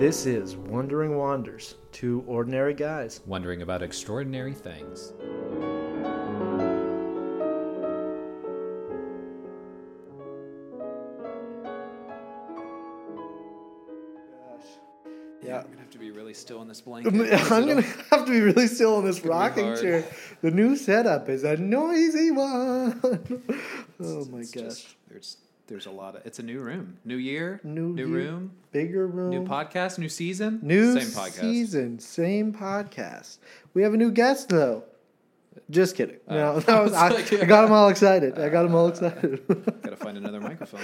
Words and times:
This 0.00 0.24
is 0.24 0.56
Wandering 0.56 1.18
Wanders, 1.18 1.74
two 1.92 2.24
ordinary 2.26 2.72
guys. 2.72 3.20
wondering 3.26 3.60
about 3.60 3.82
extraordinary 3.82 4.54
things. 4.54 5.12
Yeah. 15.42 15.58
I'm 15.58 15.64
gonna 15.64 15.78
have 15.80 15.90
to 15.90 15.98
be 15.98 16.10
really 16.10 16.32
still 16.32 16.62
in 16.62 16.68
this 16.68 16.80
blanket. 16.80 17.12
I'm 17.52 17.68
gonna 17.68 17.82
have 17.82 18.24
to 18.24 18.30
be 18.30 18.40
really 18.40 18.68
still 18.68 18.98
in 19.00 19.04
this 19.04 19.22
rocking 19.22 19.76
chair. 19.76 20.06
The 20.40 20.50
new 20.50 20.76
setup 20.76 21.28
is 21.28 21.44
a 21.44 21.58
noisy 21.58 22.30
one. 22.30 22.98
oh 24.00 24.24
my 24.30 24.38
It's 24.38 24.50
gosh. 24.50 24.96
There's 25.70 25.86
a 25.86 25.90
lot 25.90 26.16
of. 26.16 26.26
It's 26.26 26.38
a 26.38 26.42
new 26.42 26.60
room, 26.60 26.98
new 27.04 27.16
year, 27.16 27.60
New 27.64 27.94
new 27.94 28.06
year, 28.08 28.30
room, 28.30 28.50
Bigger 28.72 29.06
room. 29.06 29.30
new 29.30 29.44
podcast, 29.46 29.98
new 29.98 30.08
season, 30.08 30.58
New 30.62 31.00
same 31.00 31.08
podcast. 31.08 31.40
season, 31.40 31.98
same 32.00 32.52
podcast. 32.52 33.38
We 33.72 33.82
have 33.82 33.94
a 33.94 33.96
new 33.96 34.10
guest 34.10 34.48
though. 34.50 34.84
Just 35.70 35.96
kidding. 35.96 36.16
No, 36.28 36.54
Oh. 36.54 36.60
that 36.60 36.82
was, 36.82 36.92
I, 37.04 37.08
like- 37.08 37.32
I 37.32 37.44
got 37.46 37.64
him 37.64 37.72
all 37.72 37.88
excited. 37.88 38.38
I 38.38 38.48
got 38.48 38.66
him 38.66 38.74
all 38.74 38.88
excited. 38.88 39.42
Gotta 39.82 39.96
find 39.96 40.16
another 40.18 40.40
microphone. 40.40 40.80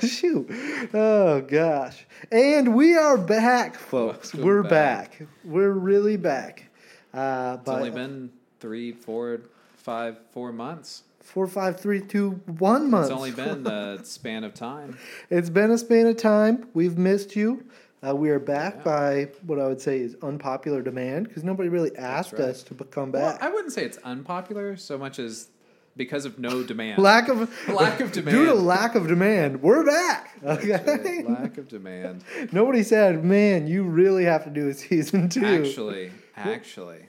Shoot. 0.00 0.50
Oh 0.94 1.42
gosh. 1.46 2.06
And 2.32 2.74
we 2.74 2.96
are 2.96 3.18
back, 3.18 3.74
folks. 3.76 4.32
Welcome 4.34 4.46
We're 4.48 4.62
back. 4.62 5.18
back. 5.18 5.28
We're 5.44 5.70
really 5.72 6.16
back. 6.16 6.64
Uh, 7.12 7.56
It's 7.58 7.64
but 7.66 7.76
only 7.76 7.90
been 7.90 8.30
three, 8.60 8.92
four, 8.92 9.40
five, 9.76 10.18
four 10.32 10.52
months. 10.52 11.02
Four, 11.22 11.46
five, 11.46 11.80
three, 11.80 12.00
two, 12.00 12.30
one 12.58 12.90
month. 12.90 13.06
It's 13.06 13.14
only 13.16 13.30
been 13.30 13.62
the 13.62 14.00
span 14.04 14.44
of 14.44 14.54
time. 14.54 14.98
It's 15.30 15.50
been 15.50 15.70
a 15.70 15.78
span 15.78 16.06
of 16.06 16.16
time. 16.16 16.68
We've 16.74 16.98
missed 16.98 17.36
you. 17.36 17.64
Uh, 18.06 18.16
we 18.16 18.30
are 18.30 18.38
back 18.38 18.76
Yeah. 18.78 18.82
by 18.82 19.28
what 19.46 19.60
I 19.60 19.66
would 19.66 19.80
say 19.80 20.00
is 20.00 20.16
unpopular 20.22 20.80
demand 20.80 21.28
because 21.28 21.44
nobody 21.44 21.68
really 21.68 21.94
asked 21.96 22.32
right. 22.32 22.42
us 22.42 22.62
to 22.64 22.74
come 22.74 23.12
Well, 23.12 23.32
back. 23.32 23.42
I 23.42 23.50
wouldn't 23.50 23.72
say 23.74 23.84
it's 23.84 23.98
unpopular 23.98 24.76
so 24.76 24.96
much 24.96 25.18
as 25.18 25.48
because 25.96 26.24
of 26.24 26.38
no 26.38 26.62
demand. 26.62 26.98
lack 27.02 27.28
of 27.28 27.52
Lack 27.68 28.00
of 28.00 28.10
demand. 28.12 28.34
Due 28.36 28.46
to 28.46 28.54
lack 28.54 28.94
of 28.94 29.06
demand, 29.06 29.60
we're 29.60 29.84
back. 29.84 30.38
Okay. 30.42 31.24
Lack 31.28 31.58
of 31.58 31.68
demand. 31.68 32.24
Nobody 32.52 32.82
said, 32.82 33.22
"Man, 33.22 33.66
you 33.66 33.82
really 33.82 34.24
have 34.24 34.44
to 34.44 34.50
do 34.50 34.68
a 34.68 34.72
season 34.74 35.28
two. 35.28 35.44
Actually, 35.44 36.10
actually, 36.36 37.00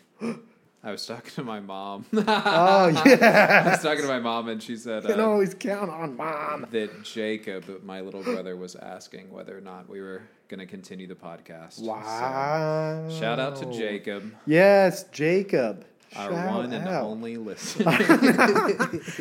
I 0.84 0.90
was 0.92 1.06
talking 1.06 1.30
to 1.36 1.44
my 1.44 1.60
mom. 1.60 2.06
oh 2.14 2.88
yeah. 3.06 3.64
I 3.68 3.70
was 3.72 3.84
talking 3.84 4.02
to 4.02 4.08
my 4.08 4.20
mom, 4.20 4.50
and 4.50 4.62
she 4.64 4.76
said 4.76 5.04
You 5.04 5.10
can 5.10 5.20
uh, 5.20 5.28
always 5.28 5.54
count 5.54 5.92
on 5.92 6.18
mom. 6.18 6.66
that 6.72 7.04
Jacob, 7.04 7.84
my 7.84 8.02
little 8.02 8.24
brother, 8.24 8.56
was 8.56 8.76
asking 8.76 9.32
whether 9.32 9.56
or 9.56 9.62
not 9.62 9.88
we 9.88 10.02
were 10.02 10.24
going 10.48 10.59
to 10.59 10.66
continue 10.66 11.06
the 11.08 11.14
podcast. 11.16 11.74
So, 11.74 11.84
Wow. 11.86 13.08
shout 13.09 13.40
out 13.40 13.56
to 13.58 13.66
Jacob, 13.72 14.34
Yes, 14.48 15.04
Jacob. 15.12 15.86
our 16.16 16.32
Shout 16.32 16.52
one 16.56 16.74
and 16.74 16.88
only 16.88 17.38
listener. 17.50 17.92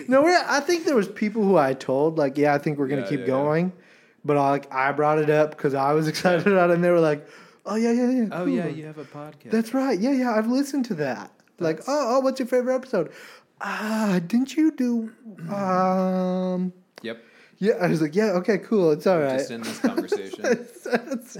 No, 0.08 0.24
I 0.26 0.60
think 0.60 0.84
there 0.86 0.96
was 0.96 1.08
people 1.08 1.42
who 1.44 1.56
I 1.58 1.74
told 1.74 2.16
like, 2.18 2.38
yeah, 2.38 2.54
I 2.54 2.58
think 2.58 2.78
we're 2.78 2.88
gonna 2.88 3.02
Yeah, 3.02 3.08
keep 3.08 3.20
yeah, 3.20 3.26
going, 3.26 3.72
but 4.24 4.36
I, 4.36 4.48
like 4.50 4.72
I 4.72 4.92
brought 4.92 5.18
it 5.18 5.28
up 5.30 5.50
because 5.50 5.74
I 5.74 5.92
was 5.92 6.08
excited 6.12 6.46
about 6.46 6.70
it, 6.70 6.74
and 6.74 6.84
they 6.84 6.90
were 6.90 7.00
like, 7.00 7.28
oh 7.66 7.74
yeah, 7.76 7.92
yeah, 7.92 8.10
yeah. 8.10 8.28
oh 8.32 8.44
cool. 8.44 8.48
yeah, 8.48 8.66
you 8.66 8.86
have 8.86 8.98
a 8.98 9.04
podcast. 9.04 9.50
That's 9.50 9.74
right. 9.74 9.98
Yeah, 10.00 10.12
yeah, 10.12 10.34
I've 10.34 10.48
listened 10.48 10.86
to 10.86 10.94
that. 10.94 11.30
Like, 11.60 11.80
oh, 11.86 12.16
oh, 12.16 12.20
what's 12.20 12.40
your 12.40 12.48
favorite 12.48 12.74
episode? 12.74 13.12
Ah, 13.60 14.20
didn't 14.26 14.56
you 14.56 14.72
do? 14.72 15.12
Um, 15.54 16.72
yep. 17.02 17.22
yeah, 17.58 17.74
I 17.74 17.88
was 17.88 18.00
like, 18.00 18.16
yeah, 18.16 18.32
okay, 18.32 18.58
cool. 18.58 18.90
It's 18.90 19.06
all 19.06 19.20
right. 19.20 19.38
Just 19.38 19.50
in 19.50 19.60
this 19.62 19.78
conversation. 19.78 20.40
it's, 20.44 20.86
it's, 20.86 21.36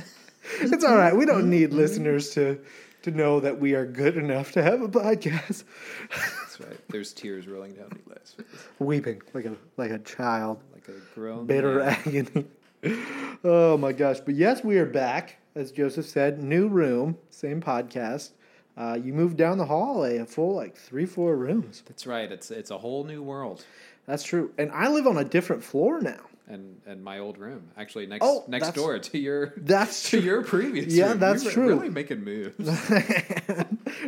it's 0.61 0.85
all 0.85 0.97
right. 0.97 1.17
We 1.17 1.25
don't 1.25 1.49
need 1.49 1.73
listeners 1.73 2.31
to 2.31 2.61
to 3.03 3.11
know 3.11 3.41
that 3.41 3.59
we 3.59 3.75
are 3.75 3.87
good 3.87 4.19
enough 4.19 4.53
to 4.53 4.63
have 4.63 4.83
a 4.83 4.89
podcast. 4.89 5.65
That's 6.11 6.61
right. 6.61 6.79
There's 6.91 7.15
tears 7.15 7.47
rolling 7.49 7.73
down 7.73 7.91
Eli's 8.07 8.35
face, 8.35 8.47
Weeping 8.79 9.23
like 9.33 9.47
a 9.47 9.57
like 9.79 9.91
a 9.91 9.99
child, 10.01 10.63
like 10.75 10.87
a 10.89 11.15
grown 11.15 11.47
bitter 11.47 11.79
man. 11.79 11.97
agony. 12.07 12.45
Oh 13.45 13.77
my 13.79 13.93
gosh! 13.93 14.21
But 14.21 14.35
yes, 14.35 14.63
we 14.65 14.79
are 14.79 14.87
back. 14.87 15.37
As 15.55 15.73
Joseph 15.73 16.07
said, 16.07 16.43
new 16.43 16.69
room, 16.69 17.17
same 17.31 17.61
podcast. 17.61 18.31
Uh, 18.77 18.99
you 19.03 19.13
moved 19.13 19.37
down 19.37 19.59
the 19.59 19.67
hallway 19.67 20.19
a 20.19 20.27
full 20.27 20.55
like 20.55 20.77
three, 20.77 21.07
four 21.07 21.37
rooms. 21.37 21.83
That's 21.87 22.07
right. 22.07 22.31
It's 22.31 22.51
it's 22.51 22.71
a 22.71 22.79
whole 22.79 23.05
new 23.05 23.23
world. 23.23 23.65
That's 24.07 24.23
true. 24.23 24.53
And 24.59 24.71
I 24.73 24.89
live 24.89 25.07
on 25.07 25.19
a 25.19 25.25
different 25.25 25.63
floor 25.63 26.01
now. 26.01 26.21
and 26.49 26.81
and 26.87 27.03
my 27.05 27.19
old 27.19 27.37
room 27.39 27.63
actually 27.77 28.07
next 28.07 28.25
Oh, 28.25 28.45
next 28.49 28.73
door 28.73 28.99
to 28.99 29.19
your 29.19 29.53
That's 29.57 30.03
to 30.11 30.17
true. 30.17 30.21
your 30.21 30.43
previous 30.43 30.93
Yeah, 30.93 31.11
room. 31.11 31.19
that's 31.21 31.43
You 31.43 31.49
were 31.51 31.55
true. 31.55 31.69
really 31.69 31.89
making 31.91 32.25
moves 32.25 32.55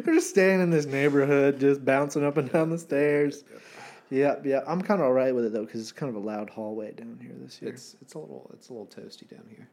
We're 0.07 0.15
just 0.15 0.31
staying 0.31 0.61
in 0.61 0.71
this 0.71 0.87
neighborhood, 0.87 1.61
just 1.61 1.85
bouncing 1.85 2.25
up 2.25 2.37
and 2.37 2.51
down 2.51 2.71
the 2.71 2.79
stairs. 2.79 3.45
Yeah, 4.11 4.37
yeah. 4.45 4.61
I'm 4.67 4.81
kind 4.83 5.01
of 5.01 5.07
all 5.07 5.13
right 5.13 5.35
with 5.35 5.45
it 5.47 5.53
though, 5.53 5.65
because 5.65 5.81
it's 5.81 5.93
kind 5.93 6.11
of 6.15 6.17
a 6.23 6.25
loud 6.27 6.51
hallway 6.51 6.93
down 6.93 7.19
here 7.21 7.33
this 7.43 7.61
year. 7.63 7.73
it's 7.73 7.97
it's 8.01 8.15
a 8.15 8.19
little 8.19 8.51
it's 8.55 8.69
a 8.69 8.73
little 8.73 8.87
toasty 8.87 9.29
down 9.29 9.45
here 9.49 9.69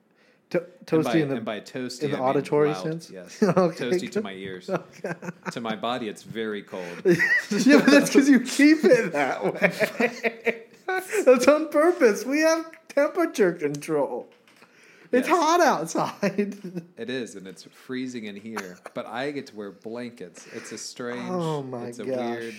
To- 0.52 0.60
and 0.64 0.86
toasty 0.88 1.04
by, 1.04 1.18
in 1.18 1.30
the 1.30 1.36
and 1.36 1.46
by 1.46 1.60
toasty 1.60 2.04
in 2.04 2.12
the 2.12 2.18
I 2.18 2.20
mean 2.22 2.30
auditory 2.30 2.70
loud. 2.70 2.84
sense? 2.84 3.10
yes 3.12 3.38
Okay, 3.44 3.86
toasty 3.86 4.12
to 4.14 4.22
my 4.22 4.34
ears 4.34 4.70
to 5.52 5.62
my 5.62 5.76
body 5.76 6.10
it's 6.10 6.24
very 6.24 6.64
cold 6.64 6.84
yeah, 7.06 7.78
but 7.78 7.86
that's 7.86 8.10
because 8.10 8.28
you 8.28 8.40
keep 8.40 8.84
it 8.84 9.12
that 9.14 9.44
way. 9.44 10.64
that's 11.24 11.48
on 11.48 11.70
purpose. 11.70 12.26
We 12.26 12.40
have 12.40 12.66
temperature 12.88 13.54
control. 13.54 14.28
It's 15.12 15.28
Yes. 15.28 15.38
hot 15.38 15.62
outside. 15.62 16.58
it 16.98 17.10
is 17.10 17.36
and 17.36 17.48
it's 17.48 17.64
freezing 17.64 18.26
in 18.26 18.36
here 18.36 18.78
but 18.96 19.06
I 19.06 19.30
get 19.32 19.48
to 19.48 19.56
wear 19.56 19.72
blankets 19.72 20.48
it's 20.54 20.72
a 20.72 20.78
strange 20.80 21.30
Oh 21.30 21.62
my 21.64 21.86
it's 21.86 22.00
a 22.00 22.06
gosh. 22.06 22.18
weird 22.40 22.56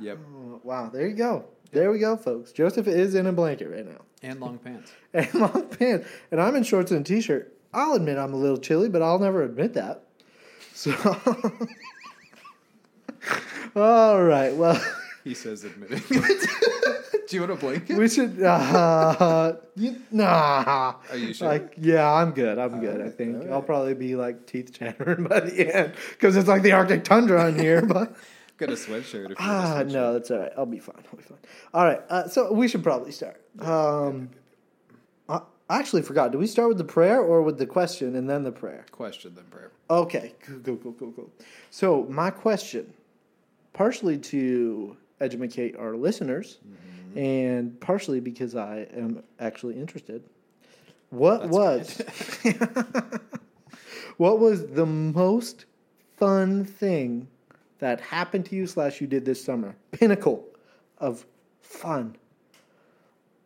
yep 0.00 0.18
Oh, 0.36 0.60
wow, 0.64 0.90
there 0.92 1.06
you 1.08 1.14
go. 1.14 1.44
There 1.70 1.90
we 1.90 1.98
go, 1.98 2.16
folks. 2.16 2.52
Joseph 2.52 2.88
is 2.88 3.14
in 3.14 3.26
a 3.26 3.32
blanket 3.32 3.68
right 3.68 3.86
now. 3.86 4.00
and 4.22 4.40
long 4.40 4.58
pants 4.58 4.92
and 5.14 5.32
long 5.34 5.68
pants. 5.68 6.08
And 6.30 6.40
I'm 6.40 6.56
in 6.56 6.62
shorts 6.62 6.90
and 6.90 7.00
a 7.00 7.04
t-shirt. 7.04 7.54
I'll 7.74 7.94
admit 7.94 8.16
I'm 8.16 8.32
a 8.32 8.36
little 8.36 8.56
chilly, 8.56 8.88
but 8.88 9.02
I'll 9.02 9.18
never 9.18 9.42
admit 9.42 9.74
that. 9.74 10.04
So, 10.72 10.92
all 13.76 14.22
right. 14.22 14.54
Well, 14.54 14.80
he 15.24 15.34
says 15.34 15.64
admitting 15.64 16.02
do 17.28 17.36
you 17.36 17.40
want 17.40 17.52
a 17.52 17.56
blanket 17.56 17.98
we 17.98 18.08
should. 18.08 18.42
Uh, 18.42 19.56
you, 19.76 19.96
nah. 20.10 20.94
Are 21.10 21.16
you 21.16 21.34
sure? 21.34 21.48
Like, 21.48 21.74
yeah, 21.76 22.10
I'm 22.10 22.30
good. 22.30 22.58
I'm 22.58 22.80
good. 22.80 23.02
I 23.02 23.10
think 23.10 23.50
I'll 23.50 23.62
probably 23.62 23.94
be 23.94 24.16
like 24.16 24.46
teeth 24.46 24.72
chattering 24.72 25.24
by 25.24 25.40
the 25.40 25.76
end 25.76 25.92
because 26.10 26.36
it's 26.36 26.48
like 26.48 26.62
the 26.62 26.72
Arctic 26.72 27.04
tundra 27.04 27.48
in 27.48 27.58
here. 27.58 27.84
But 27.84 28.16
got 28.58 28.68
a 28.70 28.72
sweatshirt 28.72 29.24
if 29.24 29.30
you 29.30 29.36
ah, 29.38 29.76
sweatshirt. 29.82 29.92
no, 29.92 30.12
that's 30.12 30.30
all 30.30 30.38
right. 30.38 30.52
I'll 30.56 30.66
be 30.66 30.78
fine. 30.78 31.02
I'll 31.10 31.16
be 31.16 31.22
fine. 31.22 31.38
All 31.72 31.84
right. 31.84 32.00
Uh, 32.10 32.28
so 32.28 32.52
we 32.52 32.68
should 32.68 32.82
probably 32.82 33.12
start. 33.12 33.40
Um, 33.60 34.30
I 35.70 35.78
actually 35.80 36.00
forgot. 36.00 36.32
Do 36.32 36.38
we 36.38 36.46
start 36.46 36.68
with 36.68 36.78
the 36.78 36.84
prayer 36.84 37.20
or 37.20 37.42
with 37.42 37.58
the 37.58 37.66
question 37.66 38.16
and 38.16 38.28
then 38.28 38.42
the 38.42 38.52
prayer? 38.52 38.86
question 38.90 39.34
then 39.34 39.44
prayer 39.50 39.70
Okay, 39.90 40.34
cool, 40.40 40.60
cool, 40.64 40.76
cool, 40.78 40.92
cool, 40.98 41.12
cool. 41.12 41.30
So 41.70 42.06
my 42.08 42.30
question, 42.30 42.92
partially 43.74 44.16
to 44.18 44.96
educate 45.20 45.76
our 45.76 45.94
listeners, 45.96 46.58
Mm-hmm. 46.66 47.18
and 47.18 47.80
partially 47.80 48.20
because 48.20 48.54
I 48.54 48.86
am 48.94 49.22
actually 49.40 49.76
interested. 49.78 50.22
What 51.10 51.50
That's 51.50 51.52
was 51.52 52.02
what 54.18 54.38
was 54.38 54.66
the 54.66 54.84
most 54.86 55.64
fun 56.16 56.64
thing 56.64 57.28
that 57.78 58.00
happened 58.00 58.46
to 58.46 58.56
you 58.56 58.66
slash 58.66 59.00
you 59.00 59.06
did 59.06 59.24
this 59.24 59.42
summer? 59.42 59.74
Pinnacle 59.92 60.44
of 60.98 61.24
fun 61.60 62.16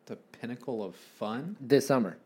the 0.06 0.16
pinnacle 0.16 0.82
of 0.82 0.94
fun 0.96 1.56
this 1.60 1.86
summer, 1.86 2.16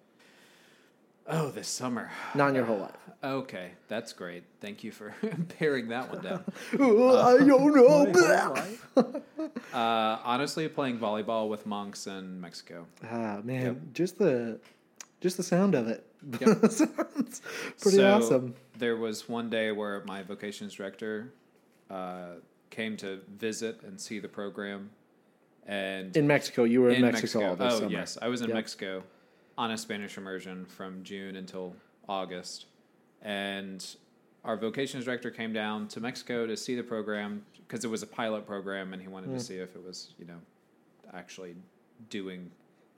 Oh, 1.29 1.51
this 1.51 1.69
summer. 1.69 2.11
not 2.35 2.49
in 2.51 2.55
your 2.55 2.65
whole 2.65 2.79
life. 2.79 2.97
Okay, 3.23 3.71
that's 3.89 4.13
great. 4.13 4.45
Thank 4.61 4.83
you 4.85 4.93
for 4.93 5.13
paring 5.59 5.89
that 5.89 6.13
one 6.13 6.23
down. 6.23 6.45
I 6.73 6.77
don't 6.77 8.13
know. 8.15 9.23
Uh, 9.73 10.19
honestly, 10.25 10.67
playing 10.69 10.99
volleyball 10.99 11.49
with 11.49 11.67
monks 11.67 12.07
in 12.07 12.41
Mexico. 12.41 12.87
Ah 13.05 13.41
man, 13.45 13.63
Yep. 13.65 13.77
just 13.93 14.19
the 14.19 14.59
just 15.21 15.37
the 15.37 15.43
sound 15.43 15.75
of 15.75 15.87
it 15.89 16.07
Yep. 16.41 16.71
sounds 16.71 17.43
pretty 17.81 17.97
So, 17.99 18.17
awesome. 18.17 18.55
There 18.79 18.97
was 18.97 19.29
one 19.29 19.51
day 19.51 19.71
where 19.73 20.03
my 20.07 20.23
vocations 20.23 20.75
director 20.75 21.33
uh, 21.91 22.27
came 22.71 22.97
to 22.99 23.21
visit 23.39 23.83
and 23.83 24.01
see 24.01 24.19
the 24.19 24.29
program, 24.29 24.91
and 25.67 26.17
In 26.17 26.27
Mexico, 26.27 26.65
you 26.65 26.81
were 26.81 26.91
in, 26.91 26.97
in 26.97 27.03
Mexico, 27.13 27.51
all 27.51 27.57
this 27.57 27.73
oh 27.75 27.79
summer. 27.81 27.91
yes, 27.93 28.19
I 28.21 28.29
was 28.29 28.41
in 28.41 28.49
Yep. 28.49 28.55
Mexico 28.55 29.03
on 29.59 29.71
a 29.71 29.79
Spanish 29.79 30.17
immersion 30.17 30.65
from 30.67 31.03
June 31.03 31.37
until 31.37 31.75
August, 32.09 32.67
and 33.23 33.85
our 34.45 34.57
vocations 34.57 35.05
director 35.05 35.31
came 35.31 35.53
down 35.53 35.89
to 35.89 36.01
Mexico 36.01 36.47
to 36.47 36.57
see 36.57 36.75
the 36.77 36.83
program 36.83 37.45
because 37.67 37.85
it 37.85 37.89
was 37.89 38.03
a 38.03 38.07
pilot 38.07 38.47
program, 38.47 38.93
and 38.93 39.03
he 39.03 39.09
wanted 39.09 39.31
Mm. 39.31 39.35
to 39.39 39.41
see 39.41 39.57
if 39.57 39.75
it 39.75 39.83
was 39.85 40.15
you 40.19 40.25
know 40.27 40.39
actually 41.15 41.55
doing 42.11 42.51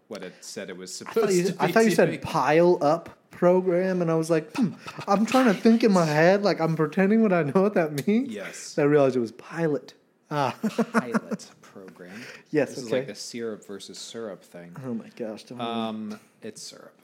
what 0.09 0.23
it 0.23 0.33
said 0.41 0.71
it 0.71 0.77
was 0.77 0.91
I 0.91 1.05
supposed 1.11 1.27
thought 1.27 1.35
you, 1.35 1.45
to 1.45 1.53
be. 1.53 1.59
I 1.61 1.73
thought 1.73 1.85
you 1.85 1.95
doing. 1.95 2.13
said 2.13 2.23
pile 2.23 2.79
up 2.83 3.11
program, 3.31 4.03
and 4.03 4.11
I 4.11 4.15
was 4.17 4.31
like, 4.31 4.51
hmm, 4.57 4.71
I'm 5.07 5.25
trying 5.27 5.47
to 5.47 5.55
think 5.55 5.85
in 5.85 5.93
my 5.93 6.05
head, 6.07 6.43
like 6.43 6.61
I'm 6.61 6.75
pretending 6.77 7.23
what 7.23 7.33
I 7.33 7.43
know 7.45 7.63
what 7.63 7.75
that 7.75 8.07
means. 8.07 8.31
Yes. 8.31 8.77
I 8.79 8.83
realized 8.83 9.17
it 9.17 9.21
was 9.21 9.33
pilot. 9.33 9.95
Ah, 10.31 10.55
Pilot 10.93 11.51
program. 11.63 12.21
Yes, 12.51 12.71
This 12.75 12.85
is 12.85 12.91
like 12.93 13.07
the 13.07 13.15
syrup 13.15 13.67
versus 13.67 13.99
syrup 13.99 14.43
thing. 14.43 14.75
oh 14.85 14.93
my 14.95 15.09
gosh! 15.17 15.45
Don't, 15.45 15.61
Um, 15.61 16.21
it's 16.43 16.63
syrup. 16.63 16.95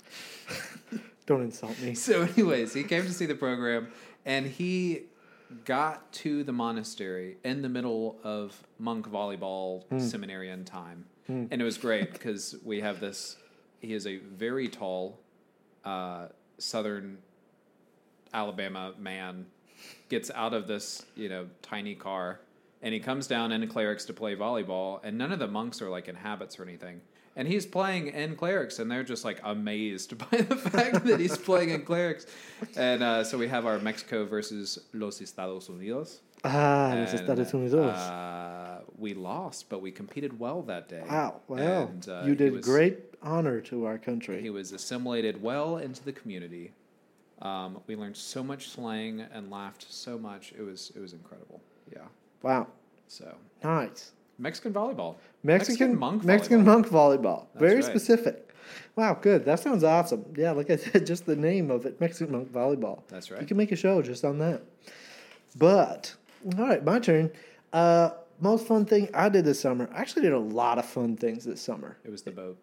don't 1.27 1.43
insult 1.43 1.79
me. 1.81 1.95
So, 1.95 2.23
anyways, 2.23 2.75
he 2.75 2.83
came 2.83 3.03
to 3.05 3.13
see 3.13 3.27
the 3.27 3.35
program, 3.35 3.89
and 4.27 4.47
he 4.47 5.03
got 5.65 6.13
to 6.13 6.45
the 6.45 6.53
monastery 6.53 7.37
in 7.45 7.63
the 7.63 7.69
middle 7.69 8.19
of 8.25 8.63
monk 8.79 9.09
volleyball 9.09 9.85
seminarian 10.01 10.65
time, 10.65 11.05
and 11.29 11.53
it 11.53 11.65
was 11.65 11.79
great 11.79 12.13
because 12.13 12.57
we 12.65 12.81
have 12.81 13.01
this. 13.01 13.37
He 13.81 13.93
is 13.93 14.07
a 14.07 14.17
very 14.17 14.69
tall, 14.69 15.19
uh, 15.85 16.27
southern 16.59 17.19
Alabama 18.33 18.95
man, 18.99 19.47
gets 20.09 20.31
out 20.31 20.55
of 20.55 20.67
this 20.67 21.05
you 21.17 21.29
know 21.29 21.47
tiny 21.63 21.95
car, 21.95 22.41
and 22.83 22.93
he 22.93 23.01
comes 23.01 23.27
down 23.27 23.53
in 23.53 23.67
clerics 23.69 24.05
to 24.07 24.13
play 24.13 24.37
volleyball, 24.37 25.01
and 25.03 25.17
none 25.17 25.33
of 25.33 25.39
the 25.39 25.49
monks 25.49 25.81
are 25.81 25.89
like 25.89 26.09
in 26.09 26.15
habits 26.15 26.59
or 26.59 26.63
anything. 26.63 27.01
And 27.37 27.49
he's 27.49 27.67
playing 27.67 28.09
in 28.09 28.37
clerics, 28.37 28.79
and 28.79 28.89
they're 28.89 29.03
just 29.03 29.25
like 29.25 29.41
amazed 29.43 30.17
by 30.31 30.39
the 30.43 30.57
fact 30.57 31.05
that 31.05 31.19
he's 31.19 31.37
playing 31.37 31.71
in 31.71 31.83
clerics. 31.83 32.27
And 32.77 33.03
uh, 33.03 33.25
so 33.25 33.37
we 33.39 33.49
have 33.49 33.67
our 33.67 33.79
Mexico 33.81 34.25
versus 34.25 34.79
Los 34.93 35.21
Estados 35.21 35.69
Unidos. 35.69 36.21
Ah, 36.45 36.95
los 36.95 37.13
Estados 37.13 37.53
Unidos. 37.53 37.97
Uh, 37.97 38.74
we 38.99 39.15
lost, 39.15 39.69
but 39.69 39.81
we 39.83 39.91
competed 39.91 40.39
well 40.39 40.63
that 40.63 40.89
day. 40.89 41.03
wow, 41.09 41.41
wow! 41.49 41.57
And, 41.89 42.09
uh, 42.09 42.23
you 42.27 42.35
did 42.35 42.53
was- 42.53 42.65
great 42.65 42.99
honor 43.23 43.61
to 43.63 43.85
our 43.87 43.99
country. 43.99 44.41
He 44.43 44.51
was 44.51 44.73
assimilated 44.73 45.43
well 45.43 45.79
into 45.79 46.05
the 46.05 46.13
community. 46.13 46.73
Um, 47.43 47.81
we 47.87 47.97
learned 47.97 48.17
so 48.17 48.43
much 48.43 48.69
slang 48.71 49.21
and 49.33 49.51
laughed 49.51 49.87
so 49.89 50.19
much. 50.19 50.53
It 50.57 50.63
was 50.63 50.93
it 50.95 51.01
was 51.01 51.13
incredible. 51.13 51.61
Yeah. 51.93 52.03
wow, 52.43 52.67
So 53.09 53.35
nice. 53.63 54.13
Mexican 54.39 54.73
volleyball. 54.73 55.17
Mexican, 55.43 55.97
monk 55.99 56.25
Mexican 56.25 56.63
volleyball. 56.63 56.65
monk 56.65 56.89
volleyball. 56.89 57.47
That's 57.55 57.61
Very 57.61 57.75
right. 57.77 57.85
specific. 57.85 58.51
Wow, 58.97 59.19
good. 59.21 59.45
That 59.45 59.61
sounds 59.61 59.85
awesome. 59.85 60.25
Yeah, 60.37 60.53
like 60.53 60.71
I 60.71 60.77
said, 60.85 61.07
just 61.07 61.27
the 61.27 61.37
name 61.37 61.71
of 61.71 61.85
it, 61.87 62.01
Mexican 62.01 62.33
monk 62.33 62.51
volleyball. 62.53 63.03
That's 63.09 63.31
right. 63.31 63.41
You 63.41 63.47
can 63.47 63.57
make 63.57 63.73
a 63.73 63.77
show 63.77 64.01
just 64.03 64.25
on 64.25 64.39
that. 64.39 64.63
But 65.57 66.15
all 66.59 66.67
right, 66.67 66.83
my 66.85 66.99
turn. 66.99 67.31
Uh, 67.73 68.11
most 68.41 68.67
fun 68.67 68.85
thing 68.85 69.09
I 69.15 69.29
did 69.29 69.45
this 69.45 69.61
summer. 69.61 69.89
I 69.95 70.01
actually 70.01 70.23
did 70.23 70.33
a 70.33 70.39
lot 70.39 70.79
of 70.79 70.85
fun 70.87 71.17
things 71.17 71.45
this 71.45 71.61
summer. 71.61 71.97
It 72.05 72.11
was 72.11 72.23
the 72.23 72.31
boat. 72.31 72.57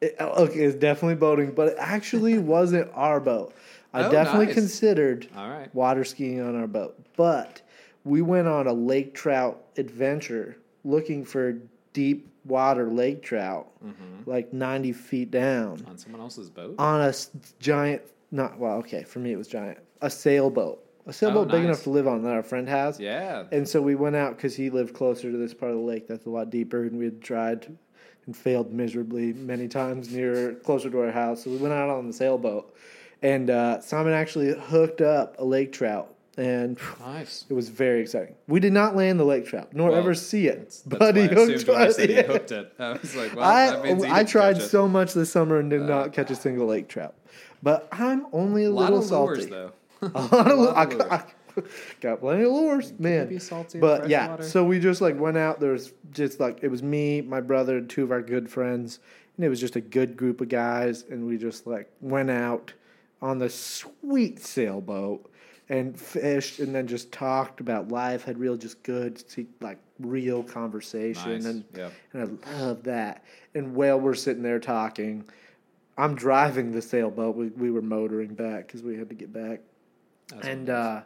It, 0.00 0.16
okay, 0.18 0.60
it's 0.60 0.76
definitely 0.76 1.16
boating, 1.16 1.52
but 1.52 1.68
it 1.68 1.76
actually 1.78 2.38
wasn't 2.56 2.90
our 2.94 3.20
boat. 3.20 3.54
I 3.92 4.04
Oh, 4.04 4.10
definitely 4.10 4.46
nice. 4.46 4.54
considered 4.54 5.26
All 5.36 5.48
right. 5.50 5.74
water 5.74 6.04
skiing 6.04 6.40
on 6.40 6.56
our 6.56 6.66
boat, 6.66 6.96
but 7.16 7.60
we 8.04 8.22
went 8.22 8.48
on 8.48 8.66
a 8.66 8.72
lake 8.72 9.14
trout 9.14 9.62
adventure 9.76 10.56
looking 10.84 11.24
for 11.24 11.58
deep 11.92 12.26
water 12.46 12.88
lake 12.90 13.22
trout, 13.22 13.66
Mm-hmm. 13.84 14.30
like 14.30 14.52
90 14.52 14.92
feet 14.92 15.30
down 15.30 15.84
On 15.88 15.98
someone 15.98 16.20
else's 16.22 16.48
boat. 16.50 16.74
on 16.78 17.00
a 17.02 17.12
giant, 17.58 18.00
not, 18.30 18.58
well, 18.58 18.76
okay, 18.78 19.02
for 19.02 19.18
me 19.18 19.32
it 19.32 19.36
was 19.36 19.48
giant, 19.48 19.78
a 20.00 20.08
sailboat. 20.08 20.82
A 21.06 21.12
sailboat 21.12 21.48
big 21.48 21.60
nice. 21.62 21.64
enough 21.66 21.82
to 21.84 21.90
live 21.90 22.06
on 22.06 22.22
that 22.24 22.32
our 22.34 22.42
friend 22.42 22.68
has. 22.68 23.00
Yeah. 23.00 23.44
And 23.52 23.66
so 23.68 23.80
we 23.80 23.94
went 23.94 24.16
out 24.16 24.36
because 24.36 24.54
he 24.54 24.70
lived 24.70 24.94
closer 24.94 25.30
to 25.30 25.36
this 25.36 25.54
part 25.54 25.72
of 25.72 25.78
the 25.78 25.84
lake 25.84 26.06
that's 26.06 26.26
a 26.26 26.30
lot 26.30 26.50
deeper, 26.50 26.82
and 26.82 26.98
we 26.98 27.06
had 27.06 27.22
tried 27.22 27.76
and 28.26 28.36
failed 28.36 28.72
miserably 28.72 29.32
many 29.32 29.66
times 29.66 30.12
near 30.12 30.54
closer 30.56 30.90
to 30.90 31.00
our 31.00 31.10
house. 31.10 31.44
So 31.44 31.50
we 31.50 31.56
went 31.56 31.72
out 31.74 31.88
on 31.88 32.06
the 32.06 32.12
sailboat, 32.12 32.74
and 33.22 33.48
uh, 33.50 33.80
Simon 33.80 34.12
actually 34.12 34.52
hooked 34.58 35.00
up 35.00 35.36
a 35.38 35.44
lake 35.44 35.72
trout, 35.72 36.14
and 36.36 36.78
Nice. 37.00 37.46
it 37.48 37.54
was 37.54 37.70
very 37.70 38.02
exciting. 38.02 38.34
We 38.46 38.60
did 38.60 38.74
not 38.74 38.94
land 38.94 39.18
the 39.18 39.24
lake 39.24 39.46
trout, 39.46 39.70
nor 39.72 39.90
Well, 39.90 39.98
ever 39.98 40.14
see 40.14 40.48
it, 40.48 40.58
That's 40.58 40.82
but 40.82 41.16
he 41.16 41.22
hooked 41.28 41.52
assumed 41.54 41.68
when 41.68 41.82
I 41.82 41.86
it. 41.86 42.10
he 42.10 42.22
hooked 42.22 42.52
it. 42.52 42.72
I 42.78 42.92
was 42.92 43.16
like, 43.16 43.34
well, 43.34 43.48
that 43.48 43.82
means 43.82 44.04
I 44.04 44.18
I 44.20 44.24
tried 44.24 44.60
so 44.60 44.86
much 44.86 45.14
this 45.14 45.32
summer 45.32 45.58
and 45.58 45.70
did 45.70 45.82
not 45.82 46.12
catch 46.12 46.30
a 46.30 46.36
single 46.36 46.66
lake 46.66 46.88
trout, 46.88 47.14
but 47.62 47.88
I'm 47.90 48.26
only 48.32 48.64
a, 48.64 48.70
a 48.70 48.70
little 48.70 49.00
salty. 49.02 49.40
lures, 49.40 49.46
though. 49.48 49.72
A 50.02 50.06
lot 50.08 50.50
of, 50.50 50.58
lot 50.58 50.76
I, 50.76 50.82
of 50.84 50.92
lures. 50.94 51.10
I 51.10 51.62
got 52.00 52.20
plenty 52.20 52.44
of 52.44 52.52
lures, 52.52 52.92
man. 52.98 53.28
be 53.28 53.38
salty 53.38 53.78
but 53.80 54.08
yeah, 54.08 54.28
water. 54.28 54.42
so 54.44 54.64
we 54.64 54.78
just 54.80 55.00
like 55.00 55.18
went 55.18 55.36
out. 55.36 55.60
There 55.60 55.72
was 55.72 55.92
just 56.12 56.40
like 56.40 56.60
it 56.62 56.68
was 56.68 56.82
me, 56.82 57.20
my 57.20 57.40
brother, 57.40 57.78
and 57.78 57.90
two 57.90 58.02
of 58.04 58.10
our 58.12 58.22
good 58.22 58.48
friends, 58.48 59.00
and 59.36 59.44
it 59.44 59.48
was 59.48 59.60
just 59.60 59.76
a 59.76 59.80
good 59.80 60.16
group 60.16 60.40
of 60.40 60.48
guys, 60.48 61.04
and 61.10 61.26
we 61.26 61.36
just 61.36 61.66
like 61.66 61.90
went 62.00 62.30
out 62.30 62.72
on 63.20 63.38
the 63.38 63.50
sweet 63.50 64.38
sailboat 64.40 65.30
and 65.68 65.98
fished, 65.98 66.58
and 66.60 66.74
then 66.74 66.86
just 66.86 67.12
talked 67.12 67.60
about 67.60 67.88
life. 67.88 68.24
Had 68.24 68.38
real 68.38 68.56
just 68.56 68.82
good, 68.82 69.22
like 69.60 69.78
real 69.98 70.42
conversation, 70.42 71.32
Nice. 71.34 71.44
and 71.44 71.64
Yeah. 71.76 71.90
and 72.12 72.40
I 72.46 72.58
love 72.60 72.84
that. 72.84 73.24
And 73.54 73.74
while 73.74 73.98
we're 74.00 74.14
sitting 74.14 74.42
there 74.42 74.60
talking, 74.60 75.24
I'm 75.98 76.14
driving 76.14 76.70
the 76.72 76.80
sailboat. 76.80 77.34
We 77.36 77.48
we 77.48 77.70
were 77.70 77.82
motoring 77.82 78.34
back 78.34 78.68
because 78.68 78.82
we 78.82 78.96
had 78.96 79.08
to 79.10 79.14
get 79.14 79.32
back 79.32 79.60
That's 80.30 80.46
and 80.46 80.68
what 80.68 80.74
it 80.74 80.78
is. 80.78 80.86
uh, 80.86 81.02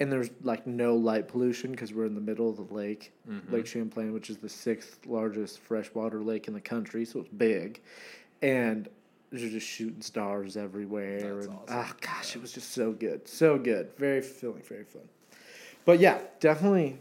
and 0.00 0.12
there's 0.12 0.30
like 0.42 0.66
no 0.66 0.94
light 0.94 1.26
pollution 1.28 1.72
because 1.72 1.92
we're 1.92 2.06
in 2.06 2.14
the 2.14 2.20
middle 2.20 2.48
of 2.48 2.56
the 2.56 2.74
lake, 2.74 3.12
Mhm. 3.28 3.50
Lake 3.50 3.66
Champlain, 3.66 4.12
which 4.12 4.30
is 4.30 4.38
the 4.38 4.48
sixth 4.48 5.04
largest 5.06 5.58
freshwater 5.60 6.20
lake 6.22 6.46
in 6.48 6.54
the 6.54 6.60
country, 6.60 7.04
so 7.04 7.20
it's 7.20 7.28
big, 7.30 7.80
and 8.42 8.88
there's 9.30 9.50
just 9.50 9.66
shooting 9.66 10.00
stars 10.00 10.56
everywhere. 10.56 11.34
That's 11.34 11.46
and, 11.46 11.54
awesome. 11.54 11.64
Ah, 11.68 11.94
gosh, 12.00 12.36
it 12.36 12.40
was 12.42 12.52
just 12.52 12.70
so 12.70 12.92
good, 12.92 13.26
so 13.28 13.58
good, 13.58 13.90
very 13.98 14.20
fulfilling, 14.22 14.62
very 14.62 14.84
fun. 14.84 15.08
But 15.84 15.98
yeah, 16.00 16.18
definitely. 16.40 16.98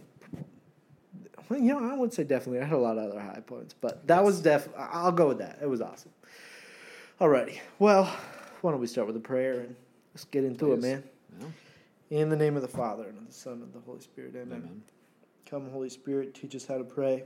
Well, 1.50 1.60
you 1.60 1.68
know, 1.74 1.80
I 1.80 1.92
wouldn't 1.94 2.14
say 2.14 2.24
definitely. 2.26 2.60
I 2.60 2.66
had 2.66 2.74
a 2.74 2.78
lot 2.78 2.98
of 2.98 3.12
other 3.12 3.22
high 3.22 3.40
points, 3.46 3.74
but 3.80 4.06
that 4.08 4.24
was 4.24 4.42
def. 4.42 4.68
I'll 4.78 5.12
go 5.14 5.28
with 5.30 5.38
that. 5.38 5.60
It 5.62 5.70
was 5.70 5.82
awesome. 5.82 6.12
Alrighty, 7.22 7.60
well, 7.80 8.06
why 8.62 8.72
don't 8.72 8.82
we 8.82 8.88
start 8.88 9.08
with 9.08 9.16
a 9.16 9.22
prayer 9.22 9.62
and 9.62 9.76
let's 10.14 10.26
get 10.26 10.44
into 10.44 10.74
it, 10.74 10.82
man. 10.82 11.04
Yeah. 11.40 12.20
In 12.22 12.30
the 12.30 12.36
name 12.36 12.56
of 12.56 12.62
the 12.62 12.68
Father, 12.68 13.04
and 13.04 13.18
of 13.18 13.28
the 13.28 13.34
Son, 13.34 13.54
and 13.54 13.64
of 13.64 13.74
the 13.74 13.80
Holy 13.80 14.00
Spirit, 14.00 14.34
amen. 14.36 14.64
Amen. 14.64 14.82
Come, 15.50 15.70
Holy 15.70 15.90
Spirit, 15.90 16.34
teach 16.34 16.56
us 16.56 16.66
how 16.66 16.78
to 16.78 16.84
pray. 16.84 17.24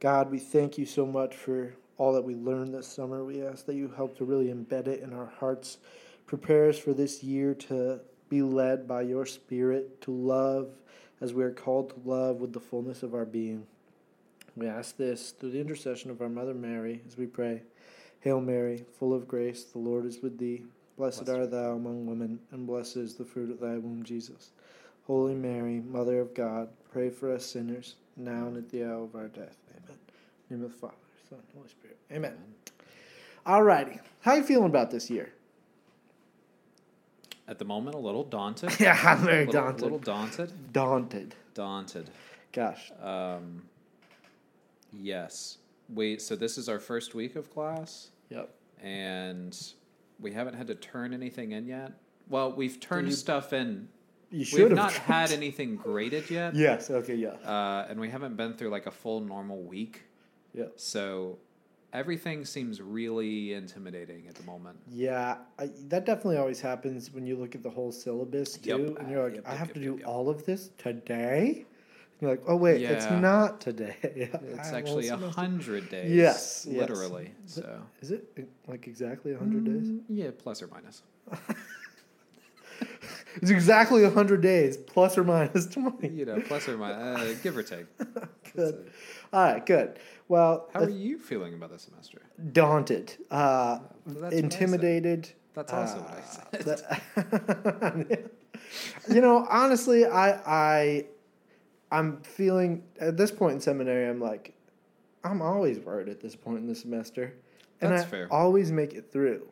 God, 0.00 0.30
we 0.30 0.38
thank 0.38 0.78
you 0.78 0.86
so 0.86 1.06
much 1.06 1.34
for 1.34 1.74
all 1.96 2.12
that 2.12 2.22
we 2.22 2.34
learned 2.34 2.74
this 2.74 2.86
summer. 2.86 3.24
We 3.24 3.42
ask 3.42 3.66
that 3.66 3.74
you 3.74 3.92
help 3.96 4.16
to 4.18 4.24
really 4.24 4.46
embed 4.46 4.86
it 4.86 5.02
in 5.02 5.12
our 5.12 5.32
hearts. 5.40 5.78
Prepare 6.26 6.68
us 6.68 6.78
for 6.78 6.92
this 6.92 7.22
year 7.22 7.54
to 7.54 8.00
be 8.28 8.42
led 8.42 8.86
by 8.86 9.02
your 9.02 9.26
Spirit, 9.26 10.00
to 10.02 10.10
love 10.10 10.70
as 11.20 11.34
we 11.34 11.42
are 11.42 11.50
called 11.50 11.90
to 11.90 12.08
love 12.08 12.36
with 12.36 12.52
the 12.52 12.60
fullness 12.60 13.02
of 13.02 13.14
our 13.14 13.24
being. 13.24 13.66
We 14.56 14.66
ask 14.66 14.96
this 14.96 15.30
through 15.30 15.52
the 15.52 15.60
intercession 15.60 16.10
of 16.10 16.20
our 16.20 16.28
Mother 16.28 16.54
Mary 16.54 17.00
as 17.06 17.16
we 17.16 17.26
pray. 17.26 17.62
Hail 18.20 18.40
Mary, 18.40 18.84
full 18.98 19.14
of 19.14 19.28
grace, 19.28 19.64
the 19.64 19.78
Lord 19.78 20.04
is 20.04 20.20
with 20.20 20.38
thee. 20.38 20.64
Blessed 20.98 21.24
Blessed 21.26 21.38
are 21.38 21.46
thou 21.46 21.72
among 21.74 22.06
women, 22.06 22.40
and 22.50 22.66
blessed 22.66 22.96
is 22.96 23.14
the 23.14 23.24
fruit 23.24 23.50
of 23.52 23.60
thy 23.60 23.78
womb, 23.78 24.02
Jesus. 24.02 24.50
Holy 25.06 25.34
Mary, 25.34 25.80
Mother 25.80 26.20
of 26.20 26.34
God, 26.34 26.68
pray 26.92 27.08
for 27.08 27.32
us 27.32 27.46
sinners, 27.46 27.94
now 28.16 28.48
and 28.48 28.56
at 28.56 28.68
the 28.68 28.82
hour 28.82 29.04
of 29.04 29.14
our 29.14 29.28
death. 29.28 29.56
Amen. 29.76 29.96
In 30.50 30.56
the 30.56 30.56
name 30.56 30.64
of 30.64 30.72
the 30.72 30.76
Father, 30.78 30.94
Son, 31.30 31.38
Holy 31.54 31.68
Spirit. 31.68 31.96
Amen. 32.10 32.36
Alrighty. 33.46 34.00
How 34.22 34.34
you 34.34 34.42
feeling 34.42 34.66
about 34.66 34.90
this 34.90 35.08
year? 35.08 35.30
At 37.46 37.60
the 37.60 37.64
moment, 37.64 37.94
a 37.94 37.98
little 38.00 38.24
daunted. 38.24 38.72
Yeah, 38.80 38.98
I'm 39.00 39.18
very 39.18 39.46
little, 39.46 39.62
daunted. 39.62 39.80
A 39.80 39.84
little 39.84 39.98
daunted. 40.00 40.72
Daunted. 40.72 41.34
Daunted. 41.54 42.10
Gosh. 42.52 42.90
Um, 43.00 43.62
yes. 44.92 45.58
We 45.94 46.18
so 46.18 46.34
this 46.34 46.58
is 46.58 46.68
our 46.68 46.80
first 46.80 47.14
week 47.14 47.36
of 47.36 47.50
class, 47.54 48.10
Yep. 48.30 48.50
and 48.82 49.56
we 50.20 50.32
haven't 50.32 50.54
had 50.54 50.66
to 50.68 50.74
turn 50.74 51.12
anything 51.14 51.52
in 51.52 51.66
yet. 51.66 51.92
Well, 52.28 52.52
we've 52.52 52.78
turned 52.80 53.08
you- 53.08 53.14
stuff 53.14 53.52
in. 53.52 53.88
You 54.30 54.44
should 54.44 54.70
have 54.72 54.78
have 54.78 54.78
not 54.78 54.92
had 54.92 55.32
anything 55.36 55.76
graded 55.76 56.28
yet, 56.30 56.54
Yes, 56.54 56.90
okay, 56.90 57.14
yeah. 57.14 57.28
uh, 57.30 57.86
and 57.88 57.98
we 57.98 58.10
haven't 58.10 58.36
been 58.36 58.52
through 58.52 58.68
like 58.68 58.84
a 58.84 58.90
full 58.90 59.20
normal 59.20 59.62
week. 59.62 60.02
Yep. 60.52 60.74
So 60.76 61.38
everything 61.94 62.44
seems 62.44 62.82
really 62.82 63.54
intimidating 63.54 64.26
at 64.28 64.34
the 64.34 64.42
moment. 64.44 64.76
Yeah, 64.90 65.38
I, 65.58 65.70
that 65.88 66.04
definitely 66.04 66.36
always 66.36 66.60
happens 66.60 67.10
when 67.10 67.24
you 67.26 67.36
look 67.36 67.54
at 67.54 67.62
the 67.62 67.70
whole 67.70 67.90
syllabus 67.90 68.58
Yep. 68.62 68.76
too, 68.76 68.96
and 69.00 69.10
you're 69.10 69.24
like, 69.24 69.36
Yep, 69.36 69.44
I 69.46 69.50
yep, 69.52 69.58
have 69.60 69.68
yep, 69.68 69.74
to 69.76 69.80
yep, 69.80 69.92
do 69.94 69.98
yep. 70.00 70.06
all 70.08 70.28
of 70.28 70.44
this 70.44 70.70
today. 70.76 71.64
You're 72.20 72.30
like, 72.32 72.42
oh 72.48 72.56
wait, 72.56 72.82
it's 72.82 73.04
not 73.10 73.60
today. 73.60 73.96
It's 74.02 74.72
I 74.72 74.78
actually 74.78 75.08
a 75.08 75.16
hundred 75.16 75.88
days. 75.88 76.10
Yes, 76.12 76.66
yes. 76.68 76.80
literally. 76.80 77.30
So 77.46 77.80
Is 78.00 78.10
it 78.10 78.24
uh, 78.38 78.42
like 78.66 78.86
exactly 78.88 79.32
a 79.32 79.38
hundred 79.38 79.64
days? 79.64 79.88
Mm, 79.88 80.00
yeah, 80.08 80.30
plus 80.36 80.62
or 80.62 80.66
minus. 80.68 81.02
It's 83.40 83.50
exactly 83.50 84.08
hundred 84.08 84.40
days, 84.40 84.76
plus 84.76 85.16
or 85.16 85.22
minus 85.24 85.66
twenty. 85.74 86.08
You 86.08 86.24
know, 86.24 86.40
plus 86.46 86.68
or 86.68 86.76
minus, 86.76 86.96
uh, 87.20 87.34
give 87.42 87.56
or 87.56 87.62
take. 87.62 87.86
Good. 88.56 88.90
All 89.32 89.42
right, 89.52 89.64
good. 89.64 89.98
Well, 90.28 90.68
How 90.72 90.80
uh, 90.80 90.84
are 90.86 90.90
you 90.90 91.18
feeling 91.18 91.54
about 91.54 91.70
the 91.70 91.78
semester? 91.78 92.22
daunted, 92.52 93.16
uh, 93.30 93.78
Well, 93.78 93.88
that's 94.06 94.16
what 94.16 94.24
I 94.24 94.30
said. 94.30 94.44
intimidated. 94.44 95.30
That's 95.54 95.70
That's 95.72 95.92
also 95.92 96.00
what 96.02 96.14
I 96.14 96.22
said. 96.24 98.02
That- 98.08 98.30
you 99.14 99.20
know, 99.20 99.46
honestly, 99.48 100.04
I 100.04 100.30
I 100.46 101.06
I'm 101.90 102.20
feeling 102.22 102.82
at 103.00 103.16
this 103.16 103.30
point 103.30 103.54
in 103.54 103.60
seminary. 103.60 104.08
I'm 104.08 104.20
like, 104.20 104.54
I'm 105.24 105.40
always 105.42 105.78
worried 105.78 106.08
at 106.08 106.20
this 106.20 106.36
point 106.36 106.58
in 106.58 106.66
the 106.66 106.74
semester, 106.74 107.34
and 107.80 107.92
That's 107.92 108.04
I 108.04 108.06
fair. 108.06 108.28
always 108.32 108.70
make 108.70 108.94
it 108.94 109.10
through. 109.12 109.46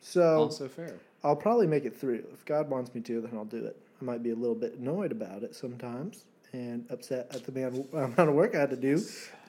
So 0.00 0.38
also 0.38 0.68
fair. 0.68 0.94
I'll 1.22 1.36
probably 1.36 1.66
make 1.66 1.84
it 1.84 1.94
through. 1.96 2.24
If 2.32 2.44
God 2.46 2.70
wants 2.70 2.94
me 2.94 3.00
to, 3.02 3.20
then 3.20 3.32
I'll 3.34 3.44
do 3.44 3.64
it. 3.64 3.76
I 4.00 4.04
might 4.04 4.22
be 4.22 4.30
a 4.30 4.34
little 4.34 4.54
bit 4.54 4.74
annoyed 4.78 5.12
about 5.12 5.42
it 5.42 5.54
sometimes 5.54 6.24
and 6.52 6.86
upset 6.90 7.26
at 7.34 7.44
the 7.44 7.52
amount 7.64 7.88
amount 7.92 8.18
of 8.30 8.34
work 8.34 8.54
I 8.54 8.60
had 8.60 8.70
to 8.70 8.76
do. 8.76 9.00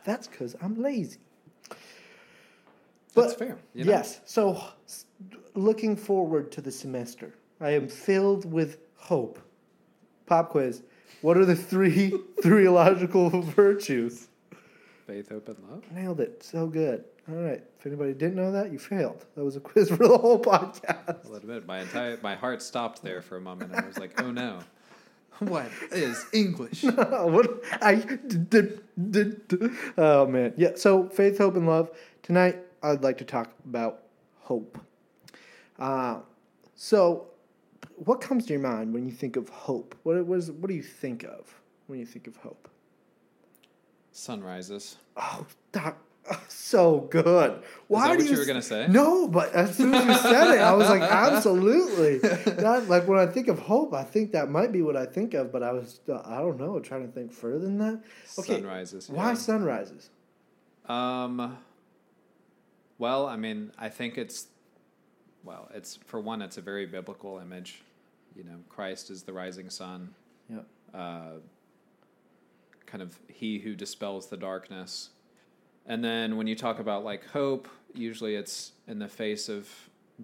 That's 0.04 0.28
because 0.28 0.56
I'm 0.62 0.82
lazy. 0.82 1.20
That's 3.14 3.34
fair. 3.34 3.58
you 3.74 3.84
know? 3.86 3.92
Yes. 3.92 4.22
So, 4.26 4.64
looking 5.54 5.96
forward 5.96 6.52
to 6.54 6.62
the 6.62 6.72
semester, 6.72 7.34
I 7.60 7.72
am 7.72 7.88
filled 7.88 8.52
with 8.52 8.78
hope. 8.96 9.40
Pop 10.26 10.50
quiz. 10.50 10.82
What 11.22 11.38
are 11.38 11.46
the 11.46 11.56
three 11.56 12.10
theological 12.42 13.30
virtues? 13.30 14.28
Faith, 15.06 15.30
hope, 15.30 15.48
and 15.50 15.58
love. 15.70 15.84
Nailed 15.92 16.20
it. 16.20 16.44
So 16.44 16.68
good. 16.68 17.04
All 17.30 17.36
right. 17.36 17.64
If 17.80 17.86
anybody 17.86 18.14
didn't 18.14 18.36
know 18.36 18.52
that, 18.52 18.72
you 18.72 18.80
failed. 18.80 19.26
That 19.36 19.44
was 19.44 19.56
a 19.56 19.60
quiz 19.60 19.90
for 19.90 19.98
the 19.98 20.18
whole 20.18 20.40
podcast. 20.40 21.26
I'll 21.26 21.36
admit, 21.36 21.66
my 21.66 21.82
entire 21.82 22.18
my 22.22 22.36
heart 22.36 22.62
stopped 22.62 23.04
there 23.04 23.22
for 23.22 23.38
a 23.38 23.42
moment. 23.42 23.72
and 23.72 23.82
I 23.82 23.88
was 23.88 23.98
like, 23.98 24.20
oh 24.22 24.32
no, 24.32 24.60
what 25.40 25.70
is 25.92 26.26
English? 26.34 26.84
what 26.84 27.64
I 27.82 27.96
did, 27.96 28.50
did, 28.50 29.48
did. 29.48 29.72
Oh 29.98 30.28
man, 30.28 30.54
yeah. 30.58 30.72
So 30.76 31.10
faith, 31.10 31.38
hope, 31.38 31.56
and 31.56 31.68
love. 31.68 31.90
Tonight, 32.22 32.60
I'd 32.84 33.02
like 33.04 33.18
to 33.20 33.26
talk 33.26 33.52
about 33.66 34.04
hope. 34.42 34.78
Uh, 35.80 36.20
so, 36.76 37.28
what 38.06 38.20
comes 38.20 38.46
to 38.48 38.54
your 38.54 38.62
mind 38.62 38.94
when 38.94 39.06
you 39.06 39.12
think 39.12 39.36
of 39.36 39.50
hope? 39.50 39.96
What 40.04 40.26
what, 40.26 40.40
is, 40.40 40.52
what 40.52 40.70
do 40.70 40.74
you 40.74 40.84
think 40.84 41.24
of 41.24 41.54
when 41.88 42.00
you 42.00 42.06
think 42.06 42.28
of 42.28 42.36
hope? 42.38 42.68
Sunrises. 44.12 44.98
Oh, 45.16 45.46
that, 45.74 45.98
so 46.48 47.02
good. 47.12 47.62
Why 47.88 48.08
that 48.08 48.18
do 48.18 48.24
what 48.24 48.28
you 48.28 48.34
s- 48.34 48.40
were 48.40 48.46
gonna 48.46 48.62
say? 48.62 48.88
No, 48.90 49.28
but 49.28 49.54
as 49.54 49.76
soon 49.76 49.94
as 49.94 50.06
you 50.06 50.14
said 50.16 50.56
it, 50.56 50.62
I 50.62 50.74
was 50.74 50.90
like, 50.90 51.02
absolutely. 51.28 52.18
That, 52.18 52.90
like 52.90 53.08
when 53.08 53.20
I 53.20 53.28
think 53.28 53.48
of 53.48 53.60
hope, 53.60 53.94
I 53.94 54.04
think 54.04 54.32
that 54.32 54.50
might 54.50 54.72
be 54.72 54.82
what 54.82 54.98
I 54.98 55.06
think 55.06 55.34
of, 55.34 55.52
but 55.52 55.62
I 55.64 55.72
was, 55.72 56.00
I 56.26 56.40
don't 56.40 56.60
know, 56.60 56.80
trying 56.80 57.06
to 57.06 57.12
think 57.12 57.32
further 57.32 57.60
than 57.60 57.78
that. 57.78 58.02
Okay, 58.40 58.62
Sunrises. 58.62 59.10
Why 59.10 59.30
yeah. 59.30 59.34
sunrises? 59.36 60.10
Um. 60.88 61.58
Well, 62.98 63.26
I 63.28 63.36
mean, 63.36 63.72
I 63.80 63.90
think 63.90 64.18
it's 64.18 64.48
well, 65.44 65.70
it's 65.74 65.98
for 66.06 66.20
one, 66.20 66.42
it's 66.42 66.58
a 66.58 66.62
very 66.62 66.86
biblical 66.86 67.40
image. 67.40 67.84
You 68.36 68.44
know, 68.44 68.58
Christ 68.70 69.10
is 69.10 69.24
the 69.24 69.34
rising 69.34 69.70
sun. 69.70 70.14
Yeah. 70.50 70.60
Uh, 70.94 71.40
kind 72.86 73.02
of 73.02 73.18
he 73.28 73.60
who 73.60 73.76
dispels 73.76 74.28
the 74.28 74.38
darkness. 74.38 75.10
And 75.86 76.04
then 76.04 76.38
when 76.38 76.48
you 76.48 76.56
talk 76.56 76.80
about 76.80 77.04
like 77.04 77.26
hope, 77.28 77.68
usually 77.94 78.36
it's 78.36 78.74
in 78.88 79.00
the 79.00 79.08
face 79.08 79.50
of 79.50 79.70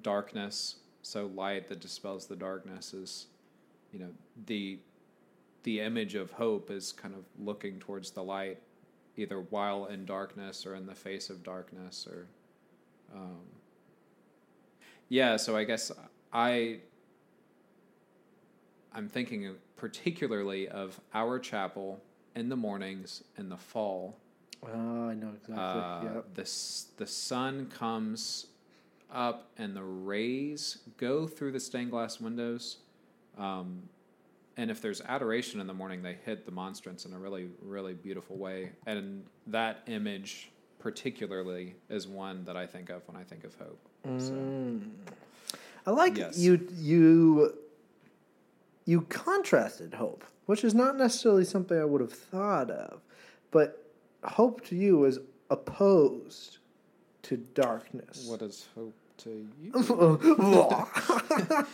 darkness. 0.01 0.77
So 1.01 1.31
light 1.33 1.67
that 1.69 1.79
dispels 1.79 2.27
the 2.27 2.35
darkness 2.35 2.93
is, 2.93 3.27
you 3.91 3.99
know, 3.99 4.09
the 4.45 4.79
the 5.63 5.79
image 5.81 6.15
of 6.15 6.31
hope 6.31 6.69
is 6.71 6.91
kind 6.91 7.13
of 7.13 7.23
looking 7.43 7.79
towards 7.79 8.11
the 8.11 8.23
light, 8.23 8.59
either 9.17 9.41
while 9.49 9.85
in 9.85 10.05
darkness 10.05 10.65
or 10.65 10.75
in 10.75 10.85
the 10.85 10.95
face 10.95 11.29
of 11.29 11.43
darkness, 11.43 12.07
or, 12.09 12.27
um, 13.13 13.39
yeah. 15.09 15.35
So 15.35 15.57
I 15.57 15.63
guess 15.63 15.91
I 16.31 16.79
I'm 18.98 19.08
thinking 19.08 19.54
particularly 19.77 20.68
of 20.68 21.00
our 21.13 21.38
chapel 21.39 22.01
in 22.36 22.50
the 22.50 22.56
mornings 22.56 23.24
in 23.38 23.48
the 23.48 23.58
fall. 23.58 24.18
Oh, 24.63 25.08
I 25.10 25.13
know 25.13 25.30
exactly. 25.36 25.56
Uh, 25.56 26.04
yeah. 26.04 26.22
the 26.34 26.50
the 26.98 27.08
sun 27.08 27.68
comes 27.68 28.48
up 29.13 29.50
and 29.58 29.75
the 29.75 29.84
rays 29.84 30.80
go 30.98 31.27
through 31.27 31.51
the 31.51 31.60
stained 31.60 31.92
glass 31.92 32.20
windows. 32.20 32.77
Um, 33.38 33.84
and 34.58 34.72
if 34.72 34.82
there's 34.82 35.00
adoration 35.01 35.62
in 35.62 35.68
the 35.68 35.74
morning, 35.75 36.01
they 36.01 36.18
hit 36.25 36.46
the 36.48 36.51
monstrance 36.51 37.06
in 37.06 37.13
a 37.13 37.20
really, 37.20 37.48
really 37.62 37.94
beautiful 37.94 38.36
way. 38.36 38.72
And 38.88 39.24
that 39.46 39.84
image, 39.86 40.50
particularly, 40.80 41.75
is 41.89 42.08
one 42.08 42.44
that 42.46 42.58
I 42.58 42.66
think 42.66 42.89
of 42.89 43.08
when 43.08 43.16
I 43.16 43.24
think 43.24 43.44
of 43.44 43.54
hope. 43.56 43.80
So, 44.20 44.32
Mm. 44.34 44.89
I 45.86 45.92
like 45.92 46.18
Yes. 46.18 46.39
you. 46.39 46.68
You 46.75 47.54
you 48.88 49.01
contrasted 49.01 49.94
hope, 49.94 50.24
which 50.46 50.63
is 50.63 50.74
not 50.74 50.96
necessarily 50.98 51.44
something 51.44 51.77
I 51.77 51.84
would 51.86 52.01
have 52.01 52.13
thought 52.13 52.72
of, 52.72 53.01
but 53.51 53.86
hope 54.24 54.63
to 54.67 54.75
you 54.75 55.03
is 55.03 55.20
opposed 55.50 56.58
to 57.24 57.38
darkness. 57.38 58.25
what 58.27 58.41
is 58.41 58.67
hope 58.74 58.96
to 59.17 59.46
you? 59.62 59.72
well, 60.39 60.89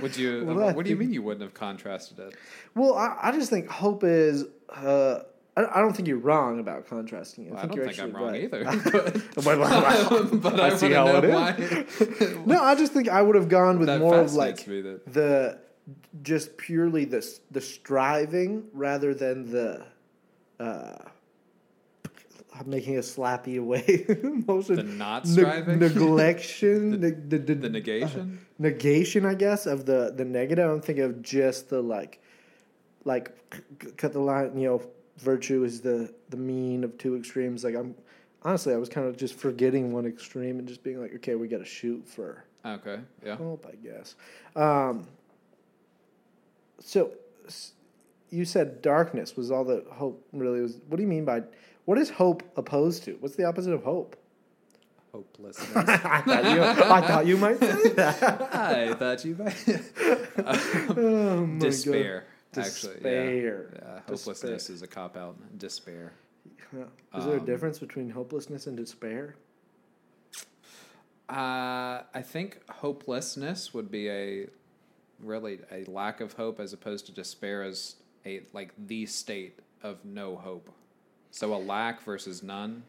Would 0.00 0.16
you? 0.16 0.44
Well, 0.46 0.68
I 0.68 0.72
what 0.72 0.84
do 0.84 0.90
you 0.90 0.96
mean 0.96 1.12
you 1.12 1.22
wouldn't 1.22 1.42
have 1.42 1.52
contrasted 1.54 2.18
it? 2.20 2.34
I, 2.76 3.18
I 3.28 3.32
just 3.32 3.50
think 3.50 3.68
hope 3.68 4.04
is. 4.04 4.44
Uh, 4.68 5.20
I, 5.56 5.64
I 5.64 5.80
don't 5.80 5.94
think 5.94 6.08
you're 6.08 6.16
wrong 6.16 6.60
about 6.60 6.88
contrasting 6.88 7.46
it. 7.46 7.50
Well, 7.52 7.58
I, 7.58 7.62
think 7.62 7.72
don't 7.74 7.84
you're 7.84 7.92
think 7.92 8.02
I'm 8.08 8.16
wrong 8.16 8.32
right. 8.32 8.44
either. 8.44 8.64
But, 9.34 9.44
Well, 9.44 9.58
well, 9.58 10.10
well, 10.10 10.24
but 10.32 10.60
I 10.60 10.68
I, 10.68 10.76
see 10.76 10.92
how 10.92 11.08
it 11.08 11.24
is. 11.24 11.34
why. 11.34 12.44
no, 12.46 12.62
I 12.62 12.74
just 12.74 12.92
think 12.92 13.08
I 13.08 13.20
would 13.20 13.34
have 13.34 13.48
gone 13.48 13.78
with 13.78 13.88
that 13.88 14.00
more 14.00 14.18
of 14.18 14.32
like 14.34 14.64
the 14.64 15.58
just 16.22 16.56
purely 16.56 17.04
the 17.04 17.26
the 17.50 17.60
striving 17.60 18.64
rather 18.72 19.14
than 19.14 19.50
the 19.50 19.84
uh 20.60 20.96
I'm 22.54 22.68
making 22.68 22.96
a 22.96 23.00
slappy 23.00 23.58
away 23.64 24.04
motion. 24.46 24.76
the 24.76 24.82
not 24.82 25.24
Ne- 25.24 25.30
striving, 25.32 25.78
neglection, 25.78 27.00
the, 27.00 27.10
the, 27.10 27.38
the, 27.38 27.54
the 27.54 27.68
negation. 27.70 28.38
negation, 28.58 29.24
I 29.24 29.34
guess, 29.34 29.66
of 29.66 29.86
the 29.86 30.12
the 30.14 30.24
negative. 30.24 30.70
I'm 30.70 30.80
thinking 30.82 31.04
of 31.04 31.22
just 31.22 31.70
the 31.70 31.80
like, 31.82 32.20
like 33.04 33.32
c- 33.54 33.60
c- 33.82 33.90
cut 33.96 34.12
the 34.12 34.20
line. 34.20 34.56
You 34.58 34.68
know, 34.68 34.82
virtue 35.18 35.64
is 35.64 35.80
the 35.80 36.12
the 36.28 36.36
mean 36.36 36.84
of 36.84 36.98
two 36.98 37.16
extremes. 37.16 37.64
Like 37.64 37.74
I'm 37.74 37.94
honestly, 38.42 38.74
I 38.74 38.76
was 38.76 38.90
kind 38.90 39.06
of 39.08 39.16
just 39.16 39.34
forgetting 39.34 39.90
one 39.92 40.04
extreme 40.06 40.58
and 40.58 40.68
just 40.68 40.82
being 40.82 41.00
like, 41.00 41.14
okay, 41.16 41.34
we 41.36 41.48
got 41.48 41.58
to 41.58 41.64
shoot 41.64 42.06
for 42.06 42.44
Okay, 42.66 42.98
yeah. 43.24 43.36
hope, 43.36 43.66
I 43.66 43.74
guess. 43.76 44.14
Um, 44.54 45.06
so 46.84 47.12
you 48.30 48.44
said 48.44 48.80
darkness 48.82 49.36
was 49.36 49.50
all 49.50 49.64
that 49.64 49.86
hope 49.88 50.26
really 50.32 50.60
was. 50.60 50.78
What 50.88 50.96
do 50.96 51.02
you 51.02 51.08
mean 51.08 51.24
by 51.24 51.42
what 51.84 51.98
is 51.98 52.10
hope 52.10 52.42
opposed 52.56 53.04
to? 53.04 53.12
What's 53.20 53.36
the 53.36 53.44
opposite 53.44 53.72
of 53.72 53.82
hope? 53.82 54.16
Hopelessness. 55.12 55.70
I, 55.76 56.22
thought 56.22 56.44
you, 56.44 56.62
I 56.62 57.00
thought 57.06 57.26
you 57.26 57.36
might 57.36 57.58
say 57.60 57.88
that. 57.90 58.54
I 58.54 58.94
thought 58.94 59.24
you 59.24 59.36
might. 59.36 59.64
Oh 60.38 61.46
my 61.46 61.58
God. 61.58 61.58
Despair. 61.60 62.24
Actually, 62.56 62.94
yeah. 62.94 63.00
Despair. 63.00 63.80
yeah. 63.82 64.00
Hopelessness 64.08 64.70
is 64.70 64.80
a 64.82 64.86
cop 64.86 65.16
out. 65.16 65.36
Despair. 65.58 66.12
Yeah. 66.74 66.84
Is 67.18 67.24
there 67.26 67.36
a 67.36 67.40
Um, 67.40 67.44
difference 67.44 67.78
between 67.78 68.08
hopelessness 68.10 68.66
and 68.66 68.76
despair? 68.76 69.36
Uh, 71.28 72.02
I 72.14 72.22
think 72.22 72.60
hopelessness 72.70 73.72
would 73.74 73.90
be 73.90 74.08
a 74.08 74.46
really 75.22 75.60
a 75.70 75.84
lack 75.90 76.20
of 76.20 76.34
hope 76.34 76.60
as 76.60 76.72
opposed 76.72 77.06
to 77.06 77.12
despair 77.12 77.62
as 77.62 77.96
a 78.26 78.42
like 78.52 78.72
the 78.86 79.06
state 79.06 79.58
of 79.82 80.04
no 80.04 80.36
hope. 80.36 80.70
So 81.30 81.54
a 81.54 81.56
lack 81.56 82.02
versus 82.02 82.42
none. 82.42 82.82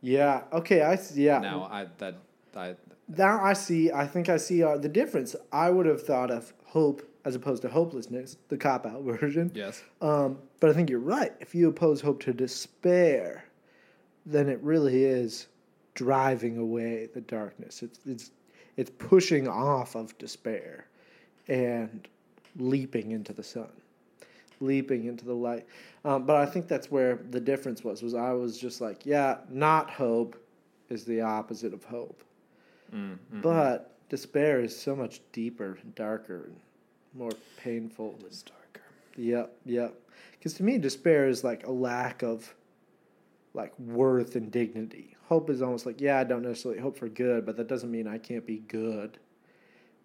Yeah. 0.00 0.42
Okay. 0.52 0.82
I 0.82 0.96
see. 0.96 1.24
Yeah. 1.26 1.38
Now 1.38 1.68
I 1.70 1.86
that 1.98 2.16
I 2.56 2.76
Now 3.08 3.42
I 3.42 3.52
see. 3.52 3.90
I 3.92 4.06
think 4.06 4.28
I 4.28 4.36
see 4.36 4.62
uh, 4.62 4.76
the 4.76 4.88
difference. 4.88 5.34
I 5.52 5.70
would 5.70 5.86
have 5.86 6.02
thought 6.02 6.30
of 6.30 6.52
hope 6.64 7.02
as 7.24 7.34
opposed 7.34 7.62
to 7.62 7.68
hopelessness, 7.68 8.36
the 8.48 8.56
cop 8.56 8.86
out 8.86 9.02
version. 9.20 9.50
yes. 9.54 9.82
Um, 10.00 10.38
but 10.60 10.70
I 10.70 10.72
think 10.72 10.88
you're 10.88 10.98
right. 10.98 11.32
If 11.40 11.54
you 11.54 11.68
oppose 11.68 12.00
hope 12.00 12.20
to 12.22 12.32
despair, 12.32 13.44
then 14.24 14.48
it 14.48 14.60
really 14.62 15.04
is 15.04 15.48
driving 15.94 16.58
away 16.58 17.08
the 17.12 17.20
darkness. 17.20 17.82
It's 17.82 18.00
it's 18.06 18.30
it's 18.76 18.90
pushing 18.98 19.48
off 19.48 19.96
of 19.96 20.16
despair 20.18 20.86
and 21.48 22.06
leaping 22.56 23.10
into 23.12 23.32
the 23.32 23.42
sun, 23.42 23.70
leaping 24.60 25.04
into 25.06 25.24
the 25.24 25.34
light. 25.34 25.66
Um, 26.04 26.24
but 26.24 26.36
I 26.36 26.46
think 26.46 26.68
that's 26.68 26.90
where 26.90 27.20
the 27.30 27.40
difference 27.40 27.84
was. 27.84 28.02
Was 28.02 28.14
I 28.14 28.32
was 28.32 28.58
just 28.58 28.80
like, 28.80 29.04
yeah, 29.06 29.38
not 29.48 29.90
hope 29.90 30.36
is 30.88 31.04
the 31.04 31.20
opposite 31.20 31.72
of 31.74 31.84
hope, 31.84 32.22
Mm, 32.94 33.18
mm. 33.34 33.42
but 33.42 33.96
despair 34.08 34.60
is 34.62 34.74
so 34.74 34.96
much 34.96 35.20
deeper, 35.32 35.78
and 35.82 35.94
darker, 35.94 36.44
and 36.46 36.56
more 37.14 37.32
painful. 37.62 38.18
It's 38.24 38.42
darker. 38.42 38.82
Yep, 39.16 39.52
yep. 39.66 39.94
Because 40.32 40.54
to 40.54 40.62
me, 40.62 40.78
despair 40.78 41.28
is 41.28 41.44
like 41.44 41.66
a 41.66 41.70
lack 41.70 42.22
of 42.22 42.54
like 43.54 43.78
worth 43.78 44.36
and 44.36 44.50
dignity. 44.50 45.16
Hope 45.26 45.50
is 45.50 45.60
almost 45.60 45.84
like, 45.84 46.00
yeah, 46.00 46.18
I 46.20 46.24
don't 46.24 46.42
necessarily 46.42 46.80
hope 46.80 46.96
for 46.96 47.08
good, 47.08 47.44
but 47.44 47.56
that 47.56 47.68
doesn't 47.68 47.90
mean 47.90 48.06
I 48.06 48.18
can't 48.18 48.46
be 48.46 48.58
good. 48.58 49.18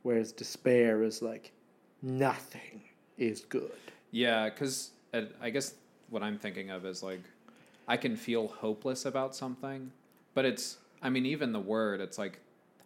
Whereas 0.03 0.31
despair 0.31 1.03
is 1.03 1.21
like 1.21 1.51
nothing 2.01 2.81
is 3.17 3.41
good. 3.41 3.71
Yeah, 4.11 4.49
because 4.49 4.91
I 5.41 5.49
guess 5.49 5.73
what 6.09 6.21
I'm 6.23 6.37
thinking 6.37 6.69
of 6.69 6.85
is 6.85 7.01
like 7.03 7.21
I 7.87 7.97
can 7.97 8.15
feel 8.15 8.47
hopeless 8.47 9.05
about 9.05 9.35
something, 9.35 9.91
but 10.33 10.45
it's 10.45 10.77
I 11.01 11.09
mean 11.09 11.25
even 11.25 11.51
the 11.51 11.59
word 11.59 11.99
it's 12.01 12.17
like 12.17 12.39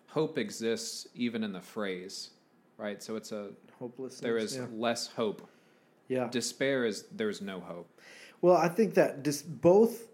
hope 0.07 0.37
exists 0.37 1.07
even 1.13 1.43
in 1.43 1.51
the 1.51 1.61
phrase, 1.61 2.31
right? 2.77 3.03
So 3.03 3.15
it's 3.15 3.31
a 3.31 3.49
Hopelessness. 3.79 4.21
there 4.21 4.37
is 4.37 4.55
yeah. 4.55 4.65
less 4.73 5.07
hope. 5.07 5.47
yeah. 6.07 6.27
Despair 6.29 6.85
is 6.85 7.05
there's 7.11 7.41
no 7.41 7.59
hope. 7.59 7.87
Well, 8.41 8.57
I 8.57 8.69
think 8.69 8.93
that 8.95 9.23
dis- 9.23 9.41
both 9.43 10.07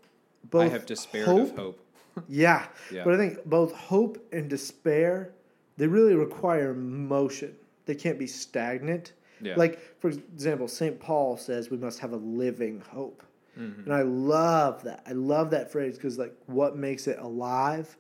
both 0.50 0.66
I 0.66 0.74
have 0.74 0.86
despaired 0.86 1.28
hope, 1.28 1.50
of 1.52 1.56
hope. 1.56 1.80
Yeah. 2.28 2.66
Yeah. 2.92 3.04
But 3.06 3.16
I 3.16 3.18
think 3.18 3.46
both 3.46 3.74
hope 3.74 4.18
and 4.32 4.50
despair, 4.50 5.34
they 5.78 5.88
really 5.88 6.16
require 6.16 6.74
motion. 6.74 7.56
They 7.86 7.96
can't 7.96 8.20
be 8.20 8.28
stagnant. 8.28 9.14
Yeah. 9.42 9.56
Like, 9.58 9.80
for 10.00 10.10
example, 10.10 10.68
St. 10.68 11.00
Paul 11.00 11.36
says 11.38 11.70
we 11.70 11.78
must 11.78 12.00
have 12.00 12.14
a 12.14 12.18
living 12.18 12.82
hope. 12.90 13.24
Mhm. 13.58 13.86
And 13.86 13.94
I 13.94 14.02
love 14.04 14.84
that. 14.84 15.04
I 15.06 15.12
love 15.12 15.52
that 15.52 15.72
phrase 15.72 15.96
because, 15.96 16.18
like, 16.18 16.34
what 16.48 16.76
makes 16.78 17.08
it 17.08 17.20
alive? 17.20 17.96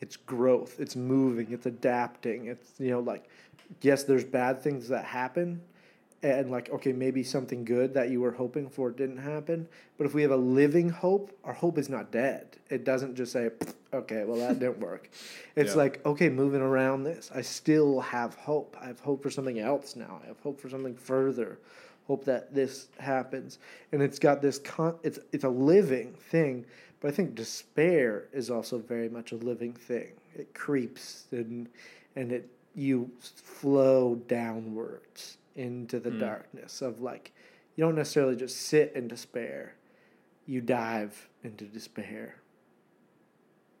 It's 0.00 0.16
growth, 0.16 0.80
it's 0.80 0.96
moving, 0.96 1.52
it's 1.52 1.66
adapting. 1.66 2.46
It's, 2.46 2.74
you 2.78 2.90
know, 2.90 3.00
like, 3.00 3.28
yes, 3.82 4.04
there's 4.04 4.24
bad 4.24 4.60
things 4.60 4.88
that 4.88 5.04
happen. 5.04 5.60
And, 6.22 6.50
like, 6.50 6.70
okay, 6.70 6.92
maybe 6.92 7.22
something 7.22 7.64
good 7.64 7.94
that 7.94 8.08
you 8.10 8.20
were 8.20 8.32
hoping 8.32 8.68
for 8.68 8.90
didn't 8.90 9.18
happen. 9.18 9.68
But 9.98 10.06
if 10.06 10.14
we 10.14 10.22
have 10.22 10.30
a 10.30 10.36
living 10.36 10.88
hope, 10.88 11.30
our 11.44 11.52
hope 11.52 11.78
is 11.78 11.88
not 11.88 12.10
dead. 12.10 12.56
It 12.70 12.84
doesn't 12.84 13.14
just 13.14 13.32
say, 13.32 13.50
okay, 13.92 14.24
well, 14.24 14.38
that 14.38 14.58
didn't 14.58 14.80
work. 14.80 15.10
It's 15.56 15.72
Yeah. 15.72 15.76
like, 15.76 16.04
okay, 16.06 16.28
moving 16.30 16.62
around 16.62 17.04
this, 17.04 17.30
I 17.34 17.42
still 17.42 18.00
have 18.00 18.34
hope. 18.34 18.76
I 18.80 18.86
have 18.86 18.98
hope 19.00 19.22
for 19.22 19.30
something 19.30 19.58
else 19.58 19.94
now. 19.94 20.20
I 20.24 20.26
have 20.28 20.40
hope 20.40 20.58
for 20.58 20.68
something 20.70 20.96
further. 20.96 21.58
Hope 22.06 22.24
that 22.24 22.54
this 22.54 22.88
happens. 22.98 23.58
And 23.92 24.00
it's 24.00 24.18
got 24.18 24.40
this, 24.40 24.58
con- 24.58 24.96
it's, 25.02 25.18
it's 25.32 25.44
a 25.44 25.48
living 25.48 26.14
thing. 26.30 26.64
But 27.00 27.08
I 27.08 27.10
think 27.12 27.34
despair 27.34 28.24
is 28.32 28.50
also 28.50 28.78
very 28.78 29.08
much 29.08 29.32
a 29.32 29.36
living 29.36 29.74
thing. 29.74 30.12
It 30.34 30.54
creeps 30.54 31.24
and, 31.30 31.68
and 32.16 32.32
it, 32.32 32.48
you 32.74 33.10
flow 33.20 34.16
downwards 34.28 35.36
into 35.56 35.98
the 35.98 36.10
Mm. 36.10 36.20
darkness 36.20 36.82
of 36.82 37.00
like, 37.00 37.32
you 37.74 37.84
don't 37.84 37.94
necessarily 37.96 38.36
just 38.36 38.56
sit 38.56 38.92
in 38.94 39.08
despair. 39.08 39.74
You 40.46 40.60
dive 40.60 41.28
into 41.42 41.64
despair 41.64 42.36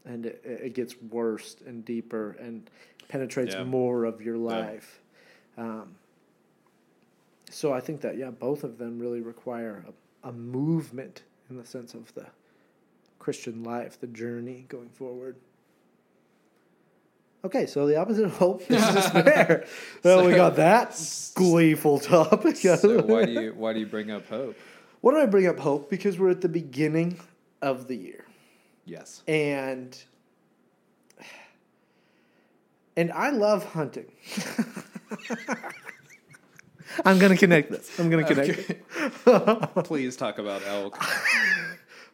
and 0.04 0.26
it, 0.26 0.40
it 0.44 0.74
gets 0.74 1.00
worse 1.00 1.56
and 1.66 1.84
deeper 1.84 2.36
and 2.40 2.68
penetrates 3.08 3.54
Yeah. 3.54 3.64
more 3.64 4.04
of 4.04 4.20
your 4.22 4.36
life. 4.36 5.02
Um, 5.56 5.96
so 7.50 7.72
I 7.72 7.80
think 7.80 8.00
that 8.00 8.16
yeah, 8.16 8.30
both 8.30 8.64
of 8.64 8.78
them 8.78 8.98
really 8.98 9.20
require 9.20 9.84
a, 10.24 10.28
a 10.28 10.32
movement 10.32 11.22
in 11.48 11.56
the 11.56 11.64
sense 11.64 11.94
of 11.94 12.12
the 12.14 12.26
Christian 13.18 13.62
life, 13.62 13.98
the 14.00 14.06
journey 14.06 14.66
going 14.68 14.88
forward. 14.90 15.36
Okay, 17.46 17.66
so 17.66 17.86
the 17.86 17.96
opposite 17.96 18.24
of 18.24 18.36
hope 18.36 18.60
is 18.62 18.66
despair. 18.94 19.66
well, 20.02 20.18
so, 20.18 20.26
we 20.26 20.34
got 20.34 20.56
that 20.56 21.00
gleeful 21.36 22.00
topic. 22.00 22.56
so 22.56 23.02
why 23.06 23.24
do 23.24 23.30
you 23.30 23.54
why 23.54 23.72
do 23.72 23.78
you 23.78 23.86
bring 23.86 24.10
up 24.10 24.26
hope? 24.26 24.56
Why 25.00 25.12
do 25.12 25.18
I 25.18 25.26
bring 25.26 25.46
up 25.46 25.60
hope? 25.60 25.88
Because 25.88 26.18
we're 26.18 26.30
at 26.30 26.40
the 26.40 26.48
beginning 26.48 27.20
of 27.62 27.86
the 27.86 27.94
year. 27.94 28.24
Yes. 28.84 29.22
and 29.28 29.96
and 32.96 33.12
I 33.12 33.30
love 33.30 33.64
hunting. 33.64 34.10
I'm 37.04 37.20
gonna 37.20 37.36
connect 37.36 37.70
this. 37.70 37.96
I'm 38.00 38.10
gonna 38.10 38.24
connect. 38.24 38.70
it. 38.70 38.84
Please 39.84 40.16
talk 40.16 40.38
about 40.38 40.66
elk. 40.66 41.00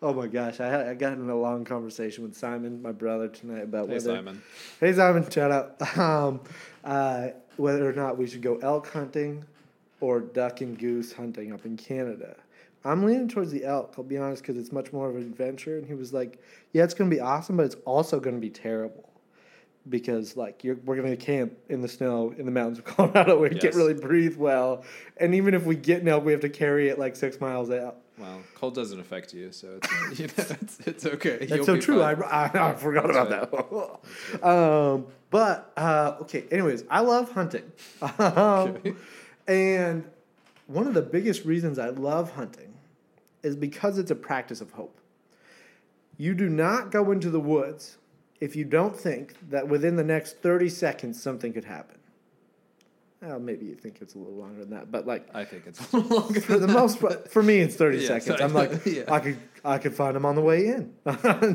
Oh 0.03 0.13
my 0.13 0.27
gosh, 0.27 0.59
I, 0.59 0.67
had, 0.67 0.89
I 0.89 0.95
got 0.95 1.13
in 1.13 1.31
a 1.31 1.37
long 1.37 1.65
conversation 1.65 2.25
with 2.25 2.37
Simon, 2.37 2.83
my 2.83 2.91
brother, 2.91 3.29
tonight 3.29 3.63
about 3.63 3.87
Hey 3.87 3.95
whether. 3.95 4.17
Simon. 4.17 4.43
Hey 4.81 4.93
Simon, 4.93 5.31
shout 5.31 5.53
out. 5.53 5.77
Um, 5.97 6.41
uh, 6.83 7.29
whether 7.57 7.89
or 7.89 7.93
not 7.93 8.19
we 8.19 8.27
should 8.27 8.43
go 8.43 8.57
elk 8.57 8.89
hunting 8.89 9.45
or 10.01 10.19
duck 10.19 10.61
and 10.61 10.77
goose 10.77 11.13
hunting 11.13 11.53
up 11.53 11.65
in 11.65 11.77
Canada. 11.77 12.35
I'm 12.85 13.05
leaning 13.05 13.29
towards 13.29 13.53
the 13.53 13.65
elk. 13.65 13.95
I'll 13.97 14.03
be 14.03 14.19
honest, 14.19 14.43
because 14.43 14.57
it's 14.57 14.73
much 14.73 14.93
more 14.93 15.09
of 15.09 15.15
an 15.15 15.23
adventure. 15.23 15.79
And 15.79 15.87
he 15.87 15.95
was 15.95 16.13
like, 16.13 16.41
"Yeah, 16.73 16.83
it's 16.83 16.95
gonna 16.95 17.11
be 17.11 17.21
awesome, 17.21 17.57
but 17.57 17.67
it's 17.67 17.77
also 17.85 18.19
gonna 18.19 18.39
be 18.39 18.51
terrible." 18.51 19.09
Because 19.89 20.37
like 20.37 20.65
you're, 20.65 20.77
we're 20.85 20.97
gonna 20.97 21.17
camp 21.17 21.53
in 21.69 21.81
the 21.81 21.89
snow 21.89 22.35
in 22.37 22.45
the 22.45 22.51
mountains 22.51 22.79
of 22.79 22.85
Colorado, 22.97 23.39
where 23.39 23.53
you 23.53 23.61
can't 23.61 23.77
really 23.77 23.95
breathe 23.95 24.37
well, 24.37 24.85
and 25.19 25.35
even 25.37 25.55
if 25.55 25.65
we 25.65 25.77
get 25.77 26.03
an 26.03 26.09
elk, 26.09 26.25
we 26.25 26.33
have 26.33 26.41
to 26.41 26.49
carry 26.49 26.89
it 26.89 26.99
like 26.99 27.15
six 27.15 27.41
miles 27.41 27.71
out. 27.71 27.99
Well, 28.23 28.41
cold 28.55 28.77
doesn't 28.77 29.01
affect 29.01 29.35
you, 29.35 29.51
so 29.51 29.81
it's, 29.83 30.19
you 30.21 30.27
know, 30.29 30.57
it's, 30.61 30.81
it's 30.87 31.07
okay. 31.07 31.39
That's 31.39 31.51
You'll 31.57 31.65
so 31.65 31.77
true. 31.81 32.03
I. 32.03 32.13
I, 32.13 32.71
I 32.71 32.75
forgot 32.75 33.11
about 33.11 33.29
that. 33.31 34.43
um, 34.49 35.07
but 35.31 35.73
uh, 35.77 36.19
okay. 36.21 36.45
Anyways, 36.53 36.85
I 36.89 37.01
love 37.01 37.33
hunting, 37.33 37.71
um, 38.19 38.21
Okay. 38.29 38.95
and 39.49 40.05
one 40.69 40.87
of 40.87 40.95
the 40.95 41.03
biggest 41.03 41.45
reasons 41.45 41.81
I 41.81 41.89
love 41.89 42.31
hunting 42.33 42.75
is 43.43 43.57
because 43.57 43.99
it's 43.99 44.13
a 44.13 44.15
practice 44.15 44.61
of 44.61 44.71
hope. 44.71 45.01
You 46.17 46.35
do 46.35 46.49
not 46.49 46.93
go 46.93 47.11
into 47.11 47.29
the 47.29 47.41
woods 47.41 47.99
if 48.41 48.55
you 48.55 48.65
don't 48.65 48.97
think 48.97 49.35
that 49.51 49.67
within 49.67 49.97
the 49.97 50.05
next 50.05 50.39
thirty 50.43 50.69
seconds 50.69 51.21
something 51.21 51.53
could 51.53 51.65
happen. 51.65 51.99
Well, 53.23 53.39
maybe 53.39 53.67
you 53.67 53.77
think 53.77 53.99
it's 54.03 54.15
a 54.15 54.19
little 54.19 54.35
longer 54.35 54.61
than 54.61 54.71
that, 54.71 54.91
but 54.91 55.07
like 55.07 55.29
I 55.35 55.45
think 55.45 55.65
it's 55.67 55.93
a 55.93 55.97
little 55.97 56.19
longer. 56.21 56.41
for 56.43 56.59
the 56.59 56.67
than 56.67 56.73
most 56.75 57.01
part, 57.01 57.31
for 57.31 57.43
me, 57.43 57.61
it's 57.61 57.77
thirty 57.77 57.99
Yeah, 57.99 58.19
seconds. 58.19 58.41
I'm 58.41 58.53
like, 58.53 58.73
Yeah. 58.87 59.05
I 59.09 59.21
could, 59.21 59.39
I 59.65 59.79
could 59.79 59.95
find 59.95 60.17
them 60.17 60.25
on 60.27 60.35
the 60.35 60.43
way 60.43 60.67
in. 60.67 60.93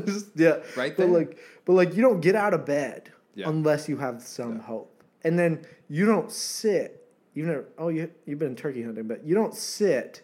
Just, 0.06 0.28
yeah, 0.34 0.60
Right 0.76 0.96
But 0.96 0.96
there. 0.96 1.06
like, 1.08 1.38
but 1.66 1.74
like, 1.74 1.94
you 1.94 2.00
don't 2.02 2.20
get 2.20 2.34
out 2.34 2.54
of 2.54 2.64
bed 2.64 3.10
Yeah. 3.34 3.48
unless 3.50 3.88
you 3.88 3.98
have 3.98 4.22
some 4.22 4.58
hope, 4.60 5.02
and 5.24 5.38
then 5.38 5.66
you 5.88 6.06
don't 6.06 6.32
sit. 6.32 7.06
You 7.34 7.46
never. 7.46 7.66
Oh, 7.76 7.88
you 7.88 8.10
you've 8.24 8.38
been 8.38 8.56
turkey 8.56 8.82
hunting, 8.82 9.06
but 9.06 9.24
you 9.26 9.34
don't 9.34 9.54
sit 9.54 10.22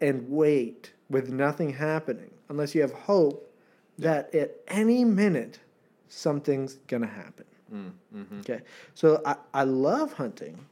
and 0.00 0.28
wait 0.28 0.92
with 1.08 1.30
nothing 1.30 1.70
happening 1.74 2.30
unless 2.48 2.74
you 2.74 2.80
have 2.82 2.92
hope 2.92 3.50
that 3.98 4.34
at 4.34 4.56
any 4.68 5.04
minute 5.04 5.60
something's 6.08 6.74
gonna 6.88 7.06
happen. 7.06 7.44
Mm, 7.72 7.90
mhm. 8.14 8.40
Okay, 8.40 8.60
so 8.94 9.20
I, 9.26 9.36
I 9.52 9.64
love 9.64 10.12
hunting, 10.12 10.64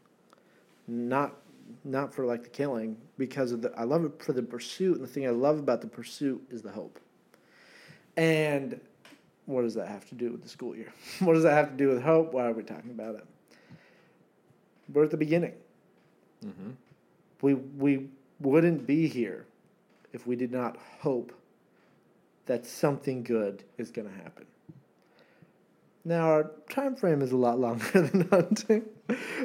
not 0.86 1.34
not 1.82 2.14
for 2.14 2.24
like 2.24 2.42
the 2.44 2.48
killing 2.50 2.96
because 3.18 3.52
of 3.52 3.62
the 3.62 3.72
I 3.76 3.84
love 3.84 4.04
it 4.04 4.22
for 4.22 4.32
the 4.32 4.42
pursuit, 4.42 4.96
and 4.96 5.02
the 5.02 5.08
thing 5.08 5.26
I 5.26 5.30
love 5.30 5.58
about 5.58 5.80
the 5.80 5.88
pursuit 5.88 6.42
is 6.50 6.62
the 6.62 6.70
hope. 6.70 7.00
And 8.16 8.80
what 9.46 9.62
does 9.62 9.74
that 9.74 9.88
have 9.88 10.08
to 10.10 10.14
do 10.14 10.30
with 10.30 10.42
the 10.42 10.48
school 10.48 10.76
year? 10.76 10.92
what 11.20 11.34
does 11.34 11.42
that 11.42 11.52
have 11.52 11.70
to 11.70 11.76
do 11.76 11.88
with 11.88 12.02
hope? 12.02 12.32
Why 12.32 12.46
are 12.46 12.52
we 12.52 12.62
talking 12.62 12.90
about 12.90 13.16
it? 13.16 13.26
We're 14.92 15.04
at 15.04 15.10
the 15.10 15.16
beginning. 15.16 15.54
Mhm. 16.44 16.74
We 17.42 17.54
we 17.54 18.08
wouldn't 18.40 18.86
be 18.86 19.08
here 19.08 19.46
if 20.12 20.26
we 20.26 20.36
did 20.36 20.52
not 20.52 20.76
hope 21.00 21.32
that 22.46 22.66
something 22.66 23.22
good 23.22 23.64
is 23.78 23.90
going 23.90 24.06
to 24.08 24.14
happen. 24.14 24.44
Now 26.04 26.26
our 26.30 26.50
time 26.68 26.96
frame 26.96 27.22
is 27.22 27.32
a 27.32 27.36
lot 27.36 27.58
longer 27.58 27.84
than 28.02 28.28
hunting. 28.28 28.84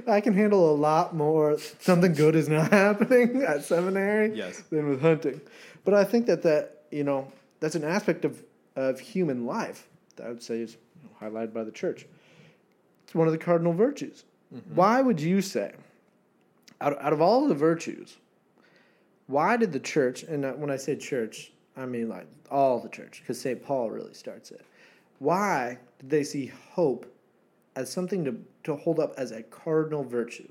I 0.08 0.22
can 0.22 0.34
handle 0.34 0.72
a 0.72 0.76
lot 0.76 1.16
more. 1.16 1.58
Something 1.80 2.14
good 2.14 2.36
is 2.36 2.50
not 2.50 2.72
happening 2.72 3.44
at 3.44 3.64
seminary 3.64 4.34
Yes. 4.36 4.62
than 4.70 4.90
with 4.90 5.02
hunting. 5.02 5.42
But 5.86 5.94
I 5.94 6.04
think 6.04 6.26
that 6.28 6.44
that 6.44 6.84
you 6.92 7.04
know 7.04 7.32
that's 7.60 7.76
an 7.76 7.84
aspect 7.84 8.26
of 8.26 8.44
of 8.76 9.00
human 9.00 9.46
life 9.46 9.88
that 10.16 10.26
I 10.26 10.30
would 10.30 10.44
say 10.44 10.60
is 10.62 10.78
highlighted 11.22 11.54
by 11.54 11.64
the 11.64 11.72
church. 11.72 12.06
It's 13.04 13.16
one 13.16 13.28
of 13.28 13.34
the 13.34 13.40
cardinal 13.40 13.74
virtues. 13.74 14.24
Mm-hmm. 14.54 14.76
Why 14.76 15.02
would 15.02 15.20
you 15.20 15.42
say, 15.42 15.74
out 16.82 17.02
out 17.02 17.14
of 17.14 17.22
all 17.22 17.44
of 17.44 17.50
the 17.50 17.56
virtues, 17.56 18.18
why 19.28 19.58
did 19.58 19.72
the 19.72 19.80
church? 19.80 20.24
And 20.24 20.44
when 20.60 20.70
I 20.72 20.78
say 20.78 20.96
church, 20.96 21.52
I 21.78 21.86
mean 21.86 22.10
like 22.10 22.28
all 22.52 22.80
the 22.80 22.90
church, 22.90 23.20
because 23.22 23.40
Saint 23.40 23.64
Paul 23.64 23.90
really 23.92 24.14
starts 24.14 24.52
it. 24.52 24.66
Why 25.20 25.78
did 26.00 26.10
they 26.10 26.24
see 26.24 26.48
hope 26.72 27.06
as 27.76 27.92
something 27.92 28.26
to, 28.26 28.36
to 28.64 28.76
hold 28.76 29.00
up 29.00 29.14
as 29.18 29.32
a 29.32 29.44
cardinal 29.44 30.04
virtue? 30.04 30.48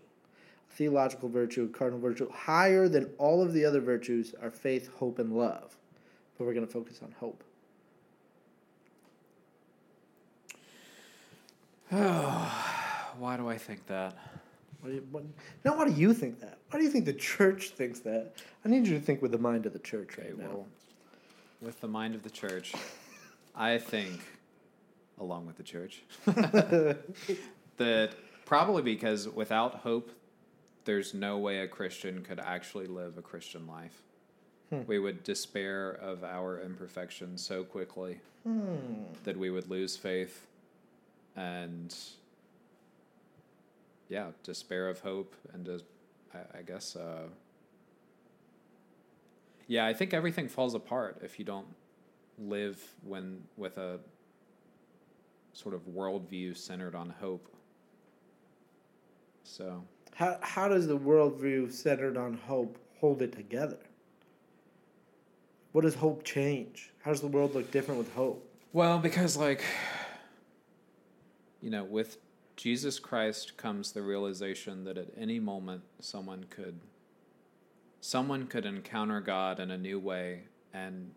A 0.70 0.74
Theological 0.74 1.28
virtue, 1.28 1.64
a 1.64 1.76
cardinal 1.76 2.00
virtue, 2.00 2.30
higher 2.30 2.88
than 2.88 3.10
all 3.18 3.42
of 3.42 3.52
the 3.52 3.64
other 3.64 3.80
virtues 3.80 4.34
are 4.40 4.50
faith, 4.50 4.90
hope, 4.94 5.18
and 5.18 5.32
love. 5.36 5.76
But 6.36 6.46
we're 6.46 6.54
going 6.54 6.66
to 6.66 6.72
focus 6.72 7.00
on 7.02 7.14
hope. 7.18 7.42
Why 11.90 13.36
do 13.36 13.48
I 13.48 13.56
think 13.56 13.86
that? 13.86 14.16
What 14.80 14.90
do 14.90 14.94
you, 14.96 15.06
what, 15.10 15.24
now, 15.64 15.76
why 15.76 15.86
do 15.86 15.92
you 15.92 16.14
think 16.14 16.38
that? 16.40 16.58
Why 16.70 16.78
do 16.78 16.84
you 16.84 16.90
think 16.90 17.04
the 17.04 17.12
church 17.14 17.70
thinks 17.70 17.98
that? 18.00 18.34
I 18.64 18.68
need 18.68 18.86
you 18.86 18.94
to 18.98 19.04
think 19.04 19.22
with 19.22 19.32
the 19.32 19.38
mind 19.38 19.66
of 19.66 19.72
the 19.72 19.78
church 19.80 20.10
Okay, 20.18 20.28
right 20.28 20.38
now. 20.38 20.46
well, 20.48 20.66
with 21.60 21.80
the 21.80 21.88
mind 21.88 22.14
of 22.14 22.22
the 22.22 22.30
church, 22.30 22.74
I 23.56 23.78
think, 23.78 24.20
along 25.20 25.46
with 25.46 25.56
the 25.56 25.62
church, 25.62 26.02
that 27.76 28.10
Probably 28.48 28.80
because 28.82 29.28
without 29.28 29.74
hope, 29.80 30.10
there's 30.86 31.12
no 31.12 31.36
way 31.36 31.58
a 31.58 31.68
Christian 31.68 32.22
could 32.22 32.40
actually 32.40 32.86
live 32.86 33.18
a 33.18 33.22
Christian 33.22 33.66
life. 33.66 34.00
Hmm. 34.70 34.80
We 34.86 34.98
would 34.98 35.22
despair 35.22 35.90
of 35.90 36.24
our 36.24 36.58
imperfections 36.58 37.44
so 37.44 37.62
quickly 37.62 38.20
Hmm. 38.44 39.02
that 39.24 39.36
we 39.36 39.50
would 39.50 39.68
lose 39.68 39.98
faith 39.98 40.46
and, 41.36 41.94
yeah, 44.08 44.28
despair 44.44 44.88
of 44.88 45.00
hope 45.00 45.34
and, 45.52 45.66
just, 45.66 45.84
I, 46.32 46.60
I 46.60 46.62
guess, 46.62 46.96
uh, 46.96 47.24
yeah, 49.66 49.84
I 49.84 49.92
think 49.92 50.14
everything 50.14 50.48
falls 50.48 50.74
apart 50.74 51.18
if 51.22 51.38
you 51.38 51.44
don't 51.44 51.66
live 52.38 52.82
when 53.02 53.42
with 53.58 53.76
a 53.76 54.00
sort 55.52 55.74
of 55.74 55.82
worldview 55.88 56.56
centered 56.56 56.94
on 56.94 57.10
hope. 57.10 57.48
So 59.44 59.84
How 60.14 60.38
how 60.42 60.68
does 60.68 60.86
the 60.86 60.98
worldview 60.98 61.72
centered 61.72 62.16
on 62.16 62.34
hope 62.34 62.78
hold 63.00 63.22
it 63.22 63.32
together? 63.32 63.78
What 65.72 65.82
does 65.82 65.94
hope 65.94 66.24
change? 66.24 66.92
How 67.02 67.10
does 67.10 67.20
the 67.20 67.28
world 67.28 67.54
look 67.54 67.70
different 67.70 67.98
with 67.98 68.12
hope? 68.14 68.44
Well, 68.72 68.98
because 68.98 69.36
like 69.36 69.62
you 71.60 71.70
know, 71.70 71.84
with 71.84 72.18
Jesus 72.56 72.98
Christ 72.98 73.56
comes 73.56 73.92
the 73.92 74.02
realization 74.02 74.84
that 74.84 74.96
at 74.98 75.08
any 75.16 75.40
moment 75.40 75.82
someone 76.00 76.44
could 76.50 76.80
someone 78.00 78.46
could 78.46 78.64
encounter 78.66 79.20
God 79.20 79.58
in 79.60 79.70
a 79.70 79.78
new 79.78 79.98
way 79.98 80.44
and 80.72 81.10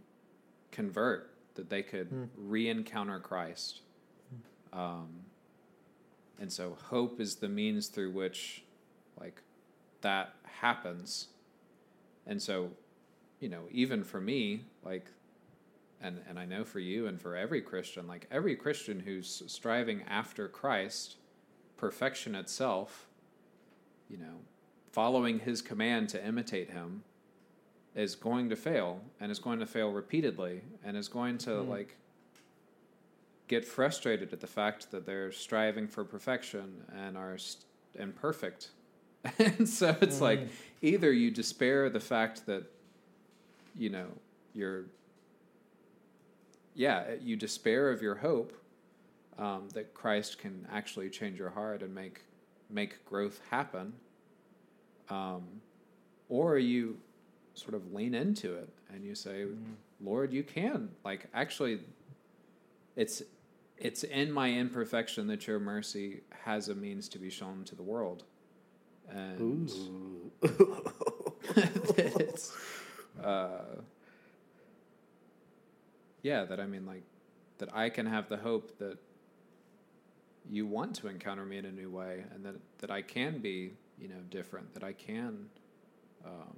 convert 0.72 1.32
that 1.56 1.70
they 1.70 1.84
could 1.84 2.08
Hmm. 2.08 2.24
re-encounter 2.38 3.20
Christ. 3.20 3.82
Um, 4.74 5.10
and 6.40 6.52
so 6.52 6.78
hope 6.90 7.20
is 7.20 7.36
the 7.36 7.50
means 7.50 7.88
through 7.88 8.12
which 8.12 8.64
like 9.20 9.42
that 10.02 10.34
happens. 10.44 11.28
And 12.26 12.42
so, 12.42 12.72
you 13.40 13.50
know, 13.50 13.64
even 13.72 14.04
for 14.04 14.20
me, 14.22 14.66
like 14.84 15.06
and 16.02 16.20
and 16.28 16.40
I 16.40 16.46
know 16.46 16.64
for 16.64 16.80
you 16.80 17.08
and 17.08 17.22
for 17.22 17.36
every 17.36 17.62
Christian, 17.62 18.08
like 18.08 18.28
every 18.32 18.56
Christian 18.56 19.00
who's 19.00 19.44
striving 19.48 20.02
after 20.10 20.48
Christ, 20.48 21.18
perfection 21.78 22.34
itself, 22.36 23.08
you 24.10 24.18
know, 24.18 24.40
following 24.92 25.40
his 25.40 25.62
command 25.62 26.10
to 26.10 26.26
imitate 26.26 26.72
him 26.72 27.04
is 27.94 28.16
going 28.16 28.50
to 28.50 28.56
fail 28.56 29.02
and 29.20 29.32
is 29.32 29.40
going 29.40 29.60
to 29.60 29.66
fail 29.66 29.92
repeatedly 29.92 30.62
and 30.84 30.96
is 30.98 31.08
going 31.08 31.38
to 31.38 31.50
Mm. 31.50 31.68
like 31.70 31.98
get 33.52 33.66
frustrated 33.66 34.32
at 34.32 34.40
the 34.40 34.48
fact 34.48 34.90
that 34.92 35.06
they're 35.06 35.32
striving 35.32 35.86
for 35.86 36.06
perfection 36.06 36.84
and 36.98 37.18
are 37.18 37.38
st- 37.38 37.66
imperfect. 37.96 38.70
and 39.38 39.68
so 39.68 39.96
it's 40.02 40.22
like 40.22 40.40
Mm. 40.40 40.50
either 40.82 41.12
you 41.12 41.30
despair 41.30 41.90
the 41.90 42.00
fact 42.00 42.46
that 42.48 42.64
you 43.78 43.90
know 43.90 44.08
you're 44.54 44.86
yeah 46.74 47.04
you 47.22 47.36
despair 47.36 47.92
of 47.92 48.02
your 48.02 48.16
hope 48.16 48.52
um, 49.38 49.68
that 49.74 49.94
christ 49.94 50.40
can 50.40 50.66
actually 50.72 51.10
change 51.10 51.38
your 51.38 51.50
heart 51.52 51.84
and 51.84 51.94
make 51.94 52.22
make 52.70 53.04
growth 53.06 53.40
happen 53.52 53.94
um, 55.10 55.44
or 56.30 56.58
you 56.58 56.98
sort 57.54 57.74
of 57.76 57.94
lean 57.94 58.14
into 58.16 58.56
it 58.56 58.70
and 58.94 59.04
you 59.06 59.14
say 59.14 59.46
lord 60.02 60.34
you 60.34 60.44
can 60.44 60.90
like 61.06 61.28
actually 61.34 61.80
it's 62.96 63.22
it's 63.82 64.04
in 64.04 64.32
my 64.32 64.52
imperfection 64.52 65.28
that 65.28 65.48
your 65.48 65.60
mercy 65.60 66.22
has 66.46 66.70
a 66.70 66.76
means 66.76 67.10
to 67.10 67.20
be 67.20 67.30
shown 67.30 67.64
to 67.66 67.76
the 67.76 67.84
world 67.84 68.24
and 69.10 69.70
it's, 71.98 72.56
uh, 73.24 73.50
yeah, 76.22 76.46
that 76.46 76.60
I 76.60 76.66
mean, 76.66 76.86
like, 76.86 77.04
that 77.58 77.76
I 77.76 77.90
can 77.90 78.06
have 78.06 78.30
the 78.30 78.38
hope 78.38 78.78
that 78.80 78.98
you 80.50 80.66
want 80.66 80.96
to 80.96 81.08
encounter 81.08 81.46
me 81.46 81.58
in 81.58 81.66
a 81.66 81.72
new 81.72 81.90
way, 81.90 82.24
and 82.34 82.46
that 82.46 82.56
that 82.80 82.90
I 82.92 83.02
can 83.02 83.40
be, 83.40 83.74
you 84.00 84.08
know, 84.08 84.22
different. 84.30 84.74
That 84.74 84.84
I 84.84 84.94
can, 84.94 85.50
um, 86.26 86.56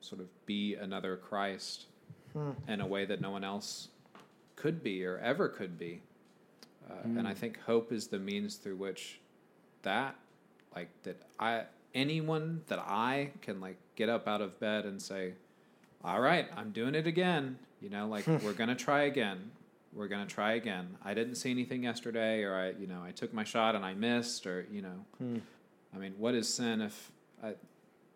sort 0.00 0.20
of 0.20 0.28
be 0.46 0.74
another 0.76 1.16
Christ 1.16 1.86
Hmm. 2.32 2.52
in 2.66 2.80
a 2.80 2.86
way 2.86 3.04
that 3.04 3.20
no 3.20 3.30
one 3.30 3.44
else 3.44 3.88
could 4.56 4.82
be 4.82 5.04
or 5.04 5.18
ever 5.18 5.48
could 5.48 5.78
be. 5.78 6.00
Uh, 6.90 6.94
And 7.04 7.26
I 7.28 7.34
think 7.34 7.60
hope 7.60 7.92
is 7.92 8.08
the 8.08 8.18
means 8.18 8.56
through 8.56 8.76
which 8.76 9.20
that, 9.82 10.16
like, 10.74 10.88
that 11.04 11.16
I, 11.38 11.64
anyone 11.94 12.62
that 12.68 12.78
I 12.80 13.30
can, 13.40 13.60
like, 13.60 13.76
get 13.96 14.08
up 14.08 14.26
out 14.28 14.40
of 14.40 14.58
bed 14.60 14.84
and 14.84 15.00
say, 15.00 15.34
all 16.04 16.20
right, 16.20 16.48
I'm 16.56 16.70
doing 16.72 16.94
it 16.94 17.06
again. 17.06 17.58
You 17.80 17.90
know, 17.90 18.06
like, 18.08 18.26
we're 18.44 18.52
going 18.52 18.68
to 18.68 18.74
try 18.74 19.02
again. 19.02 19.50
We're 19.92 20.08
going 20.08 20.26
to 20.26 20.32
try 20.34 20.52
again. 20.52 20.96
I 21.04 21.14
didn't 21.14 21.34
see 21.36 21.50
anything 21.50 21.82
yesterday, 21.84 22.42
or 22.44 22.54
I, 22.54 22.70
you 22.70 22.86
know, 22.86 23.02
I 23.04 23.10
took 23.10 23.32
my 23.34 23.44
shot 23.44 23.74
and 23.74 23.84
I 23.84 23.94
missed, 23.94 24.46
or, 24.46 24.66
you 24.70 24.82
know, 24.82 25.04
Hmm. 25.18 25.38
I 25.94 25.98
mean, 25.98 26.14
what 26.16 26.34
is 26.34 26.48
sin 26.48 26.80
if, 26.80 27.12
I, 27.42 27.52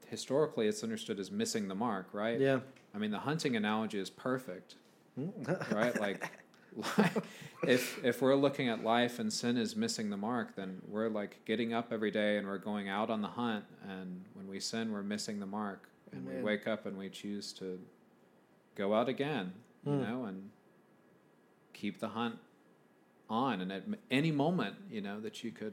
historically, 0.09 0.67
it's 0.67 0.83
understood 0.83 1.19
as 1.21 1.31
missing 1.31 1.69
the 1.69 1.75
mark, 1.75 2.09
right? 2.13 2.41
Yeah. 2.41 2.61
I 2.95 2.99
mean, 2.99 3.11
the 3.11 3.19
hunting 3.21 3.55
analogy 3.57 3.99
is 3.99 4.09
perfect, 4.11 4.75
Mm. 4.75 4.79
Right? 5.71 5.99
Like, 6.01 6.31
if 7.67 8.05
if 8.05 8.21
we're 8.21 8.35
looking 8.35 8.69
at 8.69 8.85
life 8.85 9.19
and 9.19 9.33
sin 9.33 9.57
is 9.57 9.75
missing 9.75 10.11
the 10.11 10.17
mark, 10.17 10.55
then 10.57 10.83
we're 10.89 11.09
like 11.09 11.43
getting 11.47 11.73
up 11.73 11.91
every 11.93 12.11
day 12.11 12.37
and 12.37 12.47
we're 12.47 12.59
going 12.59 12.89
out 12.89 13.09
on 13.09 13.23
the 13.23 13.29
hunt, 13.29 13.65
and 13.89 14.25
when 14.35 14.47
we 14.47 14.61
sin, 14.61 14.93
we're 14.93 15.03
missing 15.03 15.41
the 15.41 15.47
mark, 15.47 15.89
and 16.13 16.27
we 16.27 16.43
wake 16.43 16.67
up 16.69 16.85
and 16.87 16.99
we 16.99 17.09
choose 17.09 17.53
to 17.55 17.81
go 18.75 18.95
out 18.95 19.09
again, 19.09 19.53
you 19.87 19.93
Mm. 19.93 20.07
know, 20.09 20.25
and 20.27 20.51
keep 21.73 21.99
the 21.99 22.09
hunt 22.09 22.39
on. 23.31 23.61
And 23.63 23.73
at 23.73 23.85
any 24.11 24.31
moment, 24.31 24.77
you 24.91 25.01
know, 25.01 25.19
that 25.21 25.43
you 25.43 25.51
could 25.53 25.73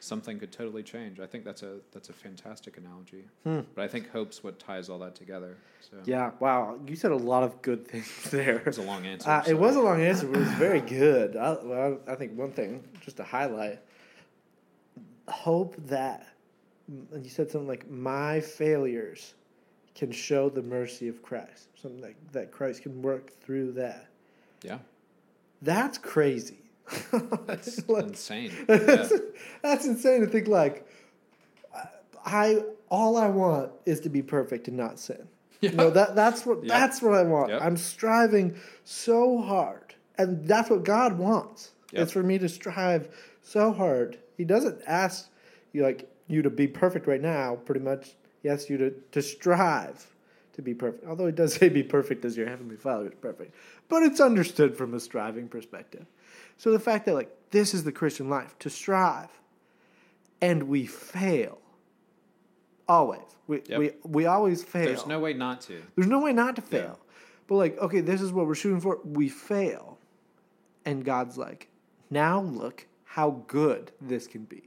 something 0.00 0.38
could 0.38 0.50
totally 0.50 0.82
change. 0.82 1.20
I 1.20 1.26
think 1.26 1.44
that's 1.44 1.62
a 1.62 1.76
that's 1.92 2.08
a 2.08 2.12
fantastic 2.12 2.76
analogy. 2.78 3.24
Hmm. 3.44 3.60
But 3.74 3.84
I 3.84 3.88
think 3.88 4.10
hope's 4.10 4.42
what 4.42 4.58
ties 4.58 4.88
all 4.88 4.98
that 5.00 5.14
together. 5.14 5.56
So 5.80 5.98
Yeah. 6.04 6.30
Wow. 6.40 6.78
You 6.86 6.96
said 6.96 7.10
a 7.12 7.16
lot 7.16 7.42
of 7.44 7.60
good 7.62 7.86
things 7.92 8.08
there. 8.30 8.56
it 8.56 8.66
was 8.66 8.78
a 8.78 8.82
long 8.82 9.06
answer. 9.06 9.30
Uh, 9.30 9.42
so- 9.42 9.50
it 9.50 9.58
was 9.58 9.76
a 9.76 9.80
long 9.80 10.00
answer, 10.02 10.26
but 10.26 10.36
it 10.38 10.44
was 10.44 10.52
very 10.54 10.80
good. 11.00 11.36
I, 11.36 11.56
well, 11.62 11.98
I 12.08 12.14
think 12.16 12.36
one 12.36 12.52
thing, 12.52 12.82
just 13.00 13.18
to 13.18 13.24
highlight, 13.24 13.80
hope 15.28 15.76
that, 15.86 16.26
and 17.12 17.24
you 17.24 17.30
said 17.30 17.50
something 17.50 17.68
like, 17.68 17.88
my 17.90 18.40
failures 18.40 19.34
can 19.94 20.10
show 20.10 20.48
the 20.48 20.62
mercy 20.62 21.08
of 21.08 21.22
Christ. 21.22 21.68
Something 21.80 22.00
like 22.00 22.16
that 22.32 22.50
Christ 22.50 22.82
can 22.82 23.02
work 23.02 23.30
through 23.40 23.72
that. 23.72 24.06
Yeah, 24.62 24.78
That's 25.62 25.98
crazy. 25.98 26.58
That's 27.46 27.88
Like, 27.88 28.04
insane. 28.04 28.52
Yeah. 28.68 28.76
that's, 28.76 29.12
that's 29.62 29.86
insane 29.86 30.20
to 30.20 30.26
think 30.26 30.48
like, 30.48 30.86
I 32.24 32.62
all 32.90 33.16
I 33.16 33.28
want 33.28 33.72
is 33.86 34.00
to 34.00 34.08
be 34.08 34.22
perfect 34.22 34.68
and 34.68 34.76
not 34.76 34.98
sin. 34.98 35.28
Yeah. 35.60 35.70
No, 35.72 35.90
that 35.90 36.14
that's 36.14 36.46
what 36.46 36.66
that's 36.66 37.02
what 37.02 37.14
I 37.14 37.22
want. 37.22 37.50
Yep. 37.50 37.62
I'm 37.62 37.76
striving 37.76 38.56
so 38.84 39.40
hard, 39.40 39.94
and 40.18 40.46
that's 40.46 40.70
what 40.70 40.84
God 40.84 41.18
wants. 41.18 41.72
Yep. 41.92 42.02
It's 42.02 42.12
for 42.12 42.22
me 42.22 42.38
to 42.38 42.48
strive 42.48 43.08
so 43.42 43.72
hard. 43.72 44.18
He 44.36 44.44
doesn't 44.44 44.80
ask 44.86 45.28
you 45.72 45.82
like 45.82 46.10
you 46.28 46.42
to 46.42 46.50
be 46.50 46.66
perfect 46.66 47.06
right 47.06 47.20
now. 47.20 47.56
Pretty 47.56 47.80
much, 47.80 48.12
he 48.42 48.48
asks 48.48 48.70
you 48.70 48.78
to 48.78 48.90
to 49.12 49.22
strive 49.22 50.06
to 50.54 50.62
be 50.62 50.74
perfect. 50.74 51.06
Although 51.06 51.26
he 51.26 51.32
does 51.32 51.54
say, 51.58 51.68
"Be 51.68 51.82
perfect 51.82 52.24
as 52.24 52.36
your 52.36 52.48
heavenly 52.48 52.76
Father 52.76 53.06
is 53.08 53.14
perfect," 53.20 53.54
but 53.88 54.02
it's 54.02 54.20
understood 54.20 54.76
from 54.76 54.94
a 54.94 55.00
striving 55.00 55.48
perspective. 55.48 56.06
So 56.60 56.70
the 56.72 56.78
fact 56.78 57.06
that 57.06 57.14
like 57.14 57.34
this 57.52 57.72
is 57.72 57.84
the 57.84 57.90
Christian 57.92 58.28
life 58.28 58.54
to 58.58 58.68
strive, 58.68 59.30
and 60.42 60.64
we 60.64 60.84
fail. 60.84 61.56
Always, 62.86 63.22
we 63.46 63.62
Yep. 63.66 63.78
we 63.78 63.92
we 64.04 64.26
always 64.26 64.62
fail. 64.62 64.84
There's 64.84 65.06
no 65.06 65.20
way 65.20 65.32
not 65.32 65.62
to. 65.62 65.80
There's 65.96 66.06
no 66.06 66.20
way 66.20 66.34
not 66.34 66.56
to 66.56 66.62
Yeah. 66.62 66.68
fail. 66.68 66.98
But 67.46 67.54
like, 67.54 67.78
okay, 67.78 68.02
this 68.02 68.20
is 68.20 68.30
what 68.30 68.46
we're 68.46 68.54
shooting 68.54 68.78
for. 68.78 68.98
We 69.02 69.30
fail. 69.30 69.96
And 70.84 71.02
God's 71.02 71.38
like, 71.38 71.68
now 72.10 72.42
look 72.42 72.86
how 73.04 73.42
good 73.46 73.92
this 73.98 74.26
can 74.26 74.44
be. 74.44 74.64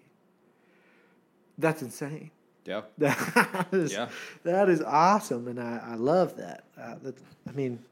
That's 1.60 1.84
insane. 1.84 2.32
Yeah, 2.66 2.82
That 2.98 3.68
is, 3.72 3.94
Yeah. 3.94 4.10
that 4.44 4.68
is 4.68 4.82
awesome, 4.82 5.48
and 5.48 5.60
I, 5.60 5.80
I 5.92 5.96
love 5.96 6.38
that. 6.38 6.64
Uh, 6.76 6.96
that. 7.04 7.16
I 7.48 7.52
mean, 7.52 7.84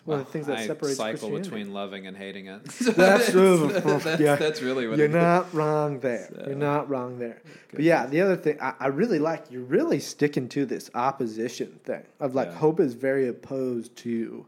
it's 0.00 0.06
one 0.06 0.20
of 0.20 0.26
the 0.26 0.32
things 0.32 0.46
that 0.46 0.56
I 0.58 0.66
separates 0.66 0.96
cycle 0.96 1.30
between 1.30 1.74
loving 1.74 2.06
and 2.06 2.16
hating 2.16 2.46
it. 2.46 2.64
That's 2.96 3.30
true. 3.30 3.68
that's, 3.72 4.18
Yeah. 4.20 4.36
that's 4.36 4.62
really 4.62 4.88
what 4.88 4.96
You're 4.96 5.06
it 5.06 5.10
is. 5.10 5.14
not 5.14 5.52
wrong 5.52 6.00
there. 6.00 6.28
So- 6.34 6.44
You're 6.46 6.56
not 6.56 6.88
wrong 6.88 7.18
there. 7.18 7.42
But 7.70 7.80
yeah, 7.82 8.06
the 8.06 8.22
other 8.22 8.36
thing 8.36 8.56
I, 8.62 8.72
I 8.80 8.86
really 8.86 9.18
like, 9.18 9.44
you're 9.50 9.62
really 9.62 10.00
sticking 10.00 10.48
to 10.50 10.64
this 10.64 10.90
opposition 10.94 11.78
thing 11.84 12.02
of 12.18 12.34
like 12.34 12.48
Yeah. 12.48 12.54
hope 12.54 12.80
is 12.80 12.94
very 12.94 13.28
opposed 13.28 13.94
to 13.96 14.46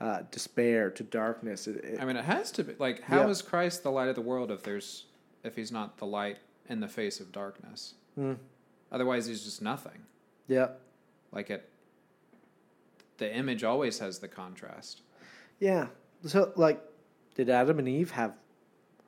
uh, 0.00 0.22
despair, 0.32 0.90
to 0.90 1.02
darkness. 1.04 1.66
It, 1.68 1.76
it- 1.84 2.00
I 2.00 2.04
mean, 2.04 2.16
it 2.16 2.24
has 2.24 2.50
to 2.52 2.64
be 2.64 2.74
like, 2.78 3.00
how 3.02 3.28
is 3.28 3.40
Yeah. 3.42 3.48
Christ 3.50 3.84
the 3.84 3.90
light 3.92 4.08
of 4.08 4.16
the 4.16 4.20
world 4.22 4.50
if 4.50 4.62
there's 4.64 5.04
if 5.44 5.54
he's 5.54 5.70
not 5.70 5.98
the 5.98 6.06
light 6.06 6.38
in 6.68 6.80
the 6.80 6.88
face 6.88 7.20
of 7.20 7.30
darkness. 7.30 7.94
Mm. 8.18 8.36
Otherwise, 8.90 9.26
he's 9.26 9.44
just 9.44 9.62
nothing. 9.62 10.00
Yeah. 10.48 10.70
Like 11.30 11.50
it, 11.50 11.68
the 13.18 13.34
image 13.34 13.64
always 13.64 13.98
has 13.98 14.18
the 14.18 14.28
contrast. 14.28 15.02
Yeah. 15.60 15.88
So, 16.26 16.52
like, 16.56 16.80
did 17.34 17.50
Adam 17.50 17.78
and 17.78 17.88
Eve 17.88 18.12
have 18.12 18.34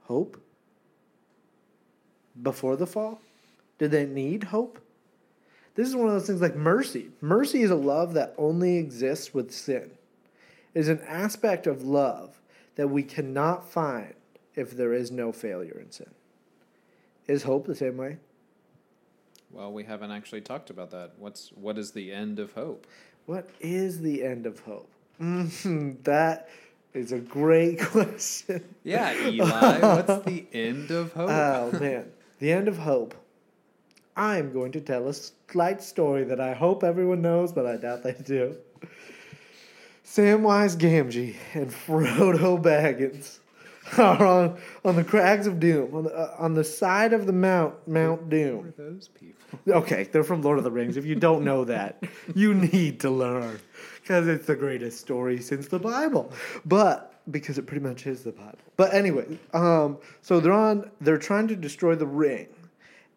hope 0.02 0.40
before 2.40 2.76
the 2.76 2.86
fall? 2.86 3.20
Did 3.78 3.90
they 3.90 4.06
need 4.06 4.44
hope? 4.44 4.78
This 5.74 5.88
is 5.88 5.96
one 5.96 6.08
of 6.08 6.14
those 6.14 6.26
things 6.26 6.40
like 6.40 6.56
mercy. 6.56 7.10
Mercy 7.20 7.62
is 7.62 7.70
a 7.70 7.76
love 7.76 8.14
that 8.14 8.34
only 8.36 8.76
exists 8.76 9.32
with 9.32 9.52
sin. 9.52 9.90
It 10.74 10.80
is 10.80 10.88
an 10.88 11.00
aspect 11.06 11.66
of 11.66 11.82
love 11.82 12.40
that 12.76 12.88
we 12.88 13.02
cannot 13.02 13.68
find 13.68 14.14
if 14.54 14.76
there 14.76 14.92
is 14.92 15.10
no 15.10 15.32
failure 15.32 15.78
in 15.80 15.90
sin. 15.90 16.10
Is 17.26 17.44
hope 17.44 17.66
the 17.66 17.74
same 17.74 17.96
way? 17.96 18.18
Well, 19.50 19.72
we 19.72 19.84
haven't 19.84 20.10
actually 20.10 20.42
talked 20.42 20.70
about 20.70 20.90
that. 20.90 21.12
What's 21.18 21.50
what 21.52 21.78
is 21.78 21.92
the 21.92 22.12
end 22.12 22.38
of 22.38 22.52
hope? 22.52 22.86
What 23.30 23.48
is 23.60 24.00
the 24.00 24.24
end 24.24 24.44
of 24.44 24.58
hope? 24.58 24.88
Mhm, 25.22 26.02
that 26.02 26.48
is 26.92 27.12
a 27.12 27.20
great 27.20 27.78
question. 27.94 28.64
Yeah, 28.82 29.14
Eli, 29.28 29.78
what's 29.78 30.24
the 30.24 30.46
end 30.52 30.90
of 30.90 31.12
hope? 31.18 31.30
Oh 31.30 31.78
man, 31.78 32.10
the 32.40 32.50
end 32.50 32.66
of 32.66 32.78
hope. 32.78 33.14
I 34.16 34.38
am 34.38 34.52
going 34.52 34.72
to 34.72 34.80
tell 34.80 35.06
a 35.06 35.14
slight 35.14 35.80
story 35.80 36.24
that 36.24 36.40
I 36.40 36.54
hope 36.54 36.82
everyone 36.82 37.22
knows, 37.22 37.52
but 37.52 37.66
I 37.66 37.76
doubt 37.76 38.02
they 38.02 38.14
do. 38.14 38.56
Samwise 40.04 40.76
Gamgee 40.76 41.36
and 41.54 41.70
Frodo 41.86 42.60
Baggins 42.60 43.38
are 43.98 44.26
on, 44.26 44.58
on 44.84 44.96
the 44.96 45.04
crags 45.04 45.46
of 45.46 45.58
Doom, 45.58 45.94
on 45.94 46.04
the, 46.04 46.14
uh, 46.14 46.34
on 46.38 46.54
the 46.54 46.64
side 46.64 47.12
of 47.12 47.26
the 47.26 47.32
Mount 47.32 47.74
Mount 47.88 48.22
Who 48.24 48.30
Doom. 48.30 48.66
are 48.66 48.70
those 48.76 49.08
people? 49.08 49.40
Okay, 49.68 50.04
they're 50.04 50.24
from 50.24 50.42
Lord 50.42 50.58
of 50.58 50.64
the 50.64 50.70
Rings. 50.70 50.96
If 50.96 51.06
you 51.06 51.14
don't 51.14 51.44
know 51.44 51.64
that, 51.64 52.02
you 52.34 52.54
need 52.54 53.00
to 53.00 53.10
learn 53.10 53.58
because 54.02 54.28
it's 54.28 54.46
the 54.46 54.56
greatest 54.56 55.00
story 55.00 55.40
since 55.40 55.68
the 55.68 55.78
Bible. 55.78 56.32
But 56.64 57.10
because 57.30 57.58
it 57.58 57.66
pretty 57.66 57.84
much 57.84 58.06
is 58.06 58.22
the 58.22 58.32
Bible. 58.32 58.58
But 58.76 58.94
anyway, 58.94 59.38
um, 59.52 59.98
so 60.22 60.40
they're 60.40 60.52
on. 60.52 60.90
They're 61.00 61.18
trying 61.18 61.48
to 61.48 61.56
destroy 61.56 61.94
the 61.94 62.06
ring, 62.06 62.48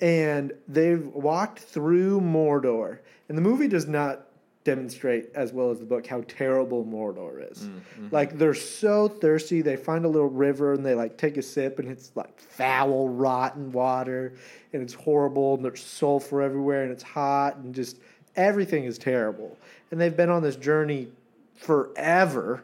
and 0.01 0.53
they've 0.67 1.05
walked 1.07 1.59
through 1.59 2.21
Mordor. 2.21 2.99
And 3.29 3.37
the 3.37 3.41
movie 3.41 3.67
does 3.67 3.87
not 3.87 4.27
demonstrate 4.63 5.29
as 5.35 5.51
well 5.51 5.71
as 5.71 5.79
the 5.79 5.85
book 5.85 6.07
how 6.07 6.23
terrible 6.27 6.85
Mordor 6.85 7.51
is. 7.51 7.59
Mm, 7.59 7.69
mm-hmm. 7.69 8.07
Like 8.11 8.37
they're 8.37 8.53
so 8.53 9.07
thirsty, 9.07 9.61
they 9.61 9.75
find 9.75 10.05
a 10.05 10.07
little 10.07 10.29
river 10.29 10.73
and 10.73 10.85
they 10.85 10.93
like 10.93 11.17
take 11.17 11.37
a 11.37 11.41
sip 11.41 11.79
and 11.79 11.89
it's 11.89 12.11
like 12.15 12.39
foul, 12.39 13.09
rotten 13.09 13.71
water 13.71 14.33
and 14.71 14.81
it's 14.81 14.93
horrible 14.93 15.55
and 15.55 15.65
there's 15.65 15.83
sulfur 15.83 16.41
everywhere 16.41 16.83
and 16.83 16.91
it's 16.91 17.03
hot 17.03 17.57
and 17.57 17.75
just 17.75 17.99
everything 18.35 18.85
is 18.85 18.97
terrible. 18.97 19.57
And 19.91 19.99
they've 19.99 20.15
been 20.15 20.29
on 20.29 20.41
this 20.41 20.55
journey 20.55 21.09
forever 21.55 22.63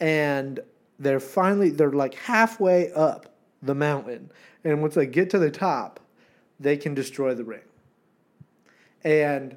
and 0.00 0.60
they're 0.98 1.20
finally 1.20 1.70
they're 1.70 1.90
like 1.90 2.14
halfway 2.14 2.92
up 2.92 3.34
the 3.62 3.74
mountain 3.74 4.30
and 4.64 4.80
once 4.80 4.94
they 4.94 5.06
get 5.06 5.30
to 5.30 5.38
the 5.38 5.50
top, 5.50 5.98
they 6.60 6.76
can 6.76 6.94
destroy 6.94 7.34
the 7.34 7.44
ring. 7.44 7.62
And 9.02 9.56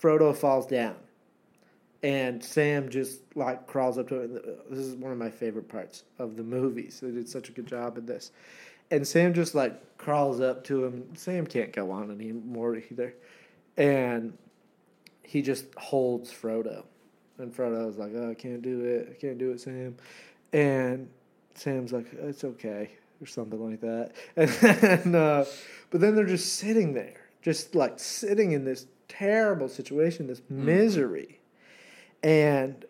Frodo 0.00 0.34
falls 0.34 0.66
down 0.66 0.96
and 2.02 2.42
Sam 2.42 2.88
just 2.88 3.20
like 3.34 3.66
crawls 3.66 3.98
up 3.98 4.08
to 4.08 4.22
him. 4.22 4.40
This 4.70 4.78
is 4.78 4.94
one 4.96 5.12
of 5.12 5.18
my 5.18 5.30
favorite 5.30 5.68
parts 5.68 6.04
of 6.18 6.36
the 6.36 6.42
movies. 6.42 7.00
They 7.02 7.10
did 7.10 7.28
such 7.28 7.48
a 7.48 7.52
good 7.52 7.66
job 7.66 7.98
at 7.98 8.06
this. 8.06 8.32
And 8.90 9.06
Sam 9.06 9.34
just 9.34 9.54
like 9.54 9.98
crawls 9.98 10.40
up 10.40 10.64
to 10.64 10.84
him. 10.84 11.14
Sam 11.14 11.46
can't 11.46 11.72
go 11.72 11.90
on 11.90 12.10
anymore 12.10 12.76
either. 12.76 13.14
And 13.76 14.36
he 15.22 15.42
just 15.42 15.66
holds 15.76 16.32
Frodo. 16.32 16.84
And 17.38 17.54
Frodo's 17.54 17.98
like, 17.98 18.12
oh, 18.14 18.30
I 18.30 18.34
can't 18.34 18.62
do 18.62 18.84
it. 18.84 19.08
I 19.10 19.14
can't 19.20 19.38
do 19.38 19.52
it, 19.52 19.60
Sam. 19.60 19.96
And 20.52 21.08
Sam's 21.54 21.92
like, 21.92 22.06
it's 22.12 22.44
okay, 22.44 22.90
or 23.20 23.26
something 23.26 23.70
like 23.70 23.80
that. 23.80 24.12
And 25.02 25.14
uh, 25.14 25.44
but 25.90 26.00
then 26.00 26.14
they're 26.14 26.26
just 26.26 26.54
sitting 26.54 26.94
there, 26.94 27.28
just 27.42 27.74
like 27.74 27.98
sitting 27.98 28.52
in 28.52 28.64
this 28.64 28.86
terrible 29.08 29.68
situation, 29.68 30.26
this 30.26 30.42
misery. 30.48 31.39
And 32.22 32.84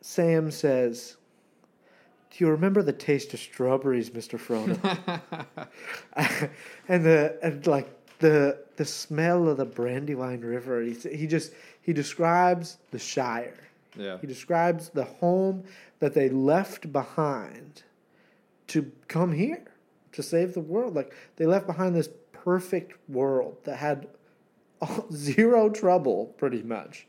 Sam 0.00 0.50
says, 0.50 1.16
"Do 2.30 2.44
you 2.44 2.50
remember 2.50 2.82
the 2.82 2.92
taste 2.92 3.32
of 3.34 3.40
strawberries, 3.40 4.12
Mister 4.12 4.38
Frodo?" 4.38 4.78
and 6.88 7.04
the 7.04 7.38
and 7.42 7.66
like 7.66 7.88
the 8.18 8.58
the 8.76 8.84
smell 8.84 9.48
of 9.48 9.56
the 9.56 9.64
Brandywine 9.64 10.40
River. 10.40 10.82
He 10.82 10.94
he 10.94 11.26
just 11.26 11.52
he 11.82 11.92
describes 11.92 12.78
the 12.90 12.98
Shire. 12.98 13.54
Yeah. 13.96 14.18
He 14.18 14.26
describes 14.26 14.88
the 14.90 15.04
home 15.04 15.64
that 16.00 16.14
they 16.14 16.28
left 16.28 16.92
behind 16.92 17.82
to 18.68 18.90
come 19.08 19.32
here 19.32 19.62
to 20.12 20.22
save 20.22 20.54
the 20.54 20.60
world. 20.60 20.94
Like 20.94 21.14
they 21.36 21.46
left 21.46 21.66
behind 21.66 21.94
this 21.94 22.08
perfect 22.32 22.98
world 23.08 23.56
that 23.64 23.76
had 23.76 24.06
zero 25.12 25.70
trouble, 25.70 26.26
pretty 26.36 26.62
much. 26.62 27.06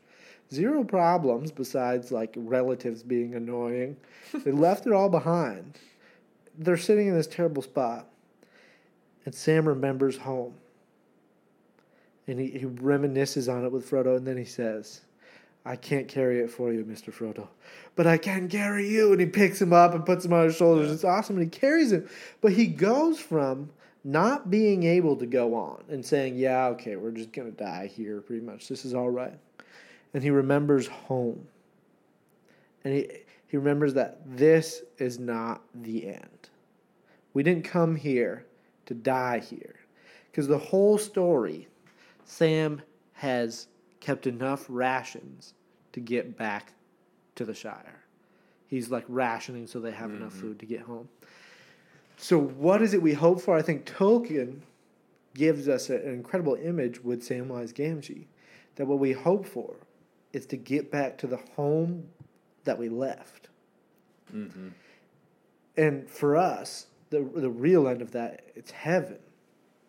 Zero 0.52 0.84
problems 0.84 1.50
besides 1.50 2.12
like 2.12 2.32
relatives 2.36 3.02
being 3.02 3.34
annoying. 3.34 3.96
they 4.44 4.52
left 4.52 4.86
it 4.86 4.92
all 4.92 5.08
behind. 5.08 5.78
They're 6.58 6.76
sitting 6.76 7.08
in 7.08 7.14
this 7.14 7.26
terrible 7.26 7.62
spot. 7.62 8.06
And 9.24 9.34
Sam 9.34 9.66
remembers 9.66 10.18
home. 10.18 10.54
And 12.28 12.38
he, 12.40 12.50
he 12.50 12.64
reminisces 12.64 13.52
on 13.52 13.64
it 13.64 13.72
with 13.72 13.88
Frodo, 13.88 14.16
and 14.16 14.26
then 14.26 14.36
he 14.36 14.44
says, 14.44 15.02
I 15.64 15.74
can't 15.74 16.06
carry 16.06 16.40
it 16.40 16.50
for 16.50 16.72
you, 16.72 16.84
Mr. 16.84 17.12
Frodo, 17.12 17.48
but 17.96 18.06
I 18.06 18.18
can 18.18 18.48
carry 18.48 18.88
you. 18.88 19.10
And 19.10 19.20
he 19.20 19.26
picks 19.26 19.60
him 19.60 19.72
up 19.72 19.94
and 19.94 20.06
puts 20.06 20.24
him 20.24 20.32
on 20.32 20.44
his 20.44 20.56
shoulders. 20.56 20.92
It's 20.92 21.04
awesome. 21.04 21.36
And 21.36 21.44
he 21.44 21.50
carries 21.50 21.90
him. 21.90 22.08
But 22.40 22.52
he 22.52 22.68
goes 22.68 23.18
from 23.18 23.70
not 24.04 24.48
being 24.48 24.84
able 24.84 25.16
to 25.16 25.26
go 25.26 25.56
on 25.56 25.82
and 25.88 26.06
saying, 26.06 26.36
Yeah, 26.36 26.66
okay, 26.68 26.94
we're 26.94 27.10
just 27.10 27.32
going 27.32 27.50
to 27.50 27.56
die 27.56 27.90
here 27.92 28.20
pretty 28.20 28.46
much. 28.46 28.68
This 28.68 28.84
is 28.84 28.94
all 28.94 29.10
right. 29.10 29.36
And 30.16 30.22
he 30.24 30.30
remembers 30.30 30.86
home. 30.86 31.46
And 32.84 32.94
he, 32.94 33.06
he 33.48 33.58
remembers 33.58 33.92
that 33.92 34.18
this 34.24 34.80
is 34.96 35.18
not 35.18 35.60
the 35.74 36.06
end. 36.06 36.48
We 37.34 37.42
didn't 37.42 37.64
come 37.64 37.94
here 37.94 38.46
to 38.86 38.94
die 38.94 39.40
here. 39.40 39.74
Because 40.30 40.46
the 40.46 40.56
whole 40.56 40.96
story, 40.96 41.68
Sam 42.24 42.80
has 43.12 43.68
kept 44.00 44.26
enough 44.26 44.64
rations 44.70 45.52
to 45.92 46.00
get 46.00 46.38
back 46.38 46.72
to 47.34 47.44
the 47.44 47.52
Shire. 47.52 48.02
He's 48.68 48.90
like 48.90 49.04
rationing 49.08 49.66
so 49.66 49.80
they 49.80 49.92
have 49.92 50.08
enough 50.08 50.32
mm-hmm. 50.32 50.40
food 50.40 50.58
to 50.60 50.64
get 50.64 50.80
home. 50.80 51.10
So, 52.16 52.38
what 52.38 52.80
is 52.80 52.94
it 52.94 53.02
we 53.02 53.12
hope 53.12 53.42
for? 53.42 53.54
I 53.54 53.60
think 53.60 53.84
Tolkien 53.84 54.60
gives 55.34 55.68
us 55.68 55.90
an 55.90 56.00
incredible 56.08 56.54
image 56.54 57.04
with 57.04 57.20
Samwise 57.20 57.74
Gamgee 57.74 58.24
that 58.76 58.86
what 58.86 58.98
we 58.98 59.12
hope 59.12 59.44
for 59.44 59.76
is 60.32 60.46
to 60.46 60.56
get 60.56 60.90
back 60.90 61.18
to 61.18 61.26
the 61.26 61.38
home 61.54 62.08
that 62.64 62.78
we 62.78 62.88
left. 62.88 63.48
Mm-hmm. 64.34 64.68
And 65.76 66.08
for 66.08 66.36
us, 66.36 66.86
the 67.10 67.28
the 67.34 67.50
real 67.50 67.88
end 67.88 68.02
of 68.02 68.12
that, 68.12 68.42
it's 68.54 68.70
heaven. 68.70 69.18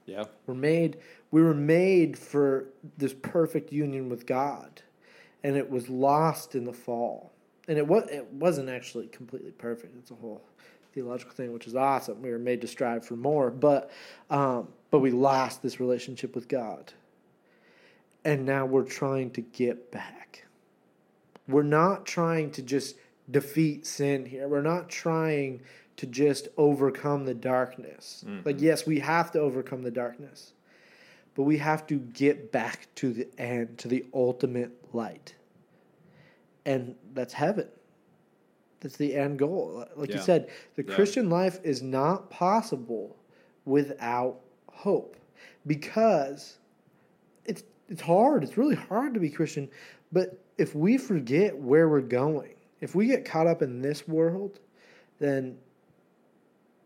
Yeah. 0.05 0.25
We're 0.45 0.53
made 0.53 0.97
we 1.31 1.41
were 1.41 1.53
made 1.53 2.17
for 2.17 2.65
this 2.97 3.13
perfect 3.13 3.71
union 3.71 4.09
with 4.09 4.25
God. 4.25 4.81
And 5.43 5.55
it 5.55 5.69
was 5.69 5.89
lost 5.89 6.55
in 6.55 6.65
the 6.65 6.73
fall. 6.73 7.31
And 7.67 7.77
it 7.77 7.87
was 7.87 8.07
it 8.09 8.25
wasn't 8.31 8.69
actually 8.69 9.07
completely 9.07 9.51
perfect. 9.51 9.95
It's 9.97 10.11
a 10.11 10.15
whole 10.15 10.41
theological 10.93 11.33
thing, 11.33 11.53
which 11.53 11.67
is 11.67 11.75
awesome. 11.75 12.21
We 12.21 12.31
were 12.31 12.39
made 12.39 12.61
to 12.61 12.67
strive 12.67 13.05
for 13.05 13.15
more, 13.15 13.51
but 13.51 13.91
um, 14.29 14.69
but 14.89 14.99
we 14.99 15.11
lost 15.11 15.61
this 15.61 15.79
relationship 15.79 16.33
with 16.33 16.47
God. 16.47 16.93
And 18.27 18.45
now 18.45 18.65
we're 18.65 18.83
trying 18.83 19.31
to 19.31 19.41
get 19.41 19.89
back. 19.89 20.45
We're 21.47 21.63
not 21.63 22.05
trying 22.05 22.51
to 22.51 22.61
just 22.61 22.97
defeat 23.31 23.87
sin 23.87 24.25
here. 24.25 24.49
We're 24.49 24.61
not 24.61 24.89
trying 24.89 25.61
to 25.95 26.05
just 26.05 26.49
overcome 26.57 27.23
the 27.23 27.33
darkness. 27.33 28.25
Mm-hmm. 28.27 28.41
Like, 28.45 28.59
yes, 28.59 28.85
we 28.85 28.99
have 28.99 29.31
to 29.31 29.39
overcome 29.39 29.81
the 29.81 29.91
darkness, 29.91 30.51
but 31.35 31.43
we 31.43 31.57
have 31.59 31.87
to 31.87 31.99
get 31.99 32.51
back 32.51 32.89
to 32.95 33.13
the 33.13 33.29
end, 33.37 33.77
to 33.77 33.87
the 33.87 34.05
ultimate 34.13 34.73
light. 34.93 35.33
And 36.65 36.95
that's 37.13 37.33
heaven. 37.33 37.69
That's 38.81 38.97
the 38.97 39.15
end 39.15 39.39
goal. 39.39 39.85
Like 39.95 40.11
you 40.11 40.19
said, 40.19 40.49
the 40.75 40.83
Yeah. 40.83 40.95
Christian 40.95 41.29
life 41.29 41.61
is 41.63 41.81
not 41.81 42.29
possible 42.29 43.15
without 43.63 44.41
hope 44.69 45.15
because 45.65 46.57
it's 47.45 47.63
it's 47.89 48.01
hard. 48.01 48.43
It's 48.43 48.57
really 48.57 48.75
hard 48.75 49.13
to 49.13 49.19
be 49.19 49.29
Christian, 49.29 49.69
but 50.11 50.43
if 50.57 50.75
we 50.75 50.97
forget 50.97 51.55
where 51.55 51.89
we're 51.89 52.01
going, 52.01 52.53
if 52.81 52.95
we 52.95 53.07
get 53.07 53.25
caught 53.25 53.47
up 53.47 53.61
in 53.61 53.81
this 53.81 54.07
world, 54.07 54.59
then 55.19 55.57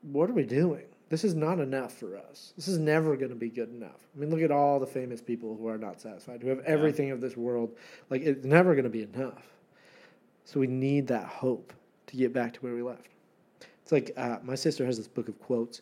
what 0.02 0.30
are 0.30 0.34
we 0.34 0.44
doing? 0.44 0.86
this 1.12 1.26
is 1.26 1.36
not 1.36 1.60
enough 1.60 1.92
for 1.92 2.18
us. 2.18 2.54
This 2.56 2.70
is 2.70 2.78
never 2.78 3.18
going 3.18 3.32
to 3.32 3.36
be 3.36 3.50
good 3.50 3.68
enough. 3.68 4.00
I 4.16 4.20
mean, 4.20 4.30
look 4.30 4.42
at 4.42 4.50
all 4.50 4.80
the 4.80 4.88
famous 4.88 5.22
people 5.22 5.58
who 5.58 5.68
are 5.68 5.78
not 5.78 6.00
satisfied, 6.00 6.42
who 6.42 6.48
have 6.48 6.62
everything 6.62 7.12
of 7.12 7.20
this 7.20 7.36
world. 7.36 7.76
Like, 8.10 8.22
it's 8.22 8.46
never 8.46 8.74
going 8.76 8.86
to 8.86 8.90
be 8.90 9.04
enough. 9.04 9.44
So 10.46 10.62
we 10.62 10.68
need 10.68 11.08
that 11.08 11.26
hope 11.26 11.74
to 12.08 12.16
get 12.16 12.32
back 12.32 12.54
to 12.54 12.60
where 12.62 12.74
we 12.74 12.82
left. 12.82 13.10
It's 13.84 13.92
like 13.92 14.14
uh, 14.16 14.38
my 14.42 14.56
sister 14.56 14.86
has 14.86 14.96
this 14.96 15.10
book 15.10 15.28
of 15.28 15.38
quotes, 15.42 15.82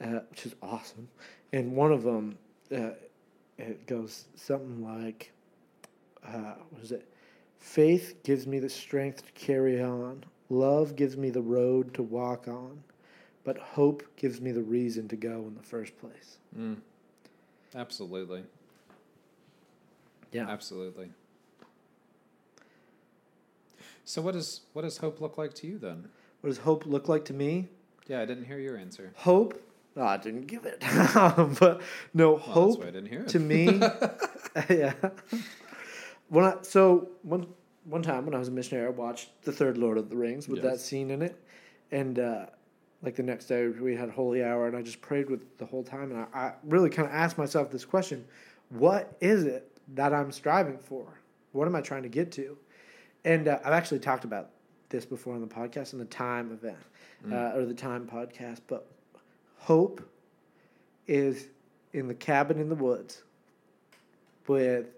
uh, 0.00 0.20
which 0.28 0.44
is 0.44 0.56
awesome. 0.60 1.06
And 1.52 1.76
one 1.76 1.92
of 1.92 2.02
them, 2.02 2.36
uh, 2.74 2.90
it 3.58 3.86
goes 3.86 4.26
something 4.34 4.84
like, 4.84 5.32
uh, 6.26 6.54
what 6.70 6.82
is 6.82 6.92
it? 6.92 7.08
Faith 7.58 8.22
gives 8.22 8.46
me 8.46 8.58
the 8.58 8.68
strength 8.68 9.26
to 9.26 9.32
carry 9.32 9.82
on. 9.82 10.24
Love 10.50 10.96
gives 10.96 11.16
me 11.16 11.30
the 11.30 11.42
road 11.42 11.94
to 11.94 12.02
walk 12.02 12.46
on 12.48 12.82
but 13.44 13.58
hope 13.58 14.02
gives 14.16 14.40
me 14.40 14.50
the 14.50 14.62
reason 14.62 15.06
to 15.08 15.16
go 15.16 15.44
in 15.46 15.54
the 15.54 15.62
first 15.62 15.96
place. 15.98 16.38
Mm. 16.58 16.78
Absolutely. 17.74 18.42
Yeah. 20.32 20.48
Absolutely. 20.48 21.10
So 24.06 24.20
what 24.22 24.32
does 24.32 24.62
what 24.72 24.82
does 24.82 24.98
hope 24.98 25.20
look 25.20 25.38
like 25.38 25.54
to 25.54 25.66
you 25.66 25.78
then? 25.78 26.08
What 26.40 26.48
does 26.48 26.58
hope 26.58 26.86
look 26.86 27.08
like 27.08 27.24
to 27.26 27.32
me? 27.32 27.68
Yeah, 28.06 28.20
I 28.20 28.26
didn't 28.26 28.44
hear 28.44 28.58
your 28.58 28.76
answer. 28.76 29.12
Hope? 29.16 29.62
Oh, 29.96 30.04
I 30.04 30.16
didn't 30.16 30.46
give 30.46 30.64
it. 30.64 30.80
but 31.60 31.80
no, 32.12 32.32
Well, 32.32 32.38
hope 32.38 32.68
that's 32.70 32.78
why 32.78 32.88
I 32.88 32.90
didn't 32.90 33.08
hear 33.08 33.20
it. 33.20 33.28
to 33.28 33.38
me. 33.38 33.66
yeah. 34.70 34.94
When 36.28 36.44
I, 36.44 36.56
so 36.62 37.08
one 37.22 37.46
one 37.84 38.02
time 38.02 38.24
when 38.24 38.34
I 38.34 38.38
was 38.38 38.48
a 38.48 38.50
missionary, 38.50 38.86
I 38.86 38.90
watched 38.90 39.42
the 39.42 39.52
third 39.52 39.76
Lord 39.78 39.98
of 39.98 40.08
the 40.08 40.16
Rings 40.16 40.48
with 40.48 40.62
that 40.62 40.80
scene 40.80 41.10
in 41.10 41.22
it, 41.22 41.38
and 41.92 42.18
uh, 42.18 42.46
like 43.02 43.14
the 43.14 43.22
next 43.22 43.46
day 43.46 43.68
we 43.68 43.94
had 43.94 44.10
holy 44.10 44.42
hour, 44.42 44.66
and 44.66 44.76
I 44.76 44.82
just 44.82 45.00
prayed 45.02 45.28
with 45.28 45.58
the 45.58 45.66
whole 45.66 45.84
time, 45.84 46.10
and 46.10 46.26
I, 46.32 46.38
I 46.38 46.52
really 46.64 46.88
kind 46.90 47.06
of 47.06 47.14
asked 47.14 47.36
myself 47.36 47.70
this 47.70 47.84
question: 47.84 48.24
What 48.70 49.16
is 49.20 49.44
it 49.44 49.70
that 49.94 50.14
I'm 50.14 50.32
striving 50.32 50.78
for? 50.78 51.06
What 51.52 51.68
am 51.68 51.76
I 51.76 51.82
trying 51.82 52.02
to 52.04 52.08
get 52.08 52.32
to? 52.32 52.56
And 53.24 53.48
uh, 53.48 53.58
I've 53.64 53.72
actually 53.72 54.00
talked 54.00 54.24
about 54.24 54.50
this 54.88 55.04
before 55.04 55.34
on 55.34 55.40
the 55.40 55.46
podcast 55.46 55.92
in 55.92 55.98
the 55.98 56.04
Time 56.06 56.52
event 56.52 56.78
uh, 57.30 57.56
or 57.56 57.64
the 57.64 57.74
Time 57.74 58.06
podcast, 58.06 58.60
but 58.66 58.86
hope 59.64 60.06
is 61.06 61.48
in 61.94 62.06
the 62.06 62.14
cabin 62.14 62.60
in 62.60 62.68
the 62.68 62.74
woods 62.74 63.22
with 64.46 64.88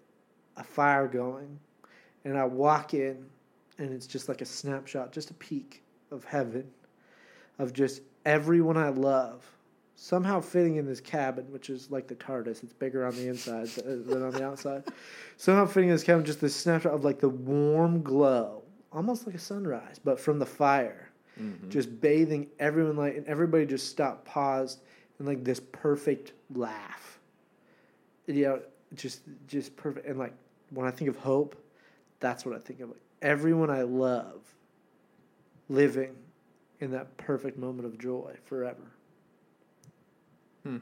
a 0.56 0.64
fire 0.64 1.06
going, 1.06 1.60
and 2.24 2.36
I 2.36 2.44
walk 2.46 2.92
in, 2.92 3.26
and 3.78 3.92
it's 3.92 4.08
just 4.08 4.28
like 4.28 4.40
a 4.40 4.44
snapshot, 4.44 5.12
just 5.12 5.30
a 5.30 5.34
peek 5.34 5.84
of 6.10 6.24
heaven, 6.24 6.66
of 7.60 7.72
just 7.72 8.02
everyone 8.24 8.76
I 8.76 8.88
love 8.88 9.48
somehow 9.94 10.40
fitting 10.40 10.76
in 10.76 10.84
this 10.84 11.00
cabin, 11.00 11.44
which 11.52 11.70
is 11.70 11.92
like 11.92 12.08
the 12.08 12.16
TARDIS. 12.16 12.64
It's 12.64 12.72
bigger 12.72 13.06
on 13.06 13.14
the 13.14 13.28
inside 13.28 13.68
than 13.68 14.20
on 14.20 14.32
the 14.32 14.44
outside. 14.44 14.82
Somehow 15.36 15.66
fitting 15.66 15.90
in 15.90 15.94
this 15.94 16.02
cabin, 16.02 16.24
just 16.24 16.40
this 16.40 16.56
snapshot 16.56 16.92
of 16.92 17.04
like 17.04 17.20
the 17.20 17.28
warm 17.28 18.02
glow, 18.02 18.62
almost 18.92 19.26
like 19.26 19.36
a 19.36 19.38
sunrise, 19.38 20.00
but 20.02 20.18
from 20.18 20.40
the 20.40 20.46
fire 20.46 21.05
Mhm. 21.40 21.68
just 21.70 22.00
bathing 22.00 22.48
everyone 22.58 22.96
like 22.96 23.16
and 23.16 23.26
everybody 23.26 23.66
just 23.66 23.88
stopped 23.88 24.24
paused 24.24 24.80
and 25.18 25.26
like 25.28 25.44
this 25.44 25.60
perfect 25.72 26.32
laugh 26.54 27.18
you 28.26 28.44
know 28.44 28.60
just 28.94 29.20
just 29.46 29.76
perfect 29.76 30.06
and 30.06 30.18
like 30.18 30.32
when 30.70 30.86
i 30.86 30.90
think 30.90 31.08
of 31.10 31.16
hope 31.16 31.56
that's 32.20 32.44
what 32.46 32.54
i 32.54 32.58
think 32.58 32.80
of 32.80 32.88
like 32.88 33.00
everyone 33.22 33.70
i 33.70 33.82
love 33.82 34.40
living 35.68 36.14
in 36.80 36.90
that 36.90 37.14
perfect 37.16 37.58
moment 37.58 37.86
of 37.86 37.98
joy 37.98 38.34
forever 38.44 38.92
Hmm. 40.62 40.78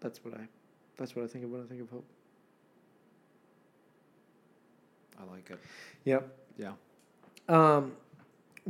that's 0.00 0.24
what 0.24 0.34
i 0.34 0.40
that's 0.96 1.14
what 1.14 1.24
i 1.24 1.28
think 1.28 1.44
of 1.44 1.50
when 1.50 1.60
i 1.62 1.64
think 1.64 1.80
of 1.80 1.90
hope 1.90 2.04
I 5.18 5.30
like 5.34 5.50
it. 5.50 5.58
yep 6.04 6.34
Yeah. 6.56 6.72
um 7.48 7.92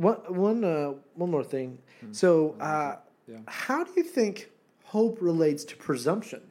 one 0.01 0.17
one 0.27 0.63
uh 0.63 0.93
one 1.15 1.29
more 1.31 1.43
thing 1.43 1.77
Hmm. 2.01 2.13
so 2.13 2.55
uh. 2.59 2.95
Yeah. 3.27 3.37
How 3.47 3.83
do 3.83 3.91
you 3.95 4.03
think 4.03 4.49
hope 4.83 5.19
relates 5.21 5.63
to 5.65 5.75
presumption? 5.77 6.41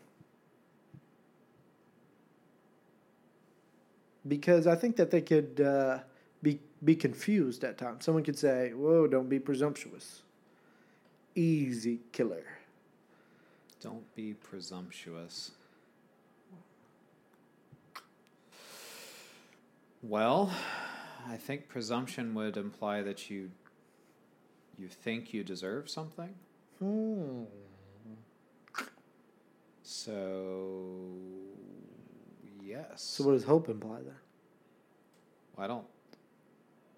Because 4.26 4.66
I 4.66 4.76
think 4.76 4.96
that 4.96 5.10
they 5.10 5.20
could 5.20 5.60
uh, 5.60 5.98
be 6.42 6.60
be 6.84 6.94
confused 6.94 7.64
at 7.64 7.76
times. 7.78 8.04
Someone 8.04 8.22
could 8.22 8.38
say, 8.38 8.72
"Whoa, 8.72 9.06
don't 9.06 9.28
be 9.28 9.38
presumptuous." 9.38 10.22
Easy 11.34 12.00
killer. 12.12 12.44
Don't 13.80 14.06
be 14.14 14.34
presumptuous. 14.34 15.52
Well, 20.02 20.50
I 21.28 21.36
think 21.36 21.68
presumption 21.68 22.34
would 22.34 22.56
imply 22.56 23.02
that 23.02 23.30
you 23.30 23.50
you 24.78 24.88
think 24.88 25.32
you 25.34 25.44
deserve 25.44 25.88
something. 25.90 26.34
Hmm. 26.78 27.42
So 29.82 31.10
yes. 32.62 33.02
So 33.02 33.24
what 33.24 33.32
does 33.32 33.44
hope 33.44 33.68
imply 33.68 33.98
then? 34.02 34.14
I 35.58 35.66
don't. 35.66 35.84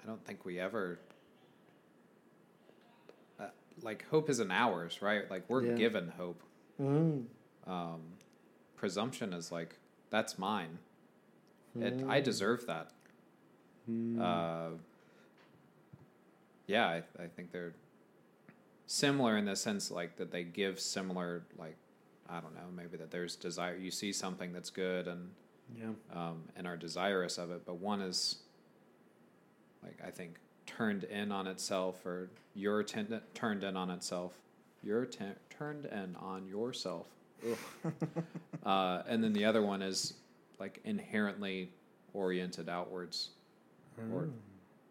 I 0.03 0.07
don't 0.07 0.25
think 0.25 0.45
we 0.45 0.59
ever. 0.61 0.99
Uh, 3.41 3.47
like 3.83 4.07
hope 4.11 4.29
isn't 4.31 4.51
ours, 4.51 5.01
right? 5.03 5.29
Like 5.31 5.45
we're 5.49 5.65
Yeah. 5.65 5.75
given 5.75 6.09
hope. 6.17 6.43
Mm. 6.81 7.27
Um, 7.67 8.01
presumption 8.77 9.33
is 9.33 9.51
like 9.51 9.79
that's 10.11 10.39
mine. 10.39 10.79
It, 11.75 12.05
I 12.07 12.21
Mm. 12.21 12.25
deserve 12.25 12.67
that. 12.67 12.91
Mm. 13.91 14.21
Uh, 14.21 14.77
yeah, 16.67 16.87
I, 16.87 17.03
I 17.23 17.27
think 17.27 17.53
they're 17.53 17.75
similar 18.87 19.37
in 19.37 19.47
the 19.47 19.57
sense 19.57 19.91
like 19.91 20.17
that 20.17 20.31
they 20.31 20.45
give 20.45 20.79
similar 20.79 21.43
like 21.59 21.77
I 22.29 22.41
don't 22.41 22.55
know 22.55 22.61
maybe 22.75 22.97
that 22.99 23.11
there's 23.11 23.37
desire. 23.37 23.77
You 23.77 23.91
see 23.91 24.13
something 24.13 24.53
that's 24.53 24.71
good 24.71 25.09
and 25.09 25.31
yeah. 25.79 25.91
um, 26.15 26.43
and 26.57 26.67
are 26.67 26.77
desirous 26.77 27.39
of 27.39 27.51
it, 27.51 27.63
but 27.67 27.77
one 27.77 28.01
is 28.01 28.37
like 29.83 29.99
I 30.07 30.11
think 30.11 30.37
turned 30.67 31.05
in 31.05 31.33
on 31.33 31.47
itself, 31.47 32.05
or 32.07 32.31
you're 32.55 32.83
ten- 32.83 33.21
turned 33.35 33.65
in 33.65 33.77
on 33.77 33.91
itself. 33.91 34.33
You're 34.83 35.05
ten- 35.07 35.37
turned 35.51 35.87
in 35.87 36.17
on 36.21 36.47
yourself, 36.47 37.07
uh, 38.65 39.03
and 39.07 39.23
then 39.23 39.33
the 39.33 39.45
other 39.45 39.63
one 39.63 39.83
is 39.83 40.15
like 40.59 40.81
inherently 40.85 41.71
oriented 42.15 42.69
outwards, 42.69 43.31
or 44.13 44.29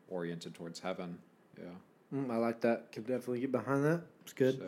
oriented 0.09 0.53
towards 0.53 0.79
heaven. 0.79 1.17
Yeah, 1.57 1.69
Mm, 2.13 2.29
I 2.31 2.37
like 2.37 2.59
that. 2.61 2.91
Could 2.91 3.07
definitely 3.07 3.39
get 3.41 3.51
behind 3.51 3.83
that. 3.85 4.01
It's 4.23 4.33
good. 4.33 4.59
So, 4.59 4.67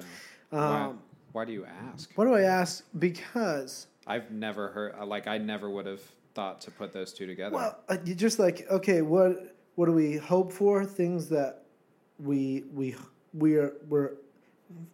why, 0.58 0.82
Um, 0.86 1.00
why 1.34 1.46
do 1.46 1.52
you 1.52 1.66
ask? 1.66 2.12
what 2.16 2.26
do 2.26 2.34
I 2.34 2.42
ask? 2.42 2.86
Because 2.98 3.88
I've 4.08 4.32
never 4.32 4.70
heard 4.70 4.96
like 5.08 5.28
I 5.28 5.38
never 5.38 5.70
would 5.70 5.86
have 5.86 6.02
thought 6.36 6.62
to 6.62 6.72
put 6.72 6.94
those 6.94 7.14
two 7.14 7.26
together. 7.28 7.56
Well, 7.56 7.80
uh, 7.90 7.98
you 8.06 8.16
just 8.16 8.40
like 8.40 8.70
okay, 8.70 9.02
what 9.02 9.56
what 9.76 9.88
do 9.88 9.92
we 9.92 10.16
hope 10.18 10.52
for? 10.54 10.86
Things 10.86 11.30
that 11.30 11.64
we 12.20 12.64
we 12.74 12.96
we 13.34 13.56
are 13.56 13.74
we're, 13.90 14.12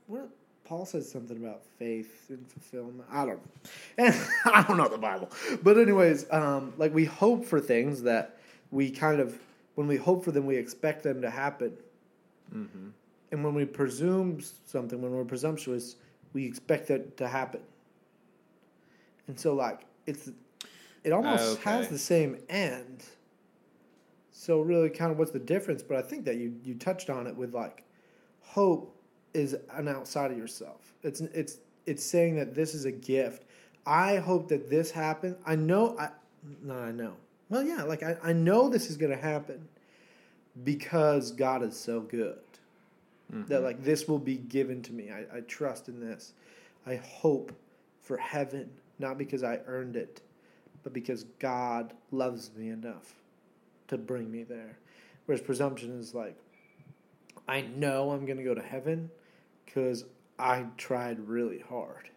we're 0.07 0.25
Paul 0.63 0.85
says 0.85 1.09
something 1.11 1.37
about 1.37 1.63
faith 1.77 2.29
and 2.29 2.47
fulfillment. 2.47 3.03
I 3.11 3.25
don't 3.25 3.37
know, 3.43 3.71
and 4.05 4.15
I 4.45 4.63
don't 4.63 4.77
know 4.77 4.87
the 4.87 4.97
Bible, 4.97 5.29
but 5.63 5.77
anyways, 5.77 6.25
um, 6.31 6.73
like 6.77 6.93
we 6.93 7.05
hope 7.05 7.45
for 7.45 7.59
things 7.59 8.03
that 8.03 8.38
we 8.71 8.89
kind 8.91 9.19
of 9.19 9.39
when 9.75 9.87
we 9.87 9.95
hope 9.95 10.25
for 10.25 10.31
them, 10.31 10.45
we 10.45 10.57
expect 10.57 11.03
them 11.03 11.21
to 11.21 11.29
happen, 11.29 11.73
mm-hmm. 12.53 12.89
and 13.31 13.43
when 13.43 13.53
we 13.53 13.65
presume 13.65 14.41
something, 14.65 15.01
when 15.01 15.11
we're 15.11 15.23
presumptuous, 15.23 15.95
we 16.33 16.45
expect 16.45 16.87
that 16.87 17.17
to 17.17 17.27
happen. 17.27 17.61
And 19.27 19.39
so, 19.39 19.53
like 19.53 19.81
it's 20.05 20.31
it 21.03 21.11
almost 21.11 21.59
has 21.61 21.85
Okay. 21.85 21.93
the 21.93 21.99
same 21.99 22.37
end. 22.49 23.05
So 24.31 24.61
really, 24.61 24.89
kind 24.89 25.11
of 25.11 25.17
what's 25.17 25.31
the 25.31 25.39
difference? 25.39 25.83
But 25.83 25.97
I 25.97 26.01
think 26.01 26.25
that 26.25 26.35
you 26.35 26.55
you 26.63 26.75
touched 26.75 27.09
on 27.09 27.27
it 27.27 27.35
with 27.35 27.53
like 27.53 27.83
hope 28.41 28.95
is 29.33 29.55
an 29.73 29.87
outside 29.87 30.31
of 30.31 30.37
yourself. 30.37 30.93
It's 31.03 31.21
it's 31.21 31.57
it's 31.85 32.03
saying 32.03 32.35
that 32.35 32.55
this 32.55 32.73
is 32.73 32.85
a 32.85 32.91
gift. 32.91 33.43
I 33.85 34.17
hope 34.17 34.49
that 34.49 34.69
this 34.69 34.91
happens. 34.91 35.37
I 35.45 35.55
know 35.55 35.95
I 35.99 36.09
no 36.63 36.75
I 36.75 36.91
know. 36.91 37.13
Well, 37.49 37.63
yeah, 37.63 37.83
like 37.83 38.03
I, 38.03 38.17
I 38.23 38.33
know 38.33 38.69
this 38.69 38.89
is 38.89 38.97
going 38.97 39.11
to 39.11 39.21
happen 39.21 39.67
because 40.63 41.31
God 41.31 41.63
is 41.63 41.77
so 41.77 42.01
good 42.01 42.39
that 43.29 43.47
mm-hmm. 43.47 43.63
like 43.63 43.83
this 43.83 44.07
will 44.07 44.19
be 44.19 44.37
given 44.37 44.81
to 44.83 44.93
me. 44.93 45.11
I, 45.11 45.37
I 45.37 45.39
trust 45.41 45.87
in 45.87 45.99
this. 45.99 46.33
I 46.85 46.95
hope 46.95 47.51
for 48.01 48.17
heaven, 48.17 48.69
not 48.97 49.17
because 49.17 49.43
I 49.43 49.59
earned 49.67 49.95
it, 49.95 50.21
but 50.83 50.93
because 50.93 51.25
God 51.37 51.93
loves 52.11 52.51
me 52.55 52.69
enough 52.69 53.13
to 53.87 53.97
bring 53.97 54.31
me 54.31 54.43
there. 54.43 54.77
Whereas 55.25 55.41
presumption 55.41 55.99
is 55.99 56.15
like, 56.15 56.35
I 57.47 57.61
know 57.61 58.11
I'm 58.11 58.25
going 58.25 58.37
to 58.37 58.43
go 58.43 58.55
to 58.55 58.61
heaven 58.61 59.11
because 59.65 60.05
I 60.39 60.65
tried 60.77 61.19
really 61.27 61.59
hard, 61.59 62.09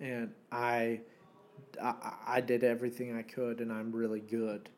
and 0.00 0.32
I, 0.50 1.00
I, 1.82 1.94
I 2.26 2.40
did 2.40 2.64
everything 2.64 3.16
I 3.16 3.22
could, 3.22 3.60
and 3.60 3.72
I'm 3.72 3.92
really 3.92 4.20
good. 4.20 4.68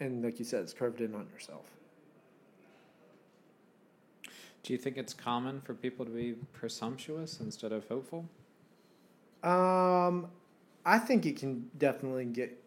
And 0.00 0.24
like 0.24 0.38
you 0.38 0.44
said, 0.44 0.62
it's 0.62 0.72
curved 0.72 1.00
in 1.00 1.14
on 1.14 1.26
yourself. 1.32 1.70
Do 4.62 4.72
you 4.72 4.78
think 4.78 4.96
it's 4.96 5.12
common 5.12 5.60
for 5.60 5.74
people 5.74 6.04
to 6.06 6.10
be 6.10 6.32
presumptuous 6.52 7.38
instead 7.40 7.70
of 7.72 7.86
hopeful? 7.88 8.24
Um, 9.42 10.28
I 10.86 10.98
think 10.98 11.26
it 11.26 11.36
can 11.36 11.70
definitely 11.78 12.24
get 12.24 12.58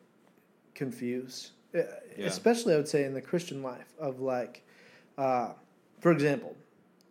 confused, 0.75 1.51
Uh, 1.73 1.79
Yeah. 2.17 2.27
especially 2.27 2.73
I 2.73 2.77
would 2.77 2.87
say 2.87 3.03
in 3.03 3.13
the 3.13 3.21
Christian 3.21 3.61
life 3.63 3.93
of 3.99 4.19
like, 4.21 4.63
uh, 5.17 5.53
for 5.99 6.11
example, 6.11 6.55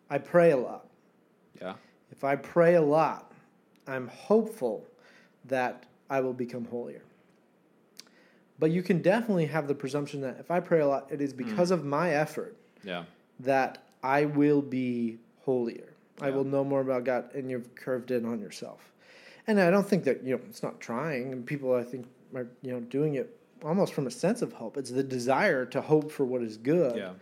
I 0.09 0.18
pray 0.18 0.52
a 0.52 0.57
lot. 0.57 0.88
Yeah. 1.61 1.74
If 2.12 2.22
I 2.24 2.36
pray 2.36 2.74
a 2.76 2.80
lot, 2.82 3.32
I'm 3.88 4.07
hopeful 4.09 4.86
that 5.46 5.84
I 6.11 6.20
will 6.20 6.32
become 6.32 6.64
holier. 6.66 7.02
But 8.59 8.70
you 8.70 8.82
can 8.82 9.02
definitely 9.02 9.46
have 9.46 9.68
the 9.68 9.74
presumption 9.74 10.20
that 10.22 10.38
if 10.40 10.50
I 10.50 10.61
pray 10.61 10.80
a 10.80 10.86
lot, 10.86 11.09
it 11.11 11.20
is 11.20 11.32
because 11.32 11.70
of 11.70 11.84
my 11.84 12.11
effort 12.12 12.57
Yeah. 12.84 13.04
that 13.40 13.78
I 14.02 14.24
will 14.24 14.62
be 14.62 15.18
holier. 15.44 15.92
I 16.20 16.30
will 16.30 16.44
know 16.44 16.64
more 16.64 16.80
about 16.80 17.04
God, 17.04 17.34
and 17.34 17.50
you've 17.50 17.74
curved 17.74 18.11
in 18.11 18.24
on 18.24 18.40
yourself. 18.40 18.90
And 19.46 19.61
I 19.61 19.70
don't 19.70 19.86
think 19.86 20.04
that 20.04 20.24
you 20.24 20.34
know 20.36 20.40
it's 20.48 20.62
not 20.62 20.80
trying, 20.80 21.32
and 21.32 21.44
people 21.44 21.74
I 21.74 21.82
think 21.84 22.07
are 22.34 22.46
you 22.62 22.72
know 22.72 22.80
doing 22.80 23.14
it 23.16 23.38
almost 23.62 23.92
from 23.92 24.07
a 24.07 24.11
sense 24.11 24.40
of 24.40 24.52
hope. 24.54 24.78
It's 24.78 24.90
the 24.90 25.02
desire 25.02 25.66
to 25.66 25.80
hope 25.82 26.11
for 26.11 26.24
what 26.24 26.42
is 26.42 26.57
good. 26.57 26.96
Yeah. 26.96 27.12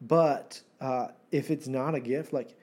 But 0.00 0.60
uh, 0.80 1.08
if 1.32 1.50
it's 1.50 1.66
not 1.66 1.94
a 1.96 2.00
gift, 2.00 2.32
like 2.32 2.50
yeah, 2.50 2.54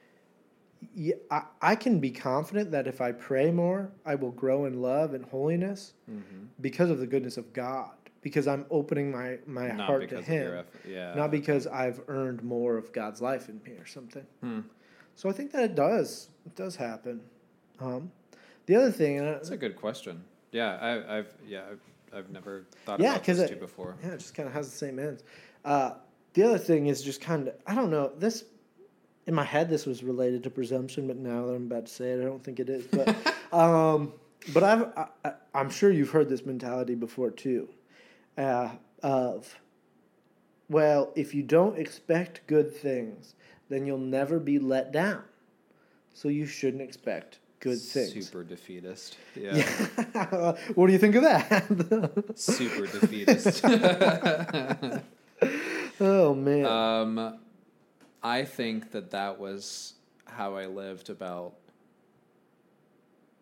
I, 1.30 1.42
I 1.62 1.74
can 1.76 2.00
be 2.00 2.10
confident 2.10 2.70
that 2.72 2.86
if 2.86 3.00
I 3.00 3.12
pray 3.12 3.50
more, 3.50 3.90
I 4.04 4.14
will 4.14 4.30
grow 4.30 4.64
in 4.66 4.80
love 4.82 5.14
and 5.14 5.24
holiness 5.24 5.92
Mm-hmm. 6.10 6.44
because 6.60 6.90
of 6.90 6.98
the 6.98 7.06
goodness 7.06 7.36
of 7.36 7.52
God. 7.52 7.90
Because 8.22 8.46
I'm 8.46 8.64
opening 8.70 9.10
my, 9.12 9.38
my 9.46 9.68
Not 9.68 9.86
heart 9.86 10.00
to 10.02 10.06
because 10.08 10.26
of 10.26 10.32
your 10.34 10.56
Him. 10.56 10.64
Yeah. 10.88 11.14
not 11.14 11.30
because 11.30 11.66
I've 11.66 12.00
earned 12.08 12.42
more 12.42 12.76
of 12.78 12.90
God's 12.92 13.20
life 13.20 13.48
in 13.50 13.60
me 13.64 13.72
or 13.72 13.84
something. 13.86 14.24
Hmm. 14.40 14.60
So 15.14 15.28
I 15.28 15.32
think 15.32 15.52
that 15.52 15.62
it 15.64 15.74
does. 15.74 16.30
It 16.46 16.54
does 16.56 16.74
happen. 16.76 17.20
Um, 17.80 18.10
the 18.66 18.76
other 18.76 18.90
thing, 18.90 19.18
and 19.18 19.26
That's 19.28 19.50
a 19.50 19.56
good 19.58 19.76
question. 19.76 20.24
Yeah, 20.52 20.76
I, 20.80 21.18
I've 21.18 21.34
yeah, 21.46 21.62
I've, 21.70 21.80
I've 22.18 22.30
never 22.30 22.64
thought 22.86 22.98
Yeah, 23.00 23.12
about 23.16 23.24
this 23.24 23.38
it- 23.40 23.48
too 23.48 23.56
before. 23.56 23.96
yeah, 24.02 24.12
it 24.12 24.18
just 24.18 24.34
kind 24.34 24.46
of 24.48 24.54
has 24.54 24.70
the 24.70 24.76
same 24.76 24.98
ends. 24.98 25.22
Uh, 25.64 25.94
the 26.32 26.44
other 26.44 26.58
thing 26.58 26.86
is 26.86 27.02
just 27.02 27.20
kind 27.20 27.48
of 27.48 27.54
I 27.66 27.74
don't 27.74 27.90
know 27.90 28.10
this. 28.18 28.44
In 29.26 29.34
my 29.34 29.44
head, 29.44 29.70
this 29.70 29.86
was 29.86 30.02
related 30.02 30.42
to 30.44 30.50
presumption, 30.50 31.06
but 31.06 31.16
now 31.16 31.46
that 31.46 31.54
I'm 31.54 31.66
about 31.66 31.86
to 31.86 31.92
say 31.92 32.12
it, 32.12 32.20
I 32.20 32.24
don't 32.24 32.42
think 32.42 32.60
it 32.60 32.68
is. 32.68 32.86
But, 32.86 33.16
um, 33.58 34.12
but 34.52 34.62
I've, 34.62 35.08
I, 35.24 35.32
I'm 35.54 35.70
sure 35.70 35.90
you've 35.90 36.10
heard 36.10 36.28
this 36.28 36.44
mentality 36.44 36.94
before 36.94 37.30
too, 37.30 37.68
uh, 38.36 38.70
of, 39.02 39.58
well, 40.68 41.12
if 41.14 41.34
you 41.34 41.42
don't 41.42 41.78
expect 41.78 42.46
good 42.46 42.74
things, 42.74 43.34
then 43.68 43.86
you'll 43.86 43.98
never 43.98 44.38
be 44.38 44.58
let 44.58 44.92
down. 44.92 45.22
So 46.12 46.28
you 46.28 46.46
shouldn't 46.46 46.82
expect 46.82 47.38
good 47.60 47.80
things. 47.80 48.12
Super 48.12 48.44
defeatist. 48.44 49.16
Yeah. 49.34 49.56
Yeah. 49.56 50.56
what 50.74 50.86
do 50.86 50.92
you 50.92 50.98
think 50.98 51.14
of 51.14 51.22
that? 51.22 52.32
Super 52.36 52.86
defeatist. 52.86 53.64
oh 56.00 56.34
man. 56.34 56.66
um, 56.66 57.38
I 58.24 58.44
think 58.44 58.90
that 58.92 59.10
that 59.10 59.38
was 59.38 59.92
how 60.24 60.56
I 60.56 60.64
lived 60.66 61.10
about 61.10 61.52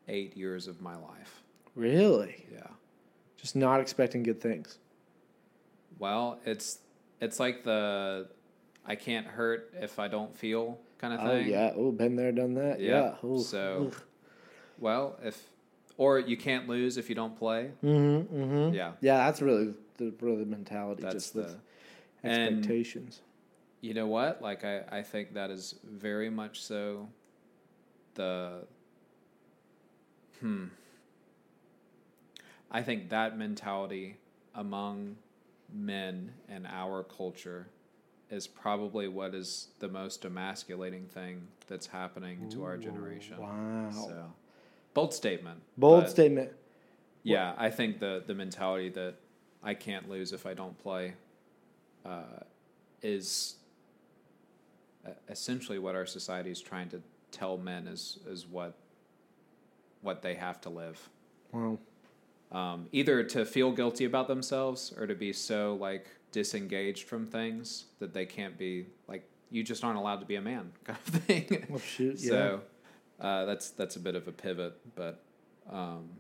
eight 0.09 0.37
years 0.37 0.66
of 0.66 0.83
my 0.83 0.97
life. 0.97 1.43
really? 1.76 2.45
Yeah. 2.53 2.66
Just 3.37 3.57
not 3.57 3.80
expecting 3.80 4.22
good 4.22 4.41
things. 4.41 4.78
Well, 5.99 6.39
it's 6.45 6.78
it's 7.20 7.39
like 7.41 7.64
the 7.64 8.28
I 8.85 8.95
can't 8.97 9.26
hurt 9.26 9.72
if 9.80 9.99
I 9.99 10.09
don't 10.09 10.35
feel 10.37 10.78
kind 10.99 11.14
of 11.14 11.20
Oh 11.20 11.28
thing. 11.28 11.49
yeah. 11.49 11.72
Oh, 11.74 11.93
been 11.93 12.16
there, 12.16 12.33
done 12.33 12.55
that. 12.55 12.80
Yeah. 12.80 13.14
Yeah. 13.22 13.28
Ooh. 13.28 13.41
So, 13.41 13.91
well, 14.78 15.18
if 15.22 15.41
or 15.97 16.18
you 16.18 16.37
can't 16.37 16.68
lose 16.68 16.97
if 16.99 17.09
you 17.09 17.14
don't 17.14 17.37
play. 17.39 17.70
Mm-hmm, 17.85 18.37
mm-hmm. 18.37 18.74
Yeah. 18.74 18.93
Yeah, 19.01 19.18
that's 19.18 19.41
really 19.43 19.74
the 19.97 20.12
really 20.20 20.45
the 20.45 20.51
mentality. 20.51 21.03
That's 21.03 21.14
just 21.14 21.35
the 21.35 21.57
and- 22.24 22.59
expectations. 22.59 23.20
You 23.83 23.93
know 23.95 24.07
what? 24.07 24.41
Like 24.41 24.64
I, 24.64 24.85
I 24.91 25.03
think 25.03 25.35
that 25.35 25.51
is 25.51 25.74
very 25.85 26.30
much 26.30 26.62
so 26.62 27.09
the 28.14 28.64
hmm. 30.41 30.66
I 32.70 32.83
think 32.83 33.11
that 33.11 33.37
mentality 33.37 34.16
among 34.55 35.16
men 35.74 36.33
in 36.49 36.64
our 36.64 37.03
culture 37.03 37.66
is 38.30 38.47
probably 38.47 39.09
what 39.09 39.35
is 39.35 39.68
the 39.80 39.89
most 39.89 40.24
emasculating 40.24 41.07
thing 41.07 41.49
that's 41.66 41.87
happening 41.87 42.49
to 42.51 42.64
our 42.64 42.78
generation. 42.78 43.37
Wow. 43.39 43.91
So 43.91 44.24
bold 44.95 45.12
statement. 45.12 45.61
Bold 45.76 46.09
statement. 46.09 46.53
Yeah, 47.24 47.55
I 47.59 47.70
think 47.70 47.99
the 47.99 48.22
the 48.24 48.35
mentality 48.35 48.91
that 48.91 49.16
I 49.61 49.74
can't 49.74 50.09
lose 50.09 50.33
if 50.33 50.47
I 50.47 50.55
don't 50.55 50.78
play 50.78 51.14
uh, 52.05 52.45
is 53.03 53.57
essentially 55.28 55.78
what 55.78 55.94
our 55.94 56.07
society 56.07 56.50
is 56.50 56.61
trying 56.61 56.88
to 56.90 57.03
tell 57.30 57.57
men 57.57 57.86
is 57.86 58.18
is 58.26 58.46
what 58.46 58.74
what 60.00 60.22
they 60.22 60.34
have 60.34 60.61
to 60.61 60.70
live. 60.70 61.09
Wow. 61.53 61.78
Um, 62.50 62.88
either 62.92 63.22
to 63.24 63.44
feel 63.46 63.72
guilty 63.72 64.05
about 64.05 64.28
themselves 64.28 64.92
or 64.96 65.07
to 65.07 65.14
be 65.14 65.32
so 65.32 65.76
like 65.80 66.07
disengaged 66.32 67.07
from 67.07 67.26
things 67.26 67.86
that 67.98 68.12
they 68.12 68.26
can't 68.26 68.59
be 68.59 68.86
like 69.09 69.28
you 69.50 69.62
just 69.62 69.84
aren't 69.84 69.98
allowed 69.98 70.20
to 70.20 70.26
be 70.26 70.36
a 70.36 70.40
man 70.40 70.72
kind 70.84 70.98
of 71.07 71.14
thing. 71.14 71.66
Oh 71.72 71.78
shoot. 71.78 72.16
Yeah. 72.18 72.28
So 72.28 72.61
uh, 73.20 73.44
that's 73.44 73.70
that's 73.70 73.96
a 73.96 74.00
bit 74.00 74.16
of 74.16 74.28
a 74.28 74.32
pivot, 74.32 74.78
but 74.94 75.22
um, 75.70 76.11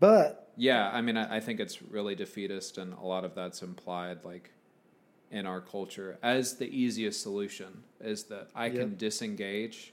but 0.00 0.50
yeah, 0.56 0.90
I 0.90 1.00
mean, 1.00 1.16
I, 1.16 1.36
I 1.36 1.40
think 1.40 1.60
it's 1.60 1.82
really 1.82 2.14
defeatist, 2.14 2.78
and 2.78 2.94
a 2.94 3.04
lot 3.04 3.24
of 3.24 3.34
that's 3.34 3.62
implied, 3.62 4.24
like 4.24 4.50
in 5.32 5.46
our 5.46 5.60
culture, 5.60 6.18
as 6.22 6.56
the 6.56 6.66
easiest 6.66 7.22
solution 7.22 7.82
is 8.00 8.24
that 8.24 8.48
I 8.54 8.68
can 8.68 8.96
disengage, 8.96 9.92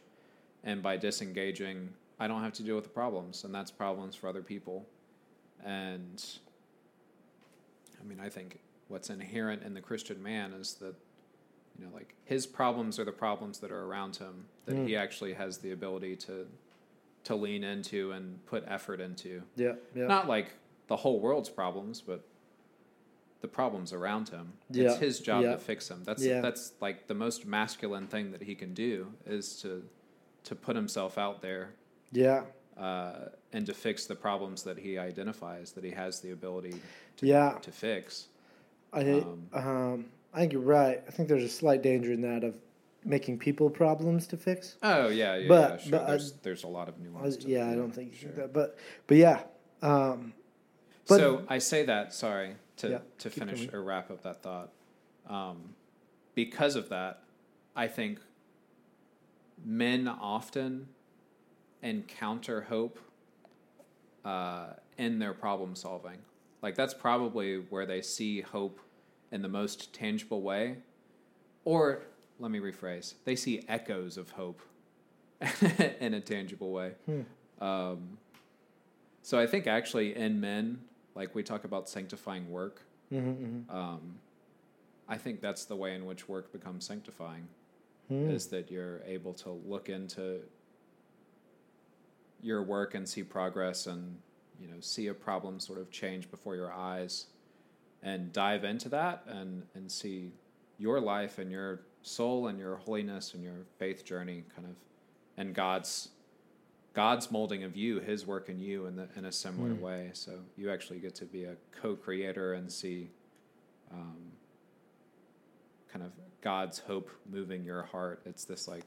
and 0.63 0.83
by 0.83 0.97
disengaging, 0.97 1.89
I 2.19 2.27
don't 2.27 2.43
have 2.43 2.53
to 2.53 2.63
deal 2.63 2.75
with 2.75 2.83
the 2.83 2.89
problems, 2.91 3.45
and 3.45 3.55
that's 3.55 3.71
problems 3.71 4.15
for 4.15 4.27
other 4.27 4.41
people. 4.41 4.85
And 5.65 6.23
I 7.99 8.03
mean, 8.07 8.19
I 8.19 8.29
think 8.29 8.59
what's 8.89 9.09
inherent 9.09 9.63
in 9.63 9.73
the 9.73 9.81
Christian 9.81 10.21
man 10.21 10.53
is 10.53 10.73
that 10.75 10.95
you 11.77 11.85
know, 11.85 11.91
like 11.93 12.13
his 12.25 12.45
problems 12.45 12.99
are 12.99 13.05
the 13.05 13.11
problems 13.13 13.59
that 13.59 13.71
are 13.71 13.85
around 13.85 14.17
him 14.17 14.45
that 14.65 14.75
Mm. 14.75 14.87
he 14.87 14.97
actually 14.97 15.33
has 15.33 15.59
the 15.59 15.71
ability 15.71 16.15
to 16.17 16.45
to 17.25 17.35
lean 17.35 17.63
into 17.63 18.11
and 18.11 18.43
put 18.45 18.63
effort 18.67 18.99
into. 19.01 19.41
yeah. 19.55 19.73
Yeah. 19.93 20.07
Not 20.07 20.27
like 20.27 20.53
the 20.87 20.95
whole 20.95 21.19
world's 21.19 21.49
problems, 21.49 22.01
but 22.01 22.23
the 23.41 23.47
problems 23.47 23.93
around 23.93 24.29
him. 24.29 24.53
Yeah, 24.69 24.89
It's 24.91 24.99
his 24.99 25.19
job 25.19 25.43
yeah. 25.43 25.51
to 25.51 25.57
fix 25.57 25.87
them. 25.87 26.03
That's 26.03 26.23
Yeah. 26.23 26.41
that's 26.41 26.73
like 26.81 27.07
the 27.07 27.13
most 27.13 27.45
masculine 27.45 28.07
thing 28.07 28.31
that 28.31 28.41
he 28.41 28.55
can 28.55 28.73
do 28.73 29.13
is 29.25 29.61
to 29.61 29.83
to 30.45 30.55
put 30.55 30.75
himself 30.75 31.17
out 31.17 31.41
there 31.41 31.71
yeah. 32.11 32.43
uh, 32.77 33.25
and 33.51 33.65
to 33.65 33.73
fix 33.73 34.05
the 34.05 34.15
problems 34.15 34.63
that 34.63 34.77
he 34.79 34.97
identifies 34.97 35.73
that 35.73 35.83
he 35.83 35.91
has 35.91 36.21
the 36.21 36.31
ability 36.31 36.75
to 37.17 37.25
Yeah. 37.27 37.57
to 37.61 37.71
fix. 37.71 38.27
I 38.93 39.01
Um, 39.03 39.47
um, 39.53 40.05
I 40.33 40.39
think 40.39 40.53
you're 40.53 40.61
right. 40.61 41.03
I 41.07 41.11
think 41.11 41.27
there's 41.29 41.43
a 41.43 41.49
slight 41.49 41.81
danger 41.81 42.11
in 42.13 42.21
that 42.21 42.43
of 42.43 42.55
making 43.05 43.37
people 43.39 43.69
problems 43.69 44.27
to 44.27 44.37
fix. 44.37 44.75
Oh 44.83 45.07
yeah, 45.07 45.35
yeah, 45.35 45.47
But- 45.47 45.71
yeah 45.71 45.77
sure. 45.77 45.91
but, 45.99 46.07
there's 46.07 46.31
there's 46.43 46.63
a 46.63 46.67
lot 46.67 46.87
of 46.89 46.95
I- 46.99 47.03
nuance. 47.03 47.37
to 47.37 47.47
yeah, 47.47 47.69
I 47.69 47.75
don't 47.75 47.91
think 47.93 48.11
you 48.11 48.17
sure. 48.17 48.29
think 48.31 48.35
that, 48.41 48.53
but 48.53 48.77
but 49.07 49.17
yeah. 49.17 49.43
Um, 49.81 50.33
but 51.07 51.17
so 51.19 51.45
I 51.47 51.57
say 51.59 51.83
that, 51.85 52.13
sorry, 52.13 52.55
to, 52.79 52.89
Yeah, 52.89 52.99
to 53.19 53.29
finish 53.29 53.59
going. 53.65 53.75
or 53.75 53.83
wrap 53.83 54.09
up 54.11 54.23
that 54.23 54.41
thought. 54.41 54.71
Um, 55.27 55.75
because 56.35 56.75
of 56.75 56.89
that, 56.89 57.23
I 57.75 57.87
think 57.87 58.19
men 59.63 60.07
often 60.07 60.87
encounter 61.81 62.61
hope 62.61 62.99
uh, 64.25 64.67
in 64.97 65.19
their 65.19 65.33
problem 65.33 65.75
solving. 65.75 66.17
Like, 66.61 66.75
that's 66.75 66.93
probably 66.93 67.57
where 67.69 67.85
they 67.85 68.01
see 68.01 68.41
hope 68.41 68.79
in 69.31 69.41
the 69.41 69.47
most 69.47 69.93
tangible 69.93 70.41
way. 70.41 70.77
Or, 71.65 72.03
let 72.39 72.51
me 72.51 72.59
rephrase, 72.59 73.13
they 73.25 73.35
see 73.35 73.63
echoes 73.67 74.17
of 74.17 74.31
hope 74.31 74.61
in 75.99 76.13
a 76.13 76.21
tangible 76.21 76.71
way. 76.71 76.93
Hmm. 77.05 77.21
Um, 77.63 78.17
so 79.21 79.39
I 79.39 79.47
think 79.47 79.67
actually 79.67 80.15
in 80.15 80.39
men, 80.41 80.79
like 81.19 81.35
we 81.35 81.43
talk 81.43 81.65
about 81.65 81.89
sanctifying 81.89 82.49
work, 82.49 82.81
mhm, 83.11 83.35
mhm. 83.67 83.75
um, 83.75 84.19
I 85.05 85.17
think 85.17 85.41
that's 85.41 85.65
the 85.65 85.75
way 85.75 85.93
in 85.93 86.05
which 86.05 86.29
work 86.29 86.53
becomes 86.53 86.85
sanctifying 86.85 87.47
Hmm. 88.07 88.29
is 88.31 88.47
that 88.47 88.71
you're 88.71 89.01
able 89.05 89.33
to 89.35 89.51
look 89.51 89.87
into 89.89 90.39
your 92.41 92.63
work 92.63 92.95
and 92.95 93.07
see 93.07 93.21
progress 93.23 93.85
and 93.85 94.17
you 94.61 94.67
know 94.67 94.79
see 94.79 95.07
a 95.07 95.13
problem 95.13 95.59
sort 95.59 95.79
of 95.79 95.91
change 95.91 96.31
before 96.31 96.55
your 96.55 96.71
eyes 96.73 97.27
and 98.01 98.33
dive 98.33 98.63
into 98.63 98.89
that 98.89 99.23
and 99.27 99.63
and 99.75 99.91
see 99.91 100.31
your 100.79 100.99
life 100.99 101.37
and 101.37 101.51
your 101.51 101.81
soul 102.01 102.47
and 102.47 102.57
your 102.57 102.77
holiness 102.77 103.33
and 103.35 103.43
your 103.43 103.65
faith 103.77 104.03
journey 104.05 104.43
kind 104.55 104.67
of 104.67 104.75
and 105.37 105.53
God's 105.53 106.09
God's 106.93 107.31
molding 107.31 107.63
of 107.63 107.75
you, 107.77 107.99
His 107.99 108.25
work 108.25 108.49
in 108.49 108.59
you 108.59 108.85
in 108.87 108.95
the, 108.95 109.07
in 109.15 109.25
a 109.25 109.31
similar 109.31 109.69
Mm. 109.69 109.79
way. 109.81 110.09
So 110.13 110.31
you 110.57 110.71
actually 110.71 110.99
get 110.99 111.15
to 111.15 111.25
be 111.25 111.43
a 111.45 111.55
co-creator 111.81 112.53
and 112.53 112.71
see 112.71 113.09
um, 113.91 114.17
kind 115.91 116.03
of 116.05 116.11
God's 116.41 116.79
hope 116.79 117.09
moving 117.31 117.63
your 117.63 117.83
heart. 117.83 118.21
It's 118.25 118.43
this 118.45 118.67
like 118.67 118.85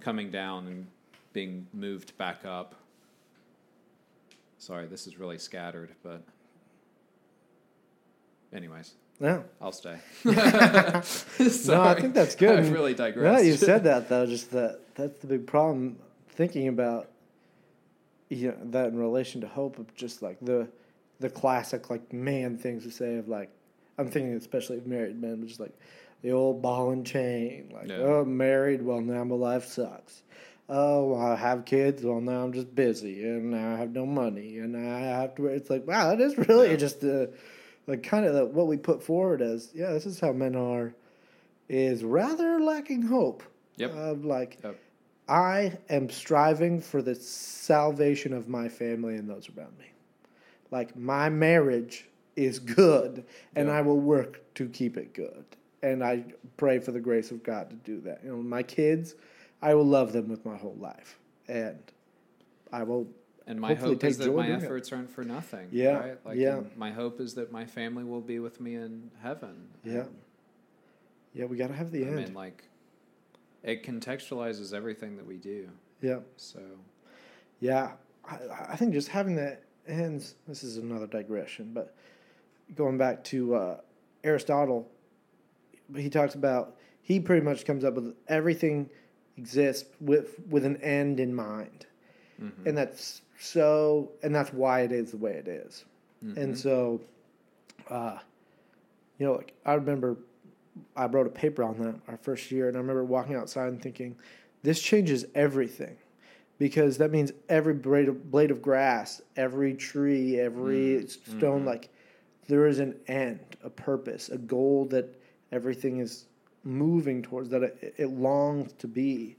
coming 0.00 0.30
down 0.30 0.66
and 0.66 0.86
being 1.32 1.66
moved 1.72 2.16
back 2.18 2.44
up. 2.44 2.74
Sorry, 4.58 4.86
this 4.86 5.06
is 5.06 5.18
really 5.18 5.38
scattered, 5.38 5.90
but 6.02 6.22
anyways, 8.52 8.92
No, 9.20 9.44
I'll 9.60 9.72
stay. 9.72 9.96
no, 10.24 10.32
I 10.32 11.02
think 12.00 12.14
that's 12.14 12.34
good. 12.34 12.58
I've 12.58 12.72
really 12.72 12.94
digressed. 12.94 13.42
No, 13.42 13.46
you 13.48 13.56
said 13.56 13.84
that 13.84 14.08
though. 14.08 14.26
Just 14.26 14.50
that 14.52 14.80
that's 14.94 15.18
the 15.20 15.26
big 15.26 15.46
problem. 15.46 15.96
Thinking 16.30 16.68
about 16.68 17.08
you 18.30 18.48
know, 18.48 18.56
that 18.70 18.88
in 18.88 18.98
relation 18.98 19.42
to 19.42 19.48
hope 19.48 19.78
of 19.78 19.94
just 19.94 20.22
like 20.22 20.38
the 20.40 20.68
the 21.18 21.28
classic 21.28 21.90
like 21.90 22.12
man 22.14 22.56
things 22.56 22.84
to 22.84 22.90
say 22.90 23.16
of 23.16 23.28
like 23.28 23.50
I'm 23.98 24.08
thinking 24.10 24.32
especially 24.34 24.78
of 24.78 24.86
married 24.86 25.20
men, 25.20 25.46
just 25.46 25.60
like 25.60 25.76
the 26.22 26.32
old 26.32 26.62
ball 26.62 26.90
and 26.92 27.04
chain. 27.06 27.70
Like 27.74 27.88
Yeah. 27.88 27.96
oh, 27.98 28.24
married. 28.24 28.80
Well, 28.80 29.02
now 29.02 29.22
my 29.24 29.34
life 29.34 29.66
sucks. 29.66 30.22
Oh, 30.72 31.08
well, 31.08 31.20
I 31.20 31.34
have 31.34 31.64
kids. 31.64 32.02
Well, 32.04 32.20
now 32.20 32.44
I'm 32.44 32.52
just 32.52 32.72
busy, 32.74 33.24
and 33.24 33.50
now 33.50 33.74
I 33.74 33.76
have 33.78 33.90
no 33.92 34.06
money, 34.06 34.58
and 34.58 34.76
I 34.76 35.00
have 35.00 35.34
to. 35.34 35.46
It's 35.48 35.68
like 35.68 35.86
wow, 35.86 36.08
that 36.10 36.20
is 36.20 36.38
really 36.38 36.70
Yeah. 36.70 36.76
just 36.76 37.02
uh, 37.04 37.26
like 37.88 38.02
kind 38.04 38.24
of 38.24 38.34
the, 38.34 38.44
what 38.46 38.68
we 38.68 38.76
put 38.76 39.02
forward 39.02 39.42
as 39.42 39.70
yeah, 39.74 39.90
this 39.92 40.06
is 40.06 40.20
how 40.20 40.32
men 40.32 40.54
are. 40.56 40.94
Is 41.68 42.02
rather 42.02 42.60
lacking 42.60 43.02
hope. 43.02 43.42
Yep. 43.76 43.94
Of 43.94 44.24
like, 44.24 44.58
Yep. 44.64 44.76
I 45.30 45.78
am 45.88 46.10
striving 46.10 46.80
for 46.80 47.00
the 47.02 47.14
salvation 47.14 48.32
of 48.32 48.48
my 48.48 48.68
family 48.68 49.14
and 49.16 49.30
those 49.30 49.48
around 49.56 49.78
me. 49.78 49.86
Like 50.70 50.96
my 50.96 51.28
marriage 51.28 52.08
is 52.36 52.58
good, 52.58 53.24
and 53.54 53.68
Yeah. 53.68 53.74
I 53.78 53.80
will 53.82 54.00
work 54.00 54.42
to 54.54 54.68
keep 54.68 54.96
it 54.96 55.14
good. 55.14 55.44
And 55.82 56.02
I 56.04 56.24
pray 56.56 56.78
for 56.78 56.92
the 56.92 57.00
grace 57.00 57.30
of 57.30 57.42
God 57.42 57.70
to 57.70 57.76
do 57.76 58.00
that. 58.02 58.20
You 58.24 58.30
know, 58.30 58.36
my 58.42 58.62
kids, 58.62 59.14
I 59.62 59.74
will 59.74 59.84
love 59.86 60.12
them 60.12 60.28
with 60.28 60.44
my 60.44 60.56
whole 60.56 60.76
life, 60.78 61.18
and 61.48 61.78
I 62.72 62.82
will. 62.82 63.06
And 63.46 63.60
my 63.60 63.74
hope 63.74 64.04
is 64.04 64.18
that 64.18 64.26
my 64.34 64.46
doing 64.46 64.50
it. 64.60 64.62
efforts 64.64 64.92
aren't 64.92 65.10
for 65.10 65.24
nothing. 65.24 65.68
Yeah, 65.72 65.98
Right? 65.98 66.26
Like 66.26 66.38
yeah. 66.38 66.60
my 66.76 66.90
hope 66.92 67.20
is 67.20 67.34
that 67.34 67.50
my 67.50 67.64
family 67.66 68.04
will 68.04 68.20
be 68.20 68.38
with 68.38 68.60
me 68.60 68.74
in 68.76 69.10
heaven. 69.22 69.68
Yeah. 69.84 70.04
Yeah, 71.34 71.44
we 71.46 71.56
got 71.56 71.68
to 71.68 71.74
have 71.74 71.90
the 71.90 72.04
I 72.04 72.08
end. 72.08 72.16
mean, 72.16 72.34
like, 72.34 72.64
it 73.62 73.82
contextualizes 73.84 74.72
everything 74.74 75.16
that 75.16 75.26
we 75.26 75.36
do. 75.36 75.68
yeah. 76.00 76.20
So, 76.36 76.60
Yeah, 77.60 77.92
I, 78.28 78.38
I 78.70 78.76
think 78.76 78.92
just 78.92 79.08
having 79.08 79.36
that 79.36 79.62
ends. 79.86 80.34
This 80.48 80.62
is 80.64 80.76
another 80.78 81.06
digression, 81.06 81.72
but 81.74 81.94
going 82.74 82.96
back 82.98 83.22
to 83.24 83.54
uh, 83.54 83.76
Aristotle, 84.24 84.88
he 85.96 86.08
talks 86.08 86.34
about 86.34 86.76
he 87.02 87.18
pretty 87.20 87.44
much 87.44 87.64
comes 87.64 87.84
up 87.84 87.94
with 87.94 88.14
everything 88.28 88.88
exists 89.36 89.88
with 90.00 90.38
with 90.48 90.64
an 90.64 90.76
end 90.78 91.18
in 91.20 91.34
mind, 91.34 91.86
mhm. 92.40 92.52
and 92.66 92.76
that's 92.76 93.22
so, 93.38 94.12
and 94.22 94.34
that's 94.34 94.52
why 94.52 94.80
it 94.82 94.92
is 94.92 95.10
the 95.12 95.16
way 95.16 95.32
it 95.32 95.48
is. 95.48 95.84
And 96.22 96.54
Mhm. 96.54 96.56
so, 96.56 97.00
uh, 97.88 98.18
you 99.18 99.26
know, 99.26 99.32
like 99.32 99.54
I 99.64 99.72
remember 99.74 100.18
I 100.96 101.06
wrote 101.06 101.26
a 101.26 101.30
paper 101.30 101.62
on 101.64 101.78
that 101.80 101.94
our 102.08 102.16
first 102.16 102.50
year, 102.50 102.68
and 102.68 102.76
I 102.76 102.80
remember 102.80 103.04
walking 103.04 103.34
outside 103.36 103.68
and 103.68 103.80
thinking, 103.82 104.16
this 104.62 104.80
changes 104.80 105.24
everything. 105.34 105.96
Because 106.58 106.98
that 106.98 107.10
means 107.10 107.32
every 107.48 107.72
blade 107.72 108.08
of, 108.08 108.30
blade 108.30 108.50
of 108.50 108.60
grass, 108.60 109.22
every 109.36 109.72
tree, 109.74 110.38
every 110.38 111.04
Mm, 111.04 111.08
stone, 111.24 111.62
mhm. 111.62 111.66
like 111.66 111.88
there 112.48 112.66
is 112.66 112.80
an 112.80 112.96
end, 113.08 113.56
a 113.64 113.70
purpose, 113.70 114.28
a 114.28 114.36
goal 114.36 114.84
that 114.86 115.06
everything 115.52 116.00
is 116.00 116.26
moving 116.64 117.22
towards, 117.22 117.48
that 117.48 117.62
it, 117.62 117.94
it 117.96 118.06
longs 118.08 118.72
to 118.74 118.86
be. 118.86 119.36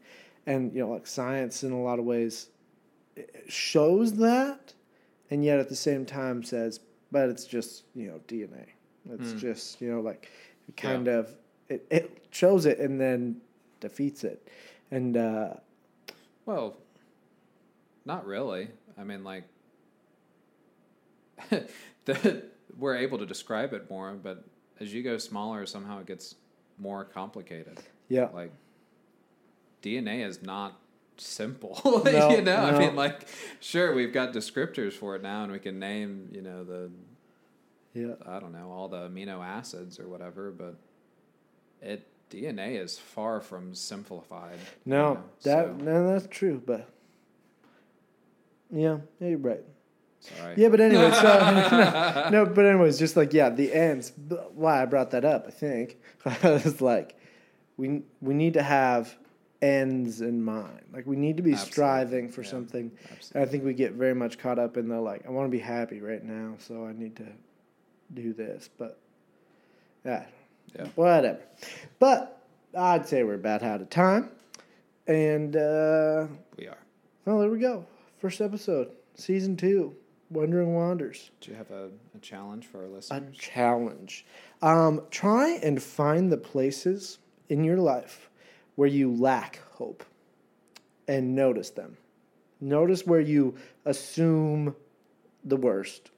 And, 0.47 0.73
you 0.73 0.79
know, 0.79 0.89
like 0.89 1.05
science 1.05 1.63
in 1.63 1.71
a 1.71 1.79
lot 1.81 1.99
of 1.99 2.05
ways 2.05 2.47
shows 3.47 4.13
that, 4.13 4.73
and 5.29 5.43
yet 5.43 5.59
at 5.59 5.69
the 5.69 5.75
same 5.75 6.05
time 6.05 6.43
says, 6.43 6.79
but 7.11 7.29
it's 7.29 7.45
just 7.45 7.83
you 7.95 8.07
know 8.07 8.19
DNA. 8.27 8.65
It's 9.11 9.33
Mm. 9.33 9.39
just 9.39 9.81
you 9.81 9.91
know 9.91 10.01
like 10.01 10.29
it 10.67 10.73
Yeah. 10.83 10.91
kind 10.91 11.07
of 11.07 11.35
it, 11.69 11.85
it 11.89 12.23
shows 12.31 12.65
it 12.65 12.79
and 12.79 12.99
then 12.99 13.41
defeats 13.79 14.23
it, 14.23 14.47
and 14.91 15.15
uh, 15.17 15.53
well, 16.45 16.77
not 18.05 18.25
really. 18.25 18.69
I 18.97 19.03
mean, 19.03 19.23
like, 19.23 19.45
the, 22.05 22.43
we're 22.77 22.95
able 22.97 23.17
to 23.17 23.25
describe 23.25 23.73
it 23.73 23.89
more, 23.89 24.13
but 24.13 24.43
as 24.79 24.93
you 24.93 25.03
go 25.03 25.17
smaller, 25.17 25.65
somehow 25.65 25.99
it 25.99 26.05
gets 26.07 26.35
more 26.77 27.03
complicated. 27.05 27.79
yeah, 28.09 28.27
Like, 28.33 28.51
DNA 29.81 30.25
is 30.25 30.41
not 30.41 30.79
simple. 31.17 31.79
No, 32.05 32.29
you 32.31 32.41
know, 32.41 32.55
I 32.55 32.77
mean, 32.77 32.95
like, 32.95 33.27
sure, 33.59 33.93
we've 33.93 34.13
got 34.13 34.33
descriptors 34.33 34.93
for 34.93 35.15
it 35.15 35.21
now, 35.21 35.43
and 35.43 35.51
we 35.51 35.59
can 35.59 35.79
name, 35.79 36.29
you 36.31 36.41
know, 36.41 36.63
the 36.63 36.91
yeah, 37.93 38.13
I 38.25 38.39
don't 38.39 38.53
know 38.53 38.71
all 38.71 38.87
the 38.87 39.09
amino 39.09 39.43
acids 39.43 39.99
or 39.99 40.07
whatever, 40.07 40.51
but 40.51 40.75
it 41.81 42.07
DNA 42.29 42.81
is 42.81 42.97
far 42.97 43.41
from 43.41 43.75
simplified. 43.75 44.57
you 44.85 44.93
no, 44.93 45.13
know, 45.13 45.23
that 45.43 45.65
so, 45.65 45.73
no, 45.73 46.07
that's 46.11 46.27
true, 46.27 46.61
but 46.65 46.87
yeah, 48.71 48.99
yeah, 49.19 49.27
you're 49.27 49.37
right. 49.37 49.63
sorry. 50.19 50.55
Yeah, 50.57 50.69
but 50.69 50.79
anyway, 50.79 51.11
so 51.11 51.23
no, 52.31 52.45
no, 52.45 52.45
but 52.45 52.65
anyways, 52.65 52.97
just 52.97 53.17
like 53.17 53.33
yeah, 53.33 53.49
the 53.49 53.73
ends. 53.73 54.13
Why 54.55 54.81
I 54.81 54.85
brought 54.85 55.11
that 55.11 55.25
up, 55.25 55.45
I 55.47 55.51
think, 55.51 55.97
was 56.43 56.79
like 56.81 57.17
we 57.77 58.03
we 58.21 58.33
need 58.33 58.53
to 58.53 58.63
have 58.63 59.17
ends 59.61 60.21
in 60.21 60.41
mind. 60.41 60.81
Like 60.93 61.05
we 61.05 61.15
need 61.17 61.37
to 61.37 61.43
be 61.43 61.51
Absolutely, 61.51 61.71
striving 61.73 62.29
for 62.29 62.41
yeah. 62.43 62.49
something. 62.49 62.91
I 63.35 63.45
think 63.45 63.63
we 63.63 63.73
get 63.73 63.93
very 63.93 64.15
much 64.15 64.37
caught 64.37 64.57
up 64.57 64.77
in 64.77 64.87
the 64.87 64.99
like, 64.99 65.25
I 65.25 65.29
want 65.29 65.47
to 65.47 65.51
be 65.51 65.59
happy 65.59 66.01
right 66.01 66.23
now, 66.23 66.55
so 66.59 66.85
I 66.85 66.93
need 66.93 67.15
to 67.17 67.27
do 68.13 68.33
this. 68.33 68.69
But 68.77 68.97
yeah, 70.05 70.25
Yeah. 70.75 70.87
whatever. 70.95 71.39
But 71.99 72.41
I'd 72.77 73.07
say 73.07 73.23
we're 73.23 73.35
about 73.35 73.63
out 73.63 73.81
of 73.81 73.89
time. 73.89 74.29
And 75.07 75.55
uh, 75.55 76.27
We 76.57 76.67
are. 76.67 76.77
well, 77.25 77.39
there 77.39 77.49
we 77.49 77.59
go. 77.59 77.85
First 78.19 78.39
episode, 78.39 78.89
season 79.15 79.57
two, 79.57 79.95
Wandering 80.29 80.73
Wanders. 80.75 81.31
Do 81.41 81.51
you 81.51 81.57
have 81.57 81.71
a, 81.71 81.89
a 82.15 82.19
challenge 82.21 82.67
for 82.67 82.83
our 82.83 82.87
listeners? 82.87 83.23
A 83.27 83.31
challenge. 83.37 84.25
Um, 84.61 85.01
try 85.09 85.59
and 85.63 85.81
find 85.81 86.31
the 86.31 86.37
places 86.37 87.17
in 87.49 87.63
your 87.63 87.77
life 87.77 88.29
where 88.75 88.87
you 88.87 89.11
lack 89.13 89.59
hope 89.73 90.05
and 91.07 91.35
notice 91.35 91.71
them. 91.71 91.97
Notice 92.61 93.05
where 93.05 93.19
you 93.19 93.55
assume 93.85 94.75
the 95.43 95.57
worst 95.57 96.10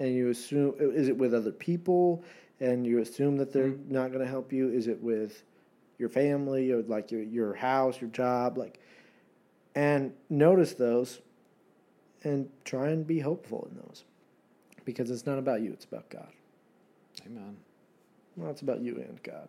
and 0.00 0.14
you 0.14 0.30
assume 0.30 0.74
is 0.80 1.08
it 1.08 1.16
with 1.16 1.32
other 1.32 1.52
people 1.52 2.24
and 2.58 2.84
you 2.86 2.98
assume 3.00 3.36
that 3.36 3.52
they're 3.52 3.68
mm-hmm. 3.68 3.92
not 3.92 4.08
going 4.08 4.24
to 4.24 4.30
help 4.30 4.52
you 4.52 4.68
is 4.68 4.88
it 4.88 5.00
with 5.00 5.44
your 5.98 6.08
family 6.08 6.72
or 6.72 6.82
like 6.82 7.12
your 7.12 7.22
your 7.22 7.54
house 7.54 8.00
your 8.00 8.10
job 8.10 8.58
like 8.58 8.80
and 9.76 10.12
notice 10.28 10.74
those 10.74 11.20
and 12.24 12.48
try 12.64 12.88
and 12.88 13.06
be 13.06 13.20
hopeful 13.20 13.68
in 13.70 13.76
those 13.76 14.04
because 14.84 15.10
it's 15.10 15.26
not 15.26 15.38
about 15.38 15.60
you 15.60 15.70
it's 15.72 15.84
about 15.84 16.08
god 16.10 16.32
Amen. 17.26 17.56
well 18.36 18.50
it's 18.50 18.62
about 18.62 18.80
you 18.80 18.96
and 18.96 19.22
god 19.22 19.48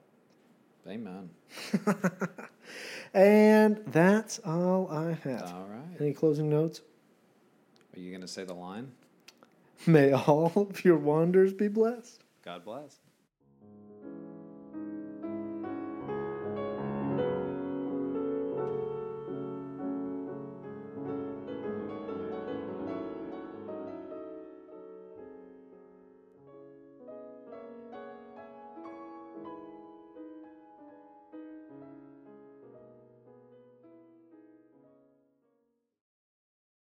Amen. 0.88 1.30
and 3.14 3.82
that's 3.88 4.40
all 4.40 4.90
i 4.92 5.12
have 5.24 5.54
All 5.54 5.68
right. 5.70 6.02
any 6.02 6.12
closing 6.14 6.50
notes 6.50 6.82
Are 7.96 8.00
you 8.00 8.10
going 8.10 8.22
to 8.22 8.28
say 8.28 8.44
the 8.44 8.54
line? 8.54 8.92
May 9.88 10.12
all 10.12 10.52
of 10.56 10.84
your 10.86 10.98
wanders 10.98 11.54
be 11.54 11.68
blessed 11.68 12.22
God 12.44 12.66
bless. 12.66 12.98